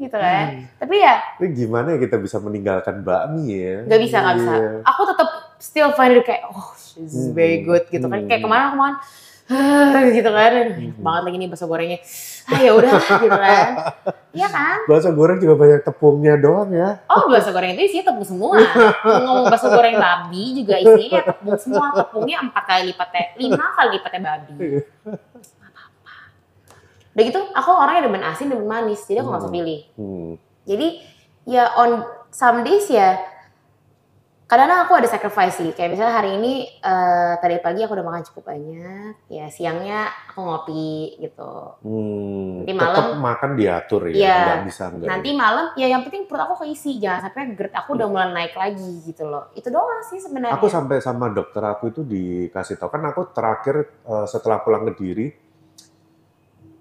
gitu 0.00 0.16
kan. 0.16 0.46
Tapi 0.78 0.94
ya 0.96 1.14
Tapi 1.36 1.46
gimana 1.52 1.86
ya 1.92 1.98
kita 1.98 2.16
bisa 2.16 2.38
meninggalkan 2.38 3.02
bakmi 3.02 3.50
ya? 3.52 3.84
nggak 3.84 4.00
bisa 4.00 4.16
nggak 4.22 4.36
bisa. 4.38 4.52
Iya. 4.54 4.70
Aku 4.86 5.02
tetap 5.04 5.28
still 5.58 5.90
find 5.92 6.14
it 6.14 6.24
kayak 6.24 6.46
oh 6.46 6.70
this 6.72 7.12
is 7.12 7.28
very 7.30 7.60
Hmm. 7.60 7.66
good 7.66 7.84
gitu 7.90 8.06
kan. 8.06 8.24
Kayak 8.24 8.40
Hmm. 8.40 8.46
kemarin 8.46 8.64
aku 8.64 8.76
makan 8.78 8.96
gitu 10.16 10.30
kan, 10.30 10.50
Hmm. 10.70 10.94
banget 11.02 11.22
lagi 11.26 11.36
nih 11.36 11.48
bakso 11.48 11.66
gorengnya. 11.66 11.98
Ah 12.46 12.58
ya 12.58 12.70
udah 12.70 12.90
gitu 13.22 13.28
kan. 13.30 13.70
Iya 14.30 14.46
kan? 14.46 14.78
Bakso 14.86 15.10
goreng 15.10 15.38
juga 15.38 15.54
banyak 15.56 15.80
tepungnya 15.82 16.34
doang 16.34 16.70
ya. 16.70 17.02
Oh 17.06 17.26
bakso 17.26 17.50
goreng 17.50 17.74
itu 17.74 17.82
isinya 17.84 18.10
tepung 18.10 18.22
semua. 18.22 18.62
Ngomong 19.02 19.50
bakso 19.50 19.66
goreng 19.68 19.98
babi 19.98 20.44
juga 20.54 20.78
isinya 20.78 21.20
tepung 21.24 21.58
semua. 21.58 21.86
Tepungnya 21.92 22.38
empat 22.40 22.64
kali 22.64 22.82
lipatnya, 22.88 23.24
lima 23.36 23.64
kali 23.74 23.88
lipatnya 23.92 24.20
babi. 24.22 24.52
Iya. 24.56 24.80
Apa-apa. 25.60 26.14
Udah 27.10 27.24
gitu, 27.26 27.40
aku 27.50 27.70
orangnya 27.72 28.02
demen 28.06 28.22
asin, 28.22 28.46
demen 28.46 28.64
manis. 28.64 29.02
Jadi 29.02 29.18
aku 29.18 29.28
nggak 29.28 29.42
usah 29.42 29.50
Hmm. 29.50 29.58
pilih. 29.58 29.80
Hmm. 29.98 30.30
Jadi 30.62 30.88
ya 31.44 31.64
on 31.74 31.90
some 32.30 32.62
days 32.62 32.86
ya 32.86 33.18
kadang-kadang 34.50 34.82
aku 34.82 34.92
ada 34.98 35.06
sacrifice 35.06 35.54
sih. 35.56 35.70
Kayak 35.70 35.94
misalnya 35.94 36.14
hari 36.18 36.30
ini 36.34 36.52
eh, 36.66 37.32
tadi 37.38 37.62
pagi 37.62 37.86
aku 37.86 37.94
udah 37.94 38.02
makan 38.02 38.22
cukup 38.26 38.50
banyak. 38.50 39.14
Ya 39.30 39.46
siangnya 39.46 40.10
aku 40.26 40.42
ngopi 40.42 40.90
gitu. 41.22 41.78
Hmm. 41.86 42.66
Nanti 42.66 42.74
Tetap 42.74 43.06
malam- 43.06 43.22
makan 43.22 43.50
diatur 43.54 44.02
ya, 44.10 44.14
Iya. 44.18 44.38
nggak 44.42 44.62
bisa 44.66 44.82
enggak. 44.90 45.06
Nanti 45.06 45.28
malam 45.30 45.66
ya 45.78 45.86
yang 45.86 46.02
penting 46.02 46.26
perut 46.26 46.42
aku 46.42 46.66
keisi. 46.66 46.98
Jangan 46.98 47.30
sampai 47.30 47.54
GERD 47.54 47.70
aku 47.70 47.94
udah 47.94 48.08
mulai 48.10 48.28
naik 48.34 48.58
lagi 48.58 48.90
gitu 49.06 49.22
loh. 49.22 49.54
Itu 49.54 49.70
doang 49.70 50.02
sih 50.02 50.18
sebenarnya. 50.18 50.58
Aku 50.58 50.66
sampai 50.66 50.98
sama 50.98 51.30
dokter 51.30 51.62
aku 51.62 51.94
itu 51.94 52.02
dikasih 52.02 52.74
tahu 52.74 52.90
kan 52.90 53.06
aku 53.06 53.30
terakhir 53.30 53.86
eh, 54.02 54.26
setelah 54.26 54.58
pulang 54.60 54.82
ke 54.90 54.98
diri 54.98 55.26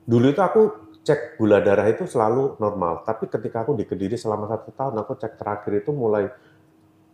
dulu 0.04 0.26
itu 0.26 0.42
aku 0.42 0.62
cek 1.00 1.38
gula 1.38 1.62
darah 1.62 1.86
itu 1.86 2.10
selalu 2.10 2.58
normal 2.58 3.06
tapi 3.06 3.30
ketika 3.30 3.62
aku 3.62 3.78
di 3.78 3.86
kediri 3.86 4.18
selama 4.18 4.50
satu 4.50 4.74
tahun 4.74 4.98
aku 4.98 5.14
cek 5.16 5.38
terakhir 5.38 5.86
itu 5.86 5.94
mulai 5.94 6.34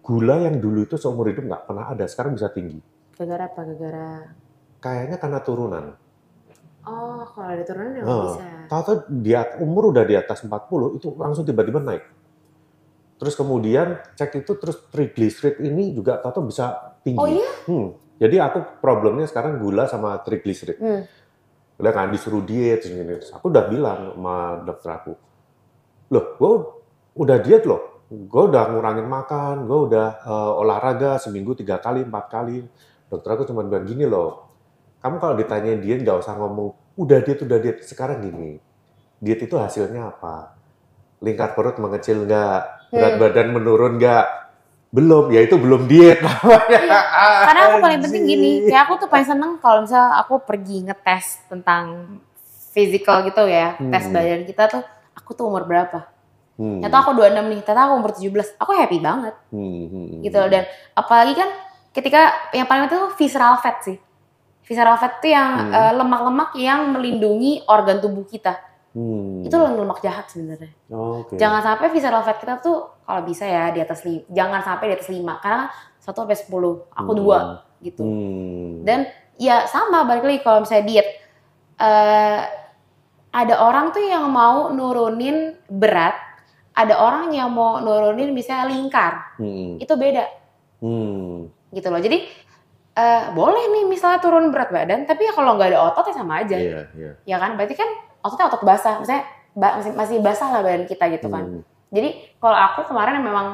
gula 0.05 0.37
yang 0.39 0.61
dulu 0.61 0.85
itu 0.85 0.95
seumur 0.95 1.25
hidup 1.25 1.43
nggak 1.43 1.65
pernah 1.65 1.89
ada 1.89 2.05
sekarang 2.05 2.37
bisa 2.37 2.47
tinggi 2.47 2.77
Gara-gara 3.11 3.49
apa? 3.49 3.59
Gara-gara 3.65 4.09
kayaknya 4.77 5.17
karena 5.17 5.39
turunan 5.41 5.85
oh 6.85 7.25
kalau 7.25 7.49
ada 7.49 7.63
turunan 7.65 7.91
ya 7.91 8.03
Oh. 8.05 8.21
bisa. 8.31 8.45
tahu-tahu 8.69 8.95
di 9.09 9.31
at- 9.33 9.57
umur 9.57 9.89
udah 9.89 10.05
di 10.05 10.13
atas 10.13 10.45
40 10.45 10.61
itu 10.93 11.09
langsung 11.15 11.41
tiba-tiba 11.41 11.81
naik 11.81 12.05
terus 13.15 13.33
kemudian 13.33 13.97
cek 14.13 14.37
itu 14.37 14.53
terus 14.53 14.77
triglyceride 14.87 15.63
ini 15.63 15.91
juga 15.91 16.19
tahu-tahu 16.19 16.53
bisa 16.53 16.93
tinggi 17.01 17.17
Oh 17.17 17.25
iya? 17.25 17.49
Hmm, 17.65 17.87
jadi 18.15 18.43
aku 18.43 18.79
problemnya 18.79 19.23
sekarang 19.25 19.55
gula 19.57 19.87
sama 19.87 20.19
triglyceride. 20.19 20.79
Hmm. 20.79 21.01
Udah 21.75 21.91
kan 21.91 22.07
disuruh 22.07 22.39
diet. 22.39 22.83
Terus 22.83 23.31
Aku 23.31 23.51
udah 23.51 23.67
bilang 23.67 24.15
sama 24.15 24.35
dokter 24.63 24.91
aku, 24.91 25.11
loh, 26.07 26.25
gue 26.35 26.51
udah 27.17 27.37
diet 27.39 27.63
loh. 27.63 27.94
Gue 28.31 28.43
udah 28.47 28.71
ngurangin 28.71 29.07
makan, 29.07 29.67
gue 29.67 29.79
udah 29.91 30.07
eh, 30.23 30.51
olahraga 30.63 31.19
seminggu 31.19 31.51
tiga 31.53 31.77
kali, 31.77 32.07
empat 32.07 32.25
kali. 32.31 32.63
Dokter 33.11 33.35
aku 33.35 33.43
cuma 33.45 33.61
bilang 33.61 33.85
gini 33.85 34.07
loh, 34.07 34.49
kamu 35.03 35.21
kalau 35.21 35.35
ditanyain 35.37 35.77
diet 35.77 36.01
nggak 36.01 36.17
usah 36.17 36.33
ngomong, 36.33 36.73
udah 36.97 37.19
diet, 37.21 37.39
udah 37.43 37.57
diet. 37.61 37.77
Sekarang 37.85 38.23
gini, 38.23 38.57
diet 39.21 39.39
itu 39.43 39.53
hasilnya 39.53 40.09
apa? 40.09 40.55
Lingkar 41.21 41.53
perut 41.53 41.77
mengecil 41.77 42.25
nggak? 42.25 42.89
Berat 42.89 43.13
Hmm. 43.15 43.21
badan 43.21 43.47
menurun 43.53 43.93
nggak? 44.01 44.25
Belum, 44.89 45.27
ya 45.27 45.43
itu 45.43 45.59
belum 45.59 45.91
diet. 45.91 46.23
Karena 46.23 47.61
aku 47.67 47.77
paling 47.83 47.99
penting 47.99 48.23
gini, 48.23 48.51
kayak 48.65 48.87
aku 48.87 49.05
tuh 49.05 49.09
paling 49.11 49.27
seneng 49.27 49.51
kalau 49.59 49.83
misalnya 49.83 50.17
aku 50.23 50.39
pergi 50.41 50.87
ngetes 50.87 51.45
tentang 51.51 52.15
physical 52.71 53.21
gitu 53.27 53.43
ya, 53.45 53.75
Hmm. 53.75 53.91
tes 53.91 54.07
badan 54.09 54.43
kita 54.47 54.63
tuh, 54.71 54.83
aku 55.13 55.35
tuh 55.35 55.45
umur 55.51 55.67
berapa? 55.67 56.07
Hmm. 56.55 56.79
Ternyata 56.79 56.97
aku 57.03 57.11
26 57.13 57.51
nih, 57.51 57.59
ternyata 57.61 57.81
aku 57.83 57.93
umur 57.99 58.11
17, 58.15 58.55
aku 58.55 58.71
happy 58.71 58.97
banget 59.03 59.35
Hmm, 59.51 59.83
hmm, 59.91 60.07
gitu 60.23 60.37
loh. 60.39 60.47
Dan 60.47 60.63
apalagi 60.93 61.33
kan 61.35 61.49
ketika 61.91 62.21
yang 62.51 62.63
paling 62.63 62.87
penting 62.87 63.01
tuh 63.03 63.11
visceral 63.15 63.59
fat 63.59 63.83
sih. 63.83 63.99
Visceral 64.63 64.95
fat 64.95 65.19
tuh 65.19 65.29
yang 65.29 65.49
Hmm. 65.67 65.73
eh, 65.75 65.93
lemak-lemak 65.93 66.55
yang 66.55 66.95
melindungi 66.95 67.67
organ 67.67 67.99
tubuh 67.99 68.23
kita. 68.23 68.55
Hmm. 68.95 69.43
Itu 69.43 69.59
lemak 69.59 69.99
jahat 69.99 70.31
sebenarnya. 70.31 70.71
Oh, 70.87 71.27
Oke. 71.27 71.35
Jangan 71.35 71.59
sampai 71.59 71.91
visceral 71.91 72.23
fat 72.23 72.39
kita 72.39 72.63
tuh 72.63 73.03
kalau 73.03 73.21
bisa 73.21 73.43
ya 73.43 73.69
di 73.69 73.83
atas 73.83 74.07
5. 74.07 74.23
Jangan 74.31 74.63
sampai 74.63 74.85
di 74.89 74.93
atas 74.95 75.11
5 75.11 75.43
karena 75.43 75.67
1 75.99 76.23
sampai 76.23 76.39
10, 76.39 76.87
aku 76.95 77.11
Hmm. 77.11 77.19
dua 77.19 77.39
gitu. 77.83 78.01
Hmm. 78.01 78.87
Dan 78.87 79.03
ya 79.35 79.67
sama 79.67 80.07
balik 80.07 80.23
lagi 80.23 80.39
kalau 80.39 80.63
misalnya 80.63 80.87
diet 80.87 81.07
eh 81.75 82.41
ada 83.35 83.55
orang 83.59 83.91
tuh 83.91 83.99
yang 83.99 84.31
mau 84.31 84.71
nurunin 84.71 85.59
berat, 85.67 86.15
ada 86.75 86.95
orang 86.95 87.31
yang 87.31 87.47
mau 87.49 87.79
nurunin 87.79 88.35
misalnya 88.35 88.67
lingkar. 88.67 89.39
Hmm. 89.39 89.79
Itu 89.79 89.95
beda 89.95 90.27
Hmm. 90.83 91.47
gitu 91.71 91.87
loh. 91.87 91.97
Jadi 91.97 92.27
eh 92.95 93.23
boleh 93.31 93.67
nih 93.71 93.83
misalnya 93.85 94.19
turun 94.19 94.51
berat 94.51 94.71
badan, 94.71 95.03
tapi 95.03 95.23
ya 95.23 95.31
kalau 95.31 95.55
nggak 95.55 95.71
ada 95.71 95.79
otot 95.83 96.05
ya 96.05 96.15
sama 96.15 96.43
aja. 96.43 96.55
Iya, 96.55 96.81
iya. 96.93 97.11
Ya 97.25 97.37
kan? 97.37 97.55
Berarti 97.55 97.75
kan 97.75 97.87
ototnya 98.19 98.47
otot 98.47 98.63
basah. 98.63 98.99
Misalnya 98.99 99.23
ba- 99.51 99.79
masih, 99.79 99.91
masih 99.93 100.17
basah 100.19 100.47
lah 100.49 100.61
badan 100.61 100.83
kita 100.83 101.07
gitu 101.09 101.27
kan. 101.27 101.43
Hmm. 101.43 101.61
Jadi 101.91 102.09
kalau 102.37 102.55
aku 102.55 102.87
kemarin 102.87 103.19
memang 103.19 103.47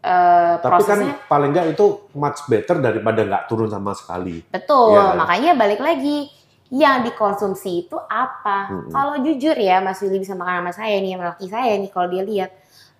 eh, 0.00 0.54
Tapi 0.56 0.64
kan 0.64 0.80
prosesnya 0.80 1.12
paling 1.28 1.52
nggak 1.52 1.66
itu 1.70 1.86
much 2.14 2.40
better 2.46 2.80
daripada 2.80 3.20
nggak 3.20 3.44
turun 3.46 3.68
sama 3.68 3.92
sekali. 3.92 4.40
betul. 4.48 4.96
Kan? 4.96 5.20
Makanya 5.20 5.52
balik 5.52 5.80
lagi 5.80 6.32
yang 6.70 7.02
dikonsumsi 7.02 7.86
itu 7.86 7.98
apa? 7.98 8.70
Mm-mm. 8.70 8.90
Kalau 8.94 9.14
jujur 9.18 9.58
ya 9.58 9.82
Mas 9.82 9.98
Willy 10.00 10.22
bisa 10.22 10.38
makan 10.38 10.62
sama 10.62 10.72
saya 10.72 11.02
nih, 11.02 11.18
sama 11.18 11.34
laki 11.34 11.46
saya 11.50 11.74
nih 11.74 11.90
kalau 11.90 12.06
dia 12.06 12.22
lihat, 12.22 12.50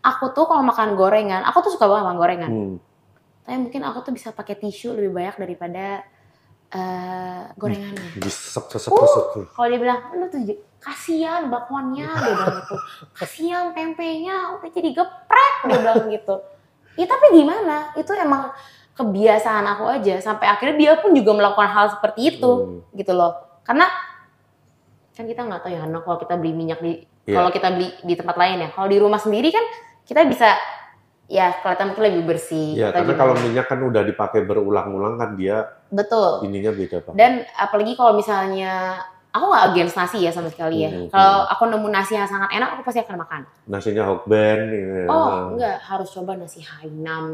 aku 0.03 0.35
tuh 0.35 0.51
kalau 0.51 0.67
makan 0.67 0.99
gorengan, 0.99 1.47
aku 1.47 1.63
tuh 1.63 1.73
suka 1.79 1.87
banget 1.87 2.05
makan 2.11 2.19
gorengan. 2.19 2.51
Hmm. 2.51 2.77
Tapi 3.47 3.57
mungkin 3.63 3.83
aku 3.87 3.99
tuh 4.03 4.13
bisa 4.15 4.35
pakai 4.35 4.59
tisu 4.59 4.99
lebih 4.99 5.15
banyak 5.15 5.37
daripada 5.39 6.03
eh, 6.71 7.43
gorengannya. 7.55 8.19
Disep, 8.19 8.71
sesep, 8.75 8.91
Uh. 8.91 9.47
Kalau 9.55 9.67
dia 9.71 9.79
bilang, 9.79 10.01
lu 10.19 10.27
tuh 10.27 10.43
kasihan 10.83 11.47
bakwannya, 11.47 12.11
dia 12.11 12.35
bilang 12.35 12.57
gitu. 12.63 12.77
Kasihan 13.15 13.65
tempenya 13.71 14.59
udah 14.59 14.71
jadi 14.71 14.91
geprek, 14.95 15.55
dia 15.67 15.79
bilang 15.79 16.11
gitu. 16.11 16.35
Ya 16.99 17.07
tapi 17.07 17.39
gimana? 17.39 17.95
Itu 17.95 18.11
emang 18.19 18.51
kebiasaan 18.99 19.63
aku 19.79 19.85
aja. 19.87 20.19
Sampai 20.19 20.51
akhirnya 20.51 20.77
dia 20.79 20.93
pun 20.99 21.15
juga 21.15 21.39
melakukan 21.39 21.71
hal 21.71 21.87
seperti 21.95 22.35
itu, 22.39 22.51
Hmm. 22.51 22.99
gitu 22.99 23.15
loh. 23.15 23.50
Karena 23.71 23.87
kan 25.15 25.25
kita 25.25 25.47
nggak 25.47 25.63
tahu 25.63 25.71
ya, 25.71 25.87
Hana, 25.87 26.03
kalau 26.03 26.19
kita 26.19 26.35
beli 26.35 26.51
minyak 26.51 26.83
di, 26.83 27.07
Iya. 27.23 27.39
kalau 27.39 27.51
kita 27.55 27.71
beli 27.71 27.87
di 28.03 28.15
tempat 28.19 28.35
lain 28.35 28.67
ya. 28.67 28.69
Kalau 28.75 28.91
di 28.91 28.99
rumah 28.99 29.23
sendiri 29.23 29.55
kan 29.55 29.63
kita 30.03 30.27
bisa 30.27 30.59
ya 31.31 31.55
kelihatan 31.55 31.95
mungkin 31.95 32.05
lebih 32.11 32.23
bersih. 32.27 32.75
Ya, 32.75 32.91
karena 32.91 33.15
gimana. 33.15 33.21
kalau 33.23 33.35
minyak 33.39 33.67
kan 33.71 33.79
udah 33.79 34.03
dipakai 34.03 34.43
berulang-ulang 34.43 35.15
kan 35.15 35.39
dia 35.39 35.71
betul. 35.87 36.43
ininya 36.43 36.75
beda 36.75 36.99
banget. 36.99 37.15
Dan 37.15 37.33
apalagi 37.55 37.95
kalau 37.95 38.19
misalnya 38.19 38.99
aku 39.31 39.45
nggak 39.47 39.65
against 39.71 39.95
nasi 39.95 40.19
ya 40.19 40.35
sama 40.35 40.51
sekali 40.51 40.83
ya. 40.83 40.91
Hmm, 40.91 41.07
Kalau 41.07 41.47
aku 41.47 41.63
nemu 41.71 41.87
nasi 41.87 42.19
yang 42.19 42.27
sangat 42.27 42.51
enak, 42.51 42.75
aku 42.75 42.83
pasti 42.83 42.99
akan 42.99 43.17
makan. 43.23 43.41
Nasinya 43.71 44.03
Hokben. 44.03 44.59
gitu. 44.67 45.07
Oh 45.07 45.55
enggak, 45.55 45.79
harus 45.79 46.11
coba 46.11 46.35
nasi 46.35 46.59
Hainam. 46.59 47.27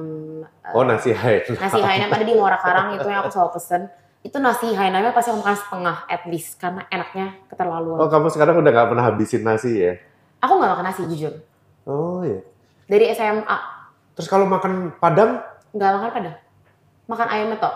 Eh, 0.45 0.77
Oh, 0.77 0.85
nasi 0.85 1.17
hai. 1.17 1.41
Nasi 1.49 1.81
Hainam 1.81 2.13
ada 2.13 2.21
di 2.21 2.37
Muara 2.37 2.61
Karang 2.61 2.93
itu 2.93 3.09
yang 3.09 3.25
aku 3.25 3.33
selalu 3.33 3.57
pesen. 3.57 3.89
Itu 4.27 4.43
nasi 4.43 4.75
Hainamnya 4.75 5.15
pasti 5.15 5.31
aku 5.31 5.39
makan 5.39 5.55
setengah 5.55 5.97
at 6.11 6.23
least 6.27 6.59
karena 6.59 6.83
enaknya 6.91 7.39
keterlaluan. 7.47 8.03
Oh, 8.03 8.11
kamu 8.11 8.27
sekarang 8.27 8.59
udah 8.59 8.71
nggak 8.75 8.89
pernah 8.91 9.05
habisin 9.07 9.47
nasi 9.47 9.79
ya? 9.79 9.95
Aku 10.43 10.59
nggak 10.59 10.75
makan 10.75 10.87
nasi 10.91 11.07
jujur. 11.07 11.31
Oh, 11.87 12.27
iya. 12.27 12.43
Dari 12.91 13.15
SMA 13.15 13.59
Terus 14.19 14.27
kalau 14.27 14.51
makan 14.51 14.99
Padang? 14.99 15.39
nggak 15.71 15.91
makan 15.95 16.11
padang. 16.11 16.37
Makan 17.07 17.29
ayam 17.31 17.55
tok. 17.55 17.75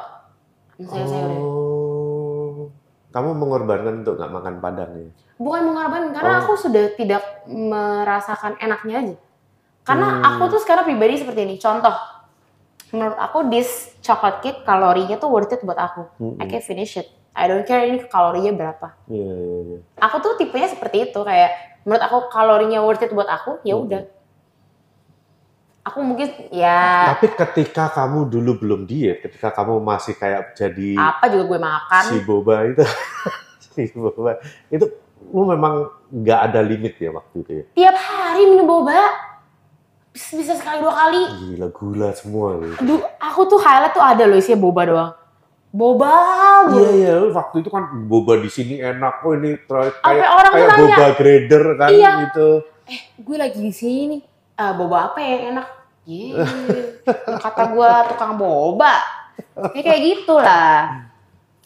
Sayur-sayurnya. 0.80 1.38
Oh. 1.38 2.66
Kamu 3.12 3.30
mengorbankan 3.36 4.02
untuk 4.02 4.18
nggak 4.18 4.32
makan 4.32 4.54
Padang 4.58 4.90
ya? 4.98 5.10
Bukan 5.38 5.62
mengorbankan 5.70 6.10
karena 6.10 6.32
Oh. 6.34 6.42
aku 6.42 6.52
sudah 6.58 6.96
tidak 6.98 7.22
merasakan 7.46 8.58
enaknya 8.58 8.96
aja. 8.98 9.16
Karena 9.86 10.08
Hmm. 10.18 10.26
aku 10.26 10.42
tuh 10.50 10.60
sekarang 10.64 10.88
pribadi 10.88 11.14
seperti 11.14 11.46
ini. 11.46 11.54
Contoh, 11.60 11.94
menurut 12.90 13.16
aku 13.16 13.46
this 13.46 13.68
chocolate 13.98 14.40
cake 14.40 14.60
kalorinya 14.62 15.16
tuh 15.16 15.28
worth 15.28 15.50
it 15.50 15.60
buat 15.60 15.76
aku. 15.76 16.02
Mm-mm. 16.18 16.36
I 16.36 16.46
can 16.46 16.60
finish 16.60 16.94
it. 16.94 17.06
I 17.30 17.46
don't 17.46 17.62
care 17.62 17.82
ini 17.82 18.02
kalorinya 18.02 18.50
berapa. 18.50 18.90
Iya, 19.06 19.30
iya, 19.30 19.58
iya. 19.64 19.78
Aku 19.96 20.18
tuh 20.18 20.34
tipenya 20.34 20.66
seperti 20.66 21.08
itu 21.08 21.20
kayak 21.20 21.54
menurut 21.82 22.02
aku 22.02 22.18
kalorinya 22.28 22.82
worth 22.82 23.00
it 23.00 23.10
buat 23.10 23.26
aku, 23.26 23.62
ya 23.62 23.74
Hmm. 23.74 23.86
udah. 23.86 24.02
Aku 25.80 26.04
mungkin 26.04 26.28
ya 26.50 27.08
Tapi 27.08 27.32
ketika 27.32 27.88
kamu 27.88 28.28
dulu 28.28 28.52
belum 28.58 28.80
diet, 28.84 29.24
ketika 29.24 29.48
kamu 29.50 29.80
masih 29.80 30.12
kayak 30.12 30.52
jadi 30.52 30.92
apa 30.92 31.32
juga 31.32 31.44
gue 31.46 31.60
makan. 31.62 32.02
si 32.04 32.16
boba 32.20 32.68
itu, 32.68 32.84
si 33.64 33.82
boba 33.90 34.36
itu 34.68 34.84
lu 35.30 35.46
memang 35.46 35.88
nggak 36.10 36.40
ada 36.50 36.60
limit 36.60 37.00
ya 37.00 37.10
waktu 37.10 37.36
itu 37.40 37.50
ya? 37.54 37.64
Tiap 37.72 37.96
hari 37.96 38.42
minum 38.44 38.68
boba. 38.68 39.29
Bisa, 40.10 40.34
bisa 40.34 40.52
sekali 40.54 40.78
dua 40.78 40.90
kali. 40.92 41.22
Gila 41.48 41.68
gula 41.70 42.08
semua. 42.12 42.58
gitu. 42.58 42.74
Aduh, 42.78 43.00
aku 43.16 43.40
tuh 43.46 43.58
highlight 43.58 43.90
tuh 43.90 44.02
ada 44.02 44.24
loh 44.24 44.34
isinya 44.34 44.58
boba 44.60 44.82
doang. 44.84 45.12
Boba 45.70 46.10
Iya 46.68 46.90
iya, 46.92 47.14
waktu 47.30 47.62
itu 47.62 47.70
kan 47.70 47.86
boba 48.04 48.34
di 48.36 48.50
sini 48.50 48.74
enak 48.76 49.22
kok 49.22 49.32
ini 49.32 49.54
ter- 49.56 49.94
Sampai 49.94 50.18
kayak 50.18 50.28
orang 50.28 50.50
kayak 50.52 50.66
nanya. 50.68 50.82
boba 50.82 51.06
grader 51.14 51.64
kan 51.76 51.88
Iya. 51.88 52.12
gitu. 52.24 52.48
eh 52.84 53.00
gue 53.16 53.36
lagi 53.38 53.60
di 53.60 53.70
sini 53.70 54.02
nih 54.08 54.20
Ah, 54.52 54.74
boba 54.74 55.06
apa 55.06 55.22
yang 55.22 55.54
enak 55.54 55.66
Yeay, 56.02 56.34
kata 57.44 57.70
gue 57.70 57.90
tukang 58.08 58.34
boba 58.34 58.98
ya 59.70 59.80
kayak 59.80 60.00
gitulah 60.02 61.06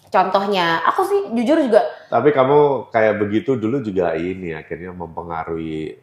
contohnya 0.07 0.85
aku 0.85 1.01
sih 1.03 1.21
jujur 1.33 1.59
juga 1.59 1.81
Tapi 2.07 2.29
kamu 2.29 2.59
kayak 2.89 3.15
begitu 3.17 3.57
dulu 3.57 3.81
juga 3.81 4.13
ini 4.13 4.53
akhirnya 4.53 4.93
mempengaruhi 4.93 5.97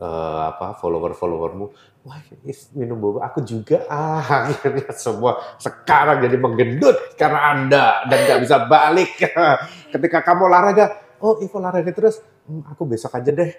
eh, 0.00 0.40
apa 0.48 0.72
follower-followermu. 0.74 1.66
Wah, 2.00 2.16
is- 2.42 2.72
minum 2.72 2.96
boba 2.96 3.28
aku 3.28 3.44
juga 3.44 3.84
ah 3.86 4.24
akhirnya 4.48 4.88
semua 4.92 5.36
sekarang 5.56 6.24
jadi 6.24 6.36
menggendut 6.36 6.96
karena 7.14 7.52
anda 7.52 7.84
dan 8.08 8.18
nggak 8.24 8.40
bisa 8.40 8.64
balik. 8.64 9.12
Ketika 9.92 10.24
kamu 10.24 10.48
olahraga, 10.48 10.88
oh 11.20 11.36
Ivo 11.38 11.60
olahraga 11.60 11.92
terus, 11.92 12.24
"Hmm, 12.48 12.64
aku 12.64 12.88
besok 12.88 13.12
aja 13.12 13.28
deh. 13.28 13.52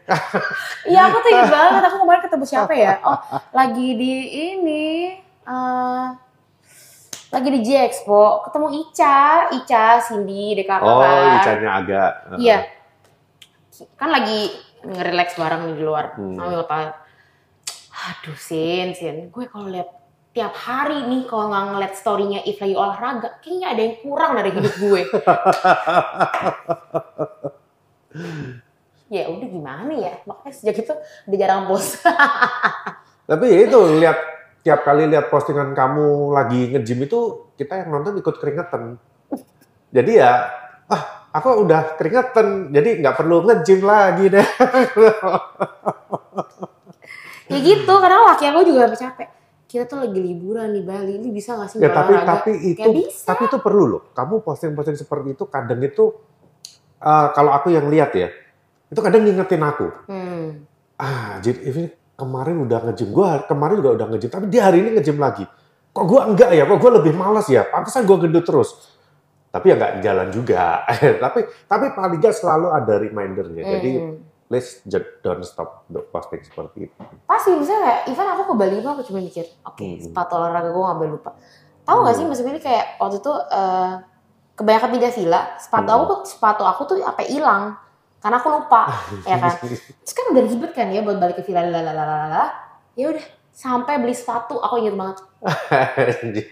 Iya 0.90 1.08
aku 1.08 1.18
tuh 1.22 1.32
banget 1.46 1.84
aku 1.86 1.98
kemarin 2.02 2.22
ketemu 2.26 2.46
siapa 2.46 2.74
ya 2.74 2.98
oh 3.06 3.18
lagi 3.54 3.88
di 3.94 4.12
ini 4.50 5.14
eh 5.42 6.08
lagi 7.32 7.48
di 7.48 7.60
J 7.62 7.70
Expo 7.88 8.44
ketemu 8.44 8.68
Ica 8.76 9.20
Ica 9.56 9.86
Cindy 10.02 10.58
DKK 10.58 10.82
Oh, 10.82 11.00
kan. 11.00 11.40
Icanya 11.40 11.70
agak. 11.80 12.12
iya 12.36 12.58
kan 13.96 14.10
lagi 14.12 14.52
ngerelax 14.86 15.38
bareng 15.38 15.78
di 15.78 15.84
luar 15.84 16.16
Hmm. 16.18 16.38
Apa 16.38 17.02
aduh 17.92 18.38
Sin 18.40 18.98
Sin 18.98 19.30
gue 19.30 19.46
kalau 19.52 19.70
lihat 19.70 19.90
tiap 20.32 20.56
hari 20.56 21.06
nih 21.06 21.28
kalau 21.28 21.52
nggak 21.52 21.64
ngeliat 21.76 21.94
storynya 21.94 22.40
If 22.48 22.58
lagi 22.64 22.74
olahraga 22.74 23.38
kayaknya 23.44 23.68
ada 23.76 23.82
yang 23.84 23.96
kurang 24.02 24.32
dari 24.40 24.50
hidup 24.56 24.76
gue 24.80 25.02
ya 29.12 29.28
udah 29.28 29.48
gimana 29.52 29.92
ya 29.92 30.14
makanya 30.24 30.56
sejak 30.56 30.88
itu 30.88 30.94
udah 31.28 31.38
jarang 31.38 31.68
post 31.68 32.00
Tapi 33.32 33.46
ya 33.48 33.60
itu 33.64 33.80
lihat 33.96 34.18
tiap 34.60 34.84
kali 34.84 35.08
lihat 35.08 35.32
postingan 35.32 35.72
kamu 35.72 36.36
lagi 36.36 36.76
nge-gym 36.76 37.08
itu 37.08 37.50
kita 37.56 37.80
yang 37.80 37.96
nonton 37.96 38.20
ikut 38.20 38.36
keringetan. 38.36 39.00
Jadi 39.96 40.20
ya 40.20 40.52
aku 41.32 41.50
udah 41.64 41.96
keringetan 41.96 42.72
jadi 42.76 42.90
nggak 43.00 43.16
perlu 43.16 43.44
nge-gym 43.48 43.82
lagi 43.88 44.28
deh. 44.28 44.48
ya 47.52 47.58
gitu 47.60 47.94
karena 48.00 48.20
laki 48.32 48.46
aku 48.48 48.60
juga 48.64 48.88
sampai 48.88 49.00
capek 49.00 49.28
kita 49.72 49.88
tuh 49.88 50.04
lagi 50.04 50.20
liburan 50.20 50.76
di 50.76 50.84
Bali 50.84 51.16
ini 51.16 51.32
bisa 51.32 51.56
gak 51.56 51.72
sih 51.72 51.80
ya 51.80 51.88
nggak 51.88 51.96
tapi 51.96 52.12
olahraga? 52.12 52.32
tapi 52.36 52.52
itu 52.76 52.80
Nggak 52.84 52.96
bisa 53.08 53.24
tapi 53.24 53.42
itu 53.48 53.58
perlu 53.64 53.84
loh. 53.88 54.02
Kamu 54.12 54.44
posting-posting 54.44 55.00
seperti 55.00 55.40
itu 55.40 55.44
kadang 55.48 55.80
itu 55.80 56.12
eh, 57.00 57.28
kalau 57.32 57.52
aku 57.56 57.72
yang 57.72 57.88
lihat 57.88 58.12
ya 58.12 58.28
itu 58.92 59.00
kadang 59.00 59.24
ngingetin 59.24 59.64
aku. 59.64 59.88
hmm. 60.12 60.48
Ah, 61.02 61.40
jadi 61.42 61.60
ini 61.66 61.84
kemarin 62.20 62.62
udah 62.62 62.92
nge-gym 62.92 63.16
gua 63.16 63.42
kemarin 63.48 63.80
juga 63.80 63.92
udah 63.96 64.08
nge-gym 64.12 64.30
tapi 64.30 64.46
dia 64.52 64.68
hari 64.68 64.84
ini 64.84 65.00
nge-gym 65.00 65.18
lagi. 65.18 65.48
Kok 65.96 66.06
gua 66.08 66.28
enggak 66.28 66.52
ya? 66.52 66.68
Kok 66.68 66.78
gua 66.78 66.92
lebih 67.00 67.16
malas 67.16 67.48
ya? 67.48 67.64
Pantesan 67.64 68.04
gua 68.04 68.20
gendut 68.20 68.44
terus. 68.44 68.91
Tapi 69.52 69.66
ya 69.68 69.76
nggak 69.76 69.94
jalan 70.00 70.28
juga. 70.32 70.88
tapi 71.24 71.40
tapi 71.68 71.86
paling 71.92 72.18
nggak 72.18 72.34
selalu 72.34 72.68
ada 72.72 72.94
remindernya. 72.98 73.64
Jadi 73.68 73.92
Hmm. 74.00 74.18
please 74.48 74.84
just 74.84 75.08
don't 75.20 75.44
stop 75.44 75.88
untuk 75.88 76.08
posting 76.10 76.40
seperti 76.42 76.88
itu. 76.88 77.00
pasti 77.24 77.56
misalnya 77.56 77.82
kayak 77.82 78.00
even 78.08 78.28
aku 78.28 78.44
ke 78.52 78.54
Bali 78.54 78.76
aku 78.80 79.00
cuma 79.02 79.20
mikir 79.20 79.48
oke 79.64 79.80
Hmm. 79.80 79.96
sepatu 80.04 80.36
olahraga 80.36 80.76
gue 80.76 80.84
gak 80.84 80.98
boleh 81.00 81.12
lupa 81.16 81.32
tahu 81.82 81.98
gak 82.04 82.12
sih 82.12 82.24
Hmm. 82.24 82.36
maksudnya 82.36 82.60
kayak 82.60 83.00
waktu 83.00 83.18
itu 83.18 83.32
eh, 83.32 83.92
kebanyakan 84.52 84.90
pindah 84.92 85.12
villa 85.16 85.42
sepatu 85.56 85.88
Hmm. 85.88 86.04
aku 86.04 86.14
sepatu 86.28 86.64
aku 86.64 86.82
tuh 86.84 86.96
apa 87.00 87.24
hilang 87.24 87.80
karena 88.20 88.36
aku 88.38 88.50
lupa 88.52 88.92
ya 89.32 89.40
kan 89.40 89.56
terus 89.56 90.12
kan 90.12 90.26
udah 90.36 90.44
ribet 90.44 90.72
kan 90.76 90.88
ya 90.88 91.00
buat 91.00 91.16
balik 91.16 91.40
ke 91.40 91.44
villa 91.48 91.64
lalalala 91.64 92.52
ya 92.94 93.08
udah 93.08 93.26
sampai 93.52 94.00
beli 94.00 94.12
sepatu 94.12 94.58
aku 94.58 94.80
inget 94.80 94.96
banget 94.96 95.18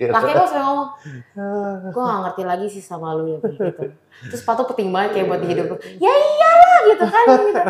laki 0.03 0.29
aku 0.29 0.45
sering 0.45 0.65
ngomong 0.65 0.89
gue 1.87 2.03
gak 2.03 2.19
ngerti 2.23 2.43
lagi 2.43 2.67
sih 2.67 2.81
sama 2.81 3.13
lu 3.13 3.25
ya 3.29 3.39
gitu 3.41 3.71
terus 4.21 4.39
sepatu 4.39 4.67
penting 4.67 4.89
banget 4.89 5.15
kayak 5.15 5.27
buat 5.27 5.41
hidup 5.41 5.65
gue 5.67 5.79
ya 5.97 6.11
iyalah 6.11 6.77
gitu 6.85 7.05
kan 7.05 7.25
gitu 7.41 7.61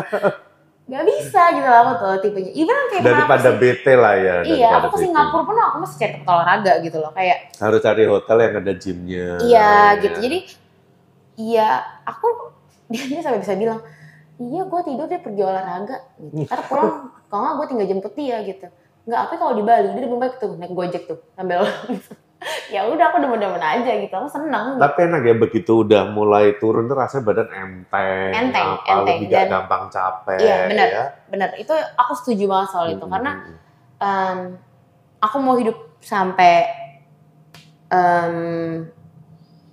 Gak 0.90 1.06
bisa 1.06 1.54
gitu 1.54 1.62
lah 1.62 1.86
aku 1.86 1.92
tuh 2.02 2.18
tipenya 2.18 2.50
even 2.50 2.74
kayak 2.90 3.06
Daripada 3.06 3.54
sih- 3.54 3.58
bete 3.62 3.94
lah 3.94 4.10
ya. 4.10 4.36
Iya, 4.42 4.68
aku 4.74 4.98
ke. 4.98 5.06
Singapura 5.06 5.46
pun 5.46 5.54
aku 5.54 5.76
masih 5.86 5.96
cari 6.02 6.12
tempat 6.18 6.32
olahraga 6.34 6.72
gitu 6.82 6.98
loh. 6.98 7.14
Kayak 7.14 7.54
Harus 7.62 7.78
cari 7.78 8.02
hotel 8.10 8.36
yang 8.42 8.54
ada 8.58 8.72
gymnya. 8.74 9.28
iya 9.38 9.70
ya. 9.94 10.02
gitu. 10.02 10.18
Jadi 10.18 10.38
iya 11.38 11.68
aku 12.02 12.26
dia, 12.90 13.06
dia 13.06 13.20
sampai 13.22 13.38
bisa 13.38 13.54
bilang, 13.54 13.78
iya 14.42 14.66
gue 14.66 14.80
tidur 14.82 15.06
dia 15.06 15.22
pergi 15.22 15.42
olahraga. 15.46 15.96
Gitu. 16.18 16.50
Karena 16.50 16.64
pulang 16.66 16.90
kalau 17.30 17.38
nggak 17.40 17.54
gue 17.54 17.66
tinggal 17.70 17.86
jemput 17.86 18.12
dia 18.18 18.36
gitu. 18.42 18.66
Nggak 19.10 19.20
apa 19.20 19.32
kalau 19.34 19.52
di 19.52 19.62
Bali 19.62 19.90
dia 19.90 20.00
lebih 20.00 20.16
baik 20.16 20.38
tuh 20.38 20.54
naik 20.54 20.70
gojek 20.70 21.02
tuh 21.04 21.18
sambil 21.34 21.66
ya 22.72 22.86
udah 22.86 23.04
aku 23.04 23.18
demen-demen 23.18 23.58
aja 23.58 23.90
gitu. 23.92 24.14
Aku 24.14 24.30
seneng. 24.30 24.72
Gitu. 24.72 24.80
Tapi 24.80 24.98
enak 25.02 25.22
ya 25.22 25.34
begitu 25.36 25.72
udah 25.82 26.02
mulai 26.08 26.54
turun 26.56 26.86
tuh 26.86 26.94
rasanya 26.94 27.26
badan 27.26 27.48
enteng, 27.50 28.30
Enteng, 28.32 28.68
apa, 28.70 28.86
enteng. 28.86 29.18
lebih 29.18 29.26
gak 29.26 29.40
Dan- 29.42 29.50
gampang 29.52 29.82
capek. 29.88 30.38
Iya, 30.38 30.56
benar. 30.64 30.86
ya. 30.88 31.04
Bener, 31.26 31.48
itu 31.56 31.74
aku 31.94 32.12
setuju 32.14 32.44
banget 32.46 32.68
soal 32.70 32.86
itu 32.88 33.02
Hmm. 33.02 33.12
karena 33.12 33.32
em, 33.98 34.38
aku 35.18 35.36
mau 35.36 35.58
hidup 35.58 35.74
sampai 35.98 36.64
em, 37.88 38.34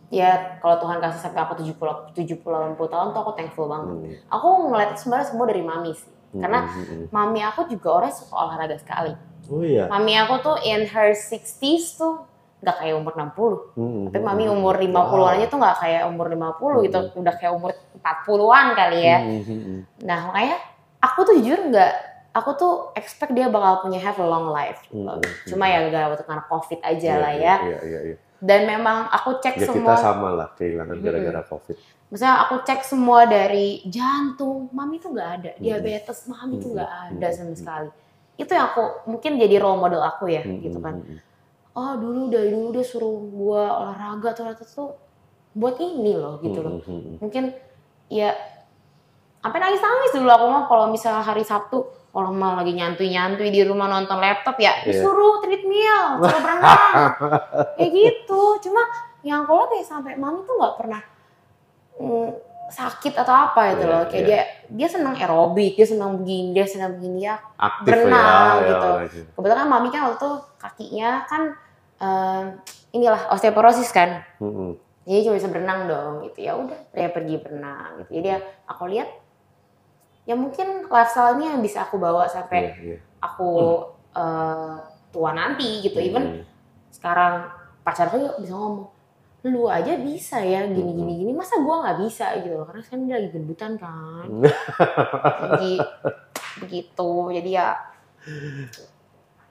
ya 0.10 0.30
kalau 0.58 0.76
Tuhan 0.78 0.98
kasih 0.98 1.22
sampai 1.22 1.42
aku 1.42 1.54
70 1.56 1.78
70 2.12 2.42
80 2.42 2.90
tahun 2.90 3.08
tuh 3.14 3.22
aku 3.22 3.32
thankful 3.34 3.68
banget. 3.68 3.94
Hmm. 3.94 4.12
Aku 4.34 4.48
ngeliat 4.68 4.92
itu 4.92 5.06
sebenarnya 5.06 5.28
semua 5.30 5.46
dari 5.46 5.62
mami 5.62 5.94
sih. 5.94 6.10
Karena 6.36 6.60
Hmm, 6.68 6.76
hmm, 6.76 6.86
hmm. 6.86 7.06
mami 7.10 7.40
aku 7.40 7.62
juga 7.72 7.90
orang 8.04 8.12
suka 8.12 8.36
olahraga 8.36 8.76
sekali. 8.76 9.14
Oh 9.48 9.64
iya. 9.64 9.88
Mami 9.88 10.14
aku 10.20 10.36
tuh 10.44 10.56
in 10.60 10.84
her 10.84 11.16
60s 11.16 11.96
tuh 11.96 12.28
nggak 12.58 12.76
kayak 12.84 12.96
umur 13.00 13.14
60. 13.16 13.78
Hmm, 13.78 14.12
Tapi 14.12 14.20
hmm, 14.20 14.28
mami 14.28 14.44
hmm. 14.50 14.56
umur 14.60 14.76
50-an 14.76 15.34
aja 15.40 15.46
tuh 15.48 15.60
nggak 15.62 15.78
kayak 15.78 16.02
umur 16.10 16.28
50 16.28 16.86
gitu. 16.90 17.00
Udah 17.16 17.34
kayak 17.38 17.54
umur 17.56 17.72
40-an 18.04 18.66
kali 18.76 19.00
ya. 19.02 19.18
Hmm, 19.24 19.42
hmm, 19.46 19.60
hmm. 19.64 19.80
Nah 20.04 20.20
makanya 20.28 20.58
aku 21.00 21.20
tuh 21.24 21.36
jujur 21.40 21.60
nggak, 21.72 21.92
aku 22.36 22.50
tuh 22.60 22.74
expect 23.00 23.32
dia 23.32 23.48
bakal 23.48 23.88
punya 23.88 24.02
have 24.04 24.20
a 24.20 24.28
long 24.28 24.52
life. 24.52 24.84
Hmm, 24.92 25.08
hmm, 25.08 25.24
Cuma 25.48 25.70
ya 25.72 25.86
gara 25.88 26.12
waktu 26.12 26.28
karena 26.28 26.44
covid 26.50 26.80
aja 26.84 27.12
Iya, 27.14 27.22
lah 27.24 27.32
iya, 27.34 27.46
ya. 27.46 27.56
Iya, 27.64 27.80
iya, 27.88 28.00
iya. 28.14 28.18
Dan 28.38 28.70
memang 28.70 29.10
aku 29.10 29.42
cek 29.42 29.58
Ya 29.58 29.66
kita 29.66 29.74
semua, 29.74 29.96
sama 29.98 30.30
lah 30.34 30.48
kehilangan 30.54 30.98
gara-gara 31.02 31.42
COVID. 31.50 31.78
misalnya 32.08 32.38
aku 32.48 32.64
cek 32.64 32.82
semua 32.88 33.28
dari 33.28 33.84
jantung, 33.90 34.70
mami 34.72 34.98
tuh 34.98 35.12
nggak 35.12 35.30
ada, 35.42 35.52
Hmm. 35.60 35.64
diabetes 35.64 36.24
mami 36.32 36.56
tuh 36.58 36.72
nggak 36.78 36.88
Hmm, 36.88 37.02
ada 37.18 37.28
hmm, 37.28 37.36
sama 37.36 37.52
hmm. 37.52 37.60
sekali. 37.60 37.90
Itu 38.38 38.52
yang 38.54 38.66
aku 38.72 38.84
mungkin 39.10 39.32
jadi 39.42 39.56
role 39.60 39.82
model 39.82 40.02
aku 40.06 40.30
ya, 40.30 40.46
Hmm, 40.46 40.62
gitu 40.62 40.78
hmm, 40.80 40.86
kan. 40.86 40.96
hmm, 41.02 41.08
hmm. 41.10 41.20
Oh 41.74 41.94
dulu 41.98 42.30
dari 42.30 42.50
dulu 42.50 42.74
dia 42.74 42.86
suruh 42.86 43.18
gua 43.30 43.64
olahraga 43.84 44.34
ternyata 44.34 44.66
tuh 44.66 44.98
buat 45.54 45.78
ini 45.78 46.14
loh 46.18 46.38
gitu 46.42 46.60
loh. 46.62 46.74
Hmm, 46.78 46.86
hmm, 46.86 47.02
hmm. 47.02 47.16
mungkin 47.22 47.44
ya 48.10 48.32
sampai 49.42 49.60
nangis 49.62 49.82
nangis 49.82 50.12
dulu 50.16 50.30
aku 50.30 50.46
mah 50.50 50.64
kalau 50.68 50.86
misalnya 50.90 51.24
hari 51.24 51.44
Sabtu 51.46 51.86
kalau 52.18 52.34
mah 52.34 52.57
lagi 52.57 52.74
nyantui 52.74 53.13
nyantui 53.13 53.53
di 53.53 53.61
rumah 53.61 53.86
nonton 53.86 54.18
laptop 54.18 54.57
ya 54.57 54.82
Iya. 54.82 54.89
disuruh 54.89 55.38
treadmill 55.38 56.18
suruh 56.18 56.41
berenang 56.41 56.89
kayak 57.78 57.91
gitu 57.93 58.41
cuma 58.59 58.82
yang 59.22 59.45
aku 59.45 59.53
lihat 59.53 59.72
ya 59.72 59.84
sampai 59.86 60.18
mami 60.18 60.41
tuh 60.41 60.57
nggak 60.57 60.76
pernah 60.76 61.01
mm, 61.95 62.30
sakit 62.68 63.13
atau 63.15 63.32
apa 63.47 63.61
gitu 63.72 63.86
Iya, 63.86 63.91
loh 63.93 64.01
kayak 64.03 64.18
iya. 64.18 64.28
dia 64.28 64.41
dia 64.68 64.88
senang 64.89 65.13
aerobik 65.13 65.74
dia 65.74 65.86
senang 65.86 66.18
begini 66.18 66.49
dia 66.51 66.65
senang 66.65 66.97
begini 66.97 67.20
ya 67.24 67.38
Aktif 67.55 67.86
Berenang, 67.88 68.53
ya, 68.57 68.68
gitu. 68.68 68.89
ya, 68.89 69.03
ya. 69.05 69.24
kebetulan 69.32 69.57
kan 69.57 69.68
mami 69.70 69.88
kan 69.88 70.01
waktu 70.03 70.18
itu 70.18 70.32
kakinya 70.57 71.09
kan 71.24 71.41
em, 71.97 72.45
inilah 72.91 73.22
osteoporosis 73.30 73.89
kan 73.89 74.26
Hmm, 74.38 74.49
hmm. 74.49 74.72
jadi 75.05 75.20
cuma 75.24 75.36
bisa 75.38 75.47
berenang 75.47 75.86
dong 75.86 76.13
gitu 76.26 76.39
ya 76.41 76.57
udah 76.57 76.80
dia 76.91 77.07
pergi 77.07 77.36
berenang 77.38 78.01
gitu 78.01 78.09
jadi 78.15 78.28
ya 78.28 78.39
aku 78.65 78.89
lihat 78.89 79.09
ya 80.28 80.36
mungkin 80.36 80.86
lifestyle-nya 80.86 81.56
yang 81.56 81.64
bisa 81.64 81.88
aku 81.88 81.96
bawa 81.96 82.28
sampai 82.28 82.68
Iya, 82.68 82.74
iya. 82.84 82.98
aku 83.18 83.52
eh, 84.12 84.76
tua 85.08 85.32
nanti 85.32 85.80
gitu. 85.82 85.98
Even 85.98 86.24
Hmm. 86.28 86.44
sekarang 86.92 87.48
pacarku 87.82 88.20
bisa 88.38 88.52
ngomong 88.52 88.92
lu 89.48 89.72
aja 89.72 89.96
bisa 89.96 90.44
ya 90.44 90.68
gini 90.68 90.92
gini 90.92 91.14
gini. 91.24 91.32
Masa 91.32 91.64
gua 91.64 91.80
nggak 91.82 91.98
bisa? 92.04 92.36
Gitu 92.38 92.60
karena 92.60 92.82
sekarang 92.84 93.04
dia 93.08 93.16
lagi 93.16 93.30
gendutan 93.32 93.72
kan. 93.80 94.28
Jadi 95.56 95.74
begitu 96.60 97.10
jadi 97.32 97.50
ya 97.54 97.68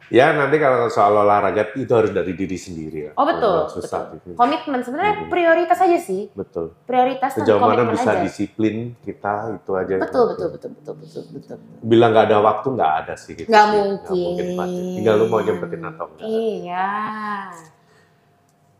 Ya 0.07 0.31
nanti 0.31 0.57
kalau 0.57 0.87
soal 0.87 1.19
olahraga 1.19 1.75
itu 1.75 1.91
harus 1.91 2.11
dari 2.11 2.31
diri 2.33 2.55
sendiri 2.55 2.99
ya. 3.01 3.13
oh 3.13 3.27
betul 3.27 3.67
Susah. 3.67 4.07
betul 4.09 4.35
komitmen 4.35 4.79
sebenarnya 4.79 5.15
Hmm. 5.17 5.27
prioritas 5.27 5.79
aja 5.79 5.99
sih 5.99 6.31
Betul. 6.31 6.79
prioritas 6.83 7.35
Sejauh 7.35 7.59
mana 7.59 7.91
bisa 7.91 8.15
aja 8.15 8.23
disiplin 8.23 8.95
kita 9.03 9.57
itu 9.57 9.71
aja. 9.73 9.99
betul 9.99 10.31
betul 10.31 10.49
betul 10.53 10.71
betul 10.73 10.95
betul 10.95 11.23
betul 11.33 11.57
Bilang 11.83 12.11
nggak 12.13 12.25
ada 12.25 12.39
waktu 12.39 12.67
nggak 12.71 12.93
ada 13.03 13.15
sih. 13.17 13.35
Gitu 13.35 13.51
Nggak 13.51 13.67
mungkin. 13.69 14.47
pasti. 14.55 14.95
Tinggal 14.95 15.15
lu 15.17 15.27
mau 15.27 15.41
nyempetin 15.41 15.83
atau 15.85 16.05
enggak. 16.07 16.23
Iya. 16.25 16.89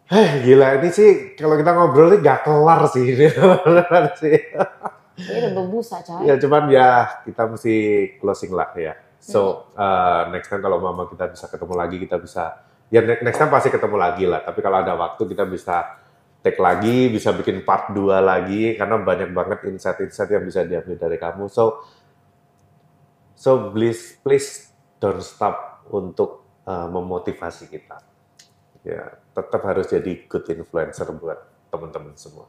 Eh 0.07 0.31
gila 0.41 0.79
ini 0.79 0.89
sih 0.89 1.11
kalau 1.35 1.59
kita 1.59 1.75
ngobrol 1.75 2.07
ini 2.09 2.23
nggak 2.23 2.41
kelar 2.41 2.87
sih 2.87 3.03
ini 3.13 3.27
sih. 4.15 4.37
Dia 5.17 5.37
udah 5.43 5.53
berbusa, 5.57 5.97
coy. 6.05 6.23
Ya 6.23 6.37
cuman 6.37 6.69
ya 6.69 6.89
kita 7.25 7.49
mesti 7.49 7.75
closing 8.21 8.53
lah 8.53 8.71
ya. 8.77 8.95
So 9.21 9.73
uh, 9.75 10.31
next 10.31 10.53
time 10.53 10.63
kalau 10.63 10.79
mama 10.79 11.11
kita 11.11 11.31
bisa 11.33 11.51
ketemu 11.51 11.75
lagi 11.75 11.97
kita 11.99 12.17
bisa 12.21 12.63
ya 12.91 13.03
ne- 13.03 13.23
next 13.23 13.39
time 13.39 13.51
pasti 13.51 13.69
ketemu 13.73 13.97
lagi 13.99 14.25
lah. 14.29 14.43
Tapi 14.45 14.59
kalau 14.63 14.83
ada 14.83 14.95
waktu 14.95 15.23
kita 15.27 15.45
bisa 15.49 15.99
take 16.47 16.63
lagi, 16.63 17.11
bisa 17.11 17.35
bikin 17.35 17.67
part 17.67 17.91
2 17.91 18.23
lagi 18.23 18.79
karena 18.79 19.03
banyak 19.03 19.35
banget 19.35 19.67
insight-insight 19.67 20.31
yang 20.31 20.45
bisa 20.47 20.63
diambil 20.63 20.95
dari 20.95 21.19
kamu. 21.19 21.51
So 21.51 21.83
so 23.35 23.75
please 23.75 24.17
please 24.23 24.71
don't 25.03 25.21
stop 25.21 25.87
untuk 25.91 26.47
uh, 26.65 26.87
memotivasi 26.87 27.67
kita. 27.67 27.99
Ya 28.87 29.19
tetap 29.35 29.61
harus 29.67 29.91
jadi 29.91 30.25
good 30.31 30.47
influencer 30.47 31.11
buat 31.19 31.43
teman-teman 31.69 32.15
semua. 32.15 32.47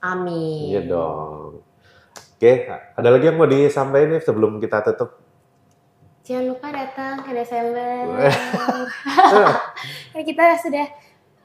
Amin. 0.00 0.72
Iya 0.72 0.86
dong. 0.88 1.60
Oke, 2.40 2.72
ada 2.72 3.08
lagi 3.12 3.28
yang 3.28 3.36
mau 3.36 3.44
disampaikan 3.44 4.16
nih 4.16 4.22
sebelum 4.24 4.56
kita 4.64 4.80
tutup? 4.80 5.19
Jangan 6.20 6.44
lupa 6.52 6.68
datang 6.68 7.24
ke 7.24 7.30
Desember. 7.32 8.20
Karena 10.12 10.22
kita 10.24 10.44
sudah 10.60 10.86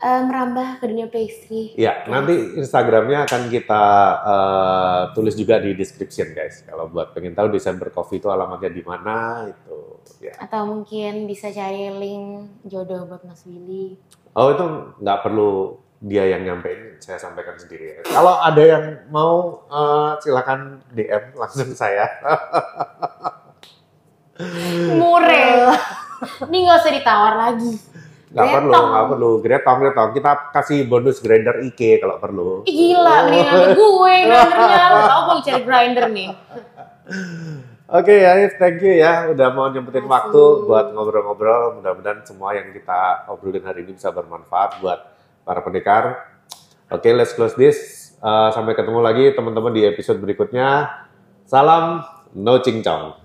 eh, 0.03 0.21
merambah 0.28 0.84
ke 0.84 0.86
dunia 0.91 1.07
pastry. 1.07 1.71
Ya, 1.80 2.03
nanti 2.11 2.59
Instagramnya 2.59 3.23
akan 3.23 3.47
kita 3.47 3.84
eh, 4.19 5.01
tulis 5.15 5.36
juga 5.39 5.63
di 5.63 5.71
description 5.73 6.36
guys. 6.36 6.67
Kalau 6.67 6.91
buat 6.91 7.15
pengen 7.15 7.32
tahu 7.32 7.55
Desember 7.55 7.88
Coffee 7.88 8.19
itu 8.19 8.28
alamatnya 8.28 8.71
di 8.71 8.84
mana 8.84 9.47
itu. 9.47 9.80
Ya. 10.19 10.36
Atau 10.43 10.67
mungkin 10.67 11.23
bisa 11.23 11.47
cari 11.55 11.89
link 11.95 12.59
jodoh 12.67 13.07
buat 13.07 13.23
Mas 13.23 13.47
Willy. 13.47 13.95
Oh 14.36 14.51
itu 14.51 14.65
nggak 14.99 15.19
perlu 15.23 15.80
dia 16.03 16.28
yang 16.28 16.43
nyampein, 16.43 16.99
saya 16.99 17.15
sampaikan 17.15 17.55
sendiri. 17.55 18.03
Kalau 18.03 18.38
ada 18.43 18.59
yang 18.59 19.07
mau 19.07 19.63
eh, 19.71 20.11
silakan 20.19 20.84
DM 20.91 21.32
langsung 21.39 21.71
saya. 21.71 22.11
Mure. 24.99 25.47
Ini 26.49 26.57
nggak 26.67 26.77
usah 26.83 26.91
ditawar 26.91 27.33
lagi. 27.39 27.71
Nggak 28.36 28.47
perlu, 28.51 28.71
nggak 28.75 29.05
perlu. 29.15 29.31
Gretong, 29.39 29.77
gretong. 29.79 30.09
Kita 30.11 30.31
kasih 30.51 30.79
bonus 30.91 31.23
grinder 31.23 31.63
IK 31.63 32.03
kalau 32.03 32.19
perlu. 32.19 32.47
Ih, 32.67 32.75
gila, 32.91 33.31
mendingan 33.31 33.47
ngambil 33.47 33.71
gue 33.79 34.15
grindernya. 34.27 34.86
Gak 34.91 35.07
tau 35.07 35.21
gue 35.23 35.38
cari 35.47 35.63
grinder 35.63 36.05
nih. 36.11 36.29
Oke 37.86 38.13
ya, 38.17 38.41
If, 38.41 38.57
thank 38.57 38.81
you 38.81 38.97
ya 38.97 39.29
udah 39.29 39.53
mau 39.53 39.69
nyempetin 39.71 40.03
waktu 40.09 40.41
buat 40.67 40.91
ngobrol-ngobrol. 40.91 41.79
Mudah-mudahan 41.79 42.27
semua 42.27 42.57
yang 42.57 42.75
kita 42.75 43.29
obrolin 43.31 43.63
hari 43.63 43.88
ini 43.88 43.95
bisa 43.95 44.11
bermanfaat 44.11 44.83
buat 44.83 44.99
para 45.47 45.63
pendekar. 45.63 46.27
Oke, 46.91 47.07
let's 47.15 47.31
close 47.31 47.55
this. 47.55 48.11
Uh, 48.19 48.51
sampai 48.51 48.75
ketemu 48.75 48.99
lagi 48.99 49.31
teman-teman 49.31 49.71
di 49.71 49.86
episode 49.88 50.19
berikutnya. 50.19 50.91
Salam 51.47 52.03
no 52.36 52.59
cincong. 52.59 53.24